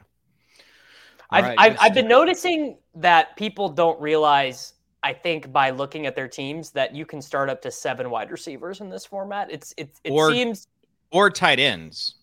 I've, 1.29 1.43
right, 1.45 1.55
I've, 1.57 1.77
I've 1.79 1.93
been 1.93 2.07
noticing 2.07 2.77
that 2.95 3.35
people 3.37 3.69
don't 3.69 3.99
realize, 4.01 4.73
I 5.01 5.13
think, 5.13 5.51
by 5.51 5.69
looking 5.71 6.05
at 6.05 6.15
their 6.15 6.27
teams, 6.27 6.71
that 6.71 6.93
you 6.93 7.05
can 7.05 7.21
start 7.21 7.49
up 7.49 7.61
to 7.63 7.71
seven 7.71 8.09
wide 8.09 8.29
receivers 8.29 8.81
in 8.81 8.89
this 8.89 9.05
format. 9.05 9.49
It's 9.51 9.73
it, 9.77 9.89
it 10.03 10.11
Or- 10.11 10.31
seems 10.31 10.67
or 11.11 11.29
tight 11.29 11.59
ends. 11.59 12.15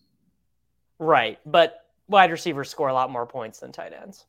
right, 0.99 1.39
but 1.47 1.87
wide 2.11 2.31
receivers 2.31 2.69
score 2.69 2.89
a 2.89 2.95
lot 2.95 3.11
more 3.11 3.27
points 3.27 3.61
than 3.61 3.73
tight 3.73 3.93
ends. 3.93 4.27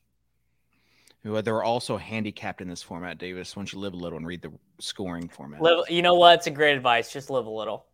Who 1.23 1.35
are- 1.35 1.41
they're 1.41 1.63
also 1.63 1.97
handicapped 1.97 2.61
in 2.61 2.67
this 2.69 2.81
format, 2.81 3.17
Davis. 3.17 3.55
Once 3.55 3.73
you 3.73 3.79
live 3.79 3.93
a 3.93 3.97
little 3.97 4.17
and 4.17 4.25
read 4.25 4.41
the 4.41 4.51
scoring 4.79 5.27
format. 5.27 5.61
Live, 5.61 5.89
you 5.89 6.01
know 6.01 6.15
what? 6.15 6.35
It's 6.39 6.47
a 6.47 6.51
great 6.51 6.75
advice. 6.77 7.11
Just 7.11 7.29
live 7.29 7.45
a 7.45 7.49
little. 7.51 7.85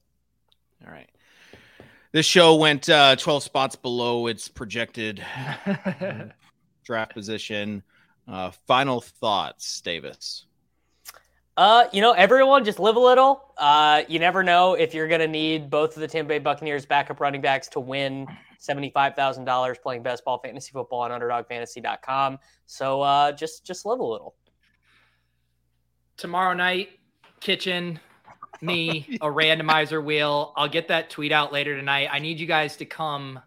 All 0.85 0.91
right. 0.91 1.09
This 2.11 2.25
show 2.25 2.55
went 2.55 2.89
uh, 2.89 3.15
12 3.15 3.43
spots 3.43 3.75
below 3.75 4.27
its 4.27 4.47
projected 4.47 5.23
draft 6.83 7.13
position. 7.13 7.83
Uh, 8.27 8.51
final 8.65 9.01
thoughts, 9.01 9.81
Davis. 9.81 10.45
Uh, 11.57 11.85
you 11.91 12.01
know, 12.01 12.11
everyone 12.11 12.63
just 12.63 12.79
live 12.79 12.95
a 12.95 12.99
little. 12.99 13.53
Uh, 13.57 14.03
you 14.07 14.19
never 14.19 14.43
know 14.43 14.75
if 14.75 14.93
you're 14.93 15.07
going 15.07 15.21
to 15.21 15.27
need 15.27 15.69
both 15.69 15.95
of 15.95 16.01
the 16.01 16.07
Tampa 16.07 16.29
Bay 16.29 16.39
Buccaneers 16.39 16.85
backup 16.85 17.19
running 17.19 17.41
backs 17.41 17.67
to 17.69 17.79
win 17.79 18.27
$75,000 18.59 19.81
playing 19.81 20.03
best 20.03 20.23
ball 20.25 20.39
fantasy 20.39 20.71
football 20.71 21.01
on 21.01 21.11
underdogfantasy.com. 21.11 22.39
So, 22.65 23.01
uh, 23.01 23.31
just 23.31 23.65
just 23.65 23.85
live 23.85 23.99
a 23.99 24.05
little. 24.05 24.35
tomorrow 26.17 26.53
night 26.53 26.89
kitchen 27.39 27.99
me 28.61 29.07
a 29.21 29.27
randomizer 29.27 30.03
wheel 30.03 30.53
i'll 30.55 30.67
get 30.67 30.87
that 30.87 31.09
tweet 31.09 31.31
out 31.31 31.53
later 31.53 31.75
tonight 31.75 32.09
i 32.11 32.19
need 32.19 32.39
you 32.39 32.47
guys 32.47 32.75
to 32.77 32.85
come 32.85 33.39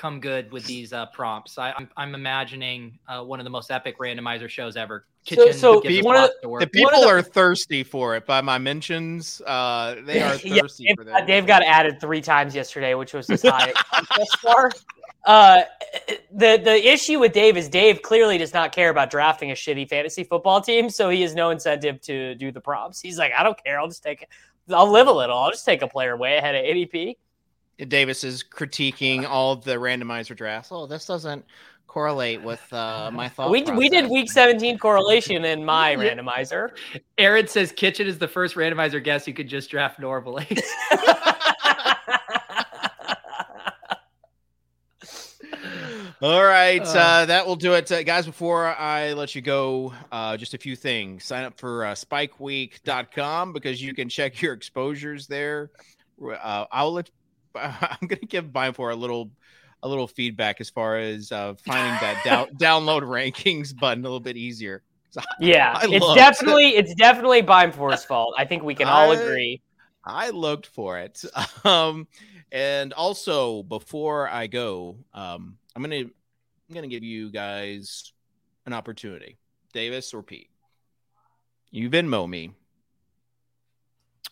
come 0.00 0.18
good 0.18 0.50
with 0.50 0.64
these 0.64 0.94
uh, 0.94 1.04
prompts 1.06 1.58
I, 1.58 1.72
I'm, 1.72 1.88
I'm 1.98 2.14
imagining 2.14 2.98
uh, 3.06 3.22
one 3.22 3.38
of 3.38 3.44
the 3.44 3.50
most 3.50 3.70
epic 3.70 3.98
randomizer 3.98 4.48
shows 4.48 4.74
ever 4.74 5.04
kitchen 5.26 5.52
so 5.52 5.78
gives 5.82 5.98
us 5.98 6.04
one 6.04 6.16
of 6.16 6.22
lots 6.22 6.34
the- 6.42 6.48
The 6.60 6.66
people 6.66 7.00
the- 7.02 7.06
are 7.06 7.20
thirsty 7.20 7.84
for 7.84 8.16
it. 8.16 8.24
By 8.24 8.40
my 8.40 8.56
mentions, 8.56 9.42
uh, 9.46 9.96
they 10.06 10.22
are 10.22 10.38
thirsty 10.38 10.84
Dave, 10.86 10.96
for 10.96 11.04
that. 11.04 11.26
Dave 11.26 11.46
got 11.46 11.62
added 11.62 12.00
three 12.00 12.22
times 12.22 12.54
yesterday, 12.54 12.94
which 12.94 13.12
was 13.12 13.26
his 13.26 13.42
highest 13.42 13.76
thus 14.16 14.34
far. 14.36 14.70
Uh, 15.26 15.62
the 16.32 16.58
the 16.64 16.88
issue 16.90 17.18
with 17.18 17.32
Dave 17.34 17.58
is 17.58 17.68
Dave 17.68 18.00
clearly 18.00 18.38
does 18.38 18.54
not 18.54 18.72
care 18.72 18.88
about 18.88 19.10
drafting 19.10 19.50
a 19.50 19.54
shitty 19.54 19.86
fantasy 19.86 20.24
football 20.24 20.62
team, 20.62 20.88
so 20.88 21.10
he 21.10 21.20
has 21.20 21.34
no 21.34 21.50
incentive 21.50 22.00
to 22.00 22.34
do 22.36 22.50
the 22.50 22.60
prompts. 22.60 23.02
He's 23.02 23.18
like, 23.18 23.32
I 23.38 23.42
don't 23.42 23.62
care. 23.62 23.78
I'll 23.78 23.88
just 23.88 24.02
take. 24.02 24.26
I'll 24.70 24.90
live 24.90 25.08
a 25.08 25.12
little. 25.12 25.36
I'll 25.36 25.50
just 25.50 25.66
take 25.66 25.82
a 25.82 25.88
player 25.88 26.16
way 26.16 26.38
ahead 26.38 26.54
of 26.54 26.64
ADP. 26.64 27.16
Davis 27.88 28.24
is 28.24 28.42
critiquing 28.44 29.26
all 29.26 29.56
the 29.56 29.74
randomizer 29.76 30.36
drafts. 30.36 30.70
Oh, 30.72 30.86
this 30.86 31.06
doesn't 31.06 31.44
correlate 31.86 32.40
with 32.42 32.60
uh, 32.72 33.10
my 33.12 33.28
thought. 33.28 33.50
We 33.50 33.62
we 33.64 33.88
did 33.88 34.08
week 34.08 34.30
17 34.30 34.78
correlation 34.78 35.44
in 35.44 35.64
my 35.64 35.96
randomizer. 35.96 36.70
aaron 37.18 37.48
says 37.48 37.72
kitchen 37.72 38.06
is 38.06 38.18
the 38.18 38.28
first 38.28 38.54
randomizer 38.54 39.02
guest 39.02 39.26
you 39.26 39.34
could 39.34 39.48
just 39.48 39.70
draft 39.70 39.98
normally 39.98 40.46
All 46.22 46.44
right, 46.44 46.82
Uh. 46.82 46.90
uh, 46.98 47.26
that 47.26 47.46
will 47.46 47.56
do 47.56 47.72
it, 47.72 47.90
uh, 47.90 48.02
guys. 48.02 48.26
Before 48.26 48.66
I 48.66 49.14
let 49.14 49.34
you 49.34 49.40
go, 49.40 49.94
uh, 50.12 50.36
just 50.36 50.52
a 50.52 50.58
few 50.58 50.76
things. 50.76 51.24
Sign 51.24 51.44
up 51.44 51.58
for 51.58 51.86
uh, 51.86 51.94
SpikeWeek.com 51.94 53.54
because 53.54 53.82
you 53.82 53.94
can 53.94 54.10
check 54.10 54.42
your 54.42 54.52
exposures 54.52 55.26
there. 55.26 55.70
Uh, 56.22 56.66
I'll 56.70 56.92
let 56.92 57.10
I'm 57.54 58.06
gonna 58.06 58.20
give 58.28 58.46
Bimefor 58.46 58.92
a 58.92 58.96
little 58.96 59.30
a 59.82 59.88
little 59.88 60.06
feedback 60.06 60.60
as 60.60 60.68
far 60.68 60.98
as 60.98 61.32
uh, 61.32 61.54
finding 61.64 61.92
that 62.00 62.22
down, 62.24 62.48
download 62.56 63.02
rankings 63.02 63.76
button 63.78 64.00
a 64.04 64.06
little 64.06 64.20
bit 64.20 64.36
easier. 64.36 64.82
Yeah, 65.40 65.72
I 65.82 65.86
it's 65.90 66.14
definitely 66.14 66.68
it's 66.76 66.94
definitely 66.94 67.42
Bimefor's 67.42 68.04
fault. 68.04 68.34
I 68.38 68.44
think 68.44 68.62
we 68.62 68.74
can 68.74 68.88
all 68.88 69.10
I- 69.12 69.14
agree. 69.14 69.62
I 70.02 70.30
looked 70.30 70.66
for 70.66 70.98
it. 70.98 71.22
Um, 71.62 72.08
and 72.50 72.94
also 72.94 73.62
before 73.62 74.28
I 74.28 74.46
go, 74.46 74.96
um, 75.12 75.58
I'm 75.76 75.82
gonna 75.82 75.96
I'm 75.96 76.74
gonna 76.74 76.88
give 76.88 77.04
you 77.04 77.30
guys 77.30 78.12
an 78.66 78.72
opportunity, 78.72 79.36
Davis 79.72 80.14
or 80.14 80.22
Pete. 80.22 80.48
You 81.70 81.90
Venmo 81.90 82.28
me 82.28 82.52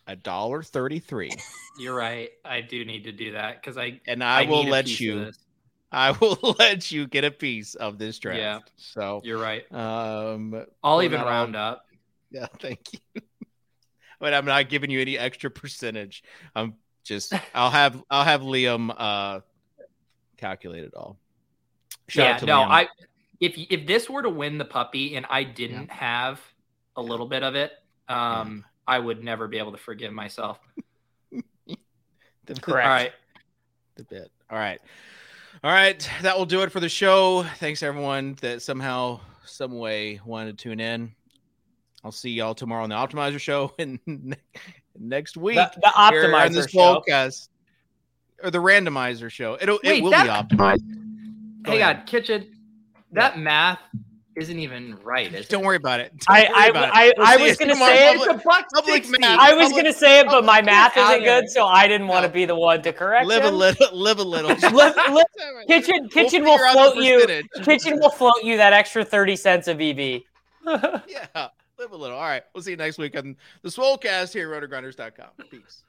a 0.08 0.16
dollar 0.16 0.62
thirty 0.62 0.98
three, 0.98 1.30
You're 1.78 1.94
right. 1.94 2.30
I 2.44 2.62
do 2.62 2.84
need 2.84 3.04
to 3.04 3.12
do 3.12 3.32
that 3.32 3.60
because 3.60 3.78
I 3.78 4.00
and 4.06 4.24
I, 4.24 4.44
will 4.46 4.64
let 4.64 4.98
you. 4.98 5.30
I 5.92 6.10
will 6.12 6.56
let 6.58 6.90
you 6.90 7.06
get 7.06 7.24
a 7.24 7.30
piece 7.30 7.74
of 7.74 7.98
this 7.98 8.18
draft. 8.18 8.38
Yeah. 8.38 8.58
So, 8.76 9.20
You're 9.22 9.38
right. 9.38 9.70
um, 9.72 10.66
I'll 10.82 11.02
even 11.02 11.20
round 11.20 11.54
up. 11.54 11.86
yeah, 12.30 12.46
thank 12.58 12.80
you. 12.92 13.22
but 14.18 14.34
I'm 14.34 14.44
not 14.44 14.68
giving 14.68 14.90
you 14.90 15.00
any 15.00 15.16
extra 15.16 15.50
percentage. 15.50 16.24
I'm 16.56 16.74
just 17.04 17.32
I'll 17.54 17.70
have 17.70 18.02
I'll 18.10 18.24
have 18.24 18.42
Liam 18.42 18.94
uh 18.96 19.40
calculate 20.36 20.84
it 20.84 20.94
all. 20.94 21.18
Shout 22.08 22.24
yeah, 22.24 22.32
out 22.32 22.38
to 22.40 22.46
no, 22.46 22.58
Liam. 22.60 22.68
I 22.70 22.88
if 23.40 23.54
if 23.70 23.86
this 23.86 24.10
were 24.10 24.22
to 24.22 24.30
win 24.30 24.58
the 24.58 24.64
puppy 24.64 25.16
and 25.16 25.26
I 25.28 25.44
didn't 25.44 25.90
have 25.90 26.40
a 26.96 27.02
little 27.02 27.26
bit 27.26 27.42
of 27.42 27.54
it, 27.54 27.72
um, 28.08 28.64
I 28.88 28.98
would 28.98 29.22
never 29.22 29.46
be 29.46 29.58
able 29.58 29.72
to 29.72 29.78
forgive 29.78 30.12
myself. 30.12 30.58
the, 31.30 32.54
Correct. 32.60 32.86
All 32.88 32.92
right. 32.94 33.12
the 33.96 34.04
bit. 34.04 34.30
All 34.50 34.58
right. 34.58 34.80
All 35.62 35.70
right. 35.70 36.08
That 36.22 36.38
will 36.38 36.46
do 36.46 36.62
it 36.62 36.72
for 36.72 36.80
the 36.80 36.88
show. 36.88 37.42
Thanks 37.58 37.82
everyone 37.82 38.36
that 38.40 38.62
somehow, 38.62 39.20
some 39.44 39.78
way 39.78 40.20
wanted 40.24 40.56
to 40.58 40.62
tune 40.62 40.80
in. 40.80 41.12
I'll 42.02 42.12
see 42.12 42.30
y'all 42.30 42.54
tomorrow 42.54 42.82
on 42.84 42.88
the 42.88 42.94
Optimizer 42.96 43.38
show 43.38 43.74
and 43.78 43.98
next 44.98 45.36
week. 45.36 45.56
The, 45.56 45.70
the 45.82 45.92
optimizer 45.94 46.54
this 46.54 46.70
show. 46.70 47.02
podcast. 47.06 47.48
Or 48.42 48.50
the 48.50 48.58
randomizer 48.58 49.30
show. 49.30 49.58
It'll 49.60 49.80
Wait, 49.84 49.98
it 49.98 50.02
will 50.02 50.10
that- 50.12 50.48
be 50.48 50.56
optimized. 50.56 51.62
Go 51.62 51.72
Hey, 51.72 51.80
ahead. 51.82 51.96
God, 51.98 52.06
kitchen. 52.06 52.54
That 53.12 53.38
math 53.38 53.80
isn't 54.38 54.58
even 54.58 54.96
right. 55.02 55.32
Is 55.34 55.48
Don't 55.48 55.62
it? 55.62 55.66
worry 55.66 55.76
about 55.76 56.00
it. 56.00 56.12
Don't 56.16 56.36
I 56.36 56.48
I, 56.54 56.66
about 56.68 56.88
it. 56.88 56.90
I, 56.94 57.12
We'll 57.16 57.26
I 57.26 57.36
was 57.36 57.56
gonna 57.56 57.72
tomorrow. 57.74 57.92
say 57.92 58.10
it. 58.12 58.18
Public- 58.18 58.44
buck 58.44 58.66
public 58.74 59.20
math. 59.20 59.38
I 59.40 59.54
was 59.54 59.68
Public- 59.68 59.84
gonna 59.84 59.92
say 59.92 60.20
it, 60.20 60.26
but 60.26 60.44
my 60.44 60.62
math 60.62 60.96
isn't 60.96 61.22
here. 61.22 61.40
good, 61.42 61.50
so 61.50 61.66
I 61.66 61.86
didn't 61.88 62.06
want 62.08 62.24
to 62.24 62.30
be 62.30 62.44
the 62.44 62.54
one 62.54 62.80
to 62.82 62.92
correct 62.92 63.26
live 63.26 63.44
a 63.44 63.50
little, 63.50 63.96
live 63.96 64.18
a 64.18 64.22
little. 64.24 64.50
Live- 64.72 64.96
live- 64.96 65.24
Kitchen 65.68 66.08
We'll 66.44 66.58
will 66.58 66.72
float 66.72 66.96
you. 66.96 67.26
Kitchen 67.64 67.98
will 68.00 68.10
float 68.10 68.42
you 68.42 68.56
that 68.56 68.72
extra 68.72 69.04
thirty 69.04 69.36
cents 69.36 69.68
of 69.68 69.80
EV. 69.80 69.98
Yeah, 70.66 71.48
live 71.78 71.92
a 71.92 71.96
little. 71.96 72.16
All 72.16 72.22
right, 72.22 72.42
we'll 72.54 72.62
see 72.62 72.70
you 72.72 72.76
next 72.76 72.98
week 72.98 73.16
on 73.16 73.36
the 73.62 73.68
Swolecast 73.68 74.32
here 74.32 74.52
at 74.54 74.62
RotoGrinders.com. 74.62 75.28
Peace. 75.50 75.82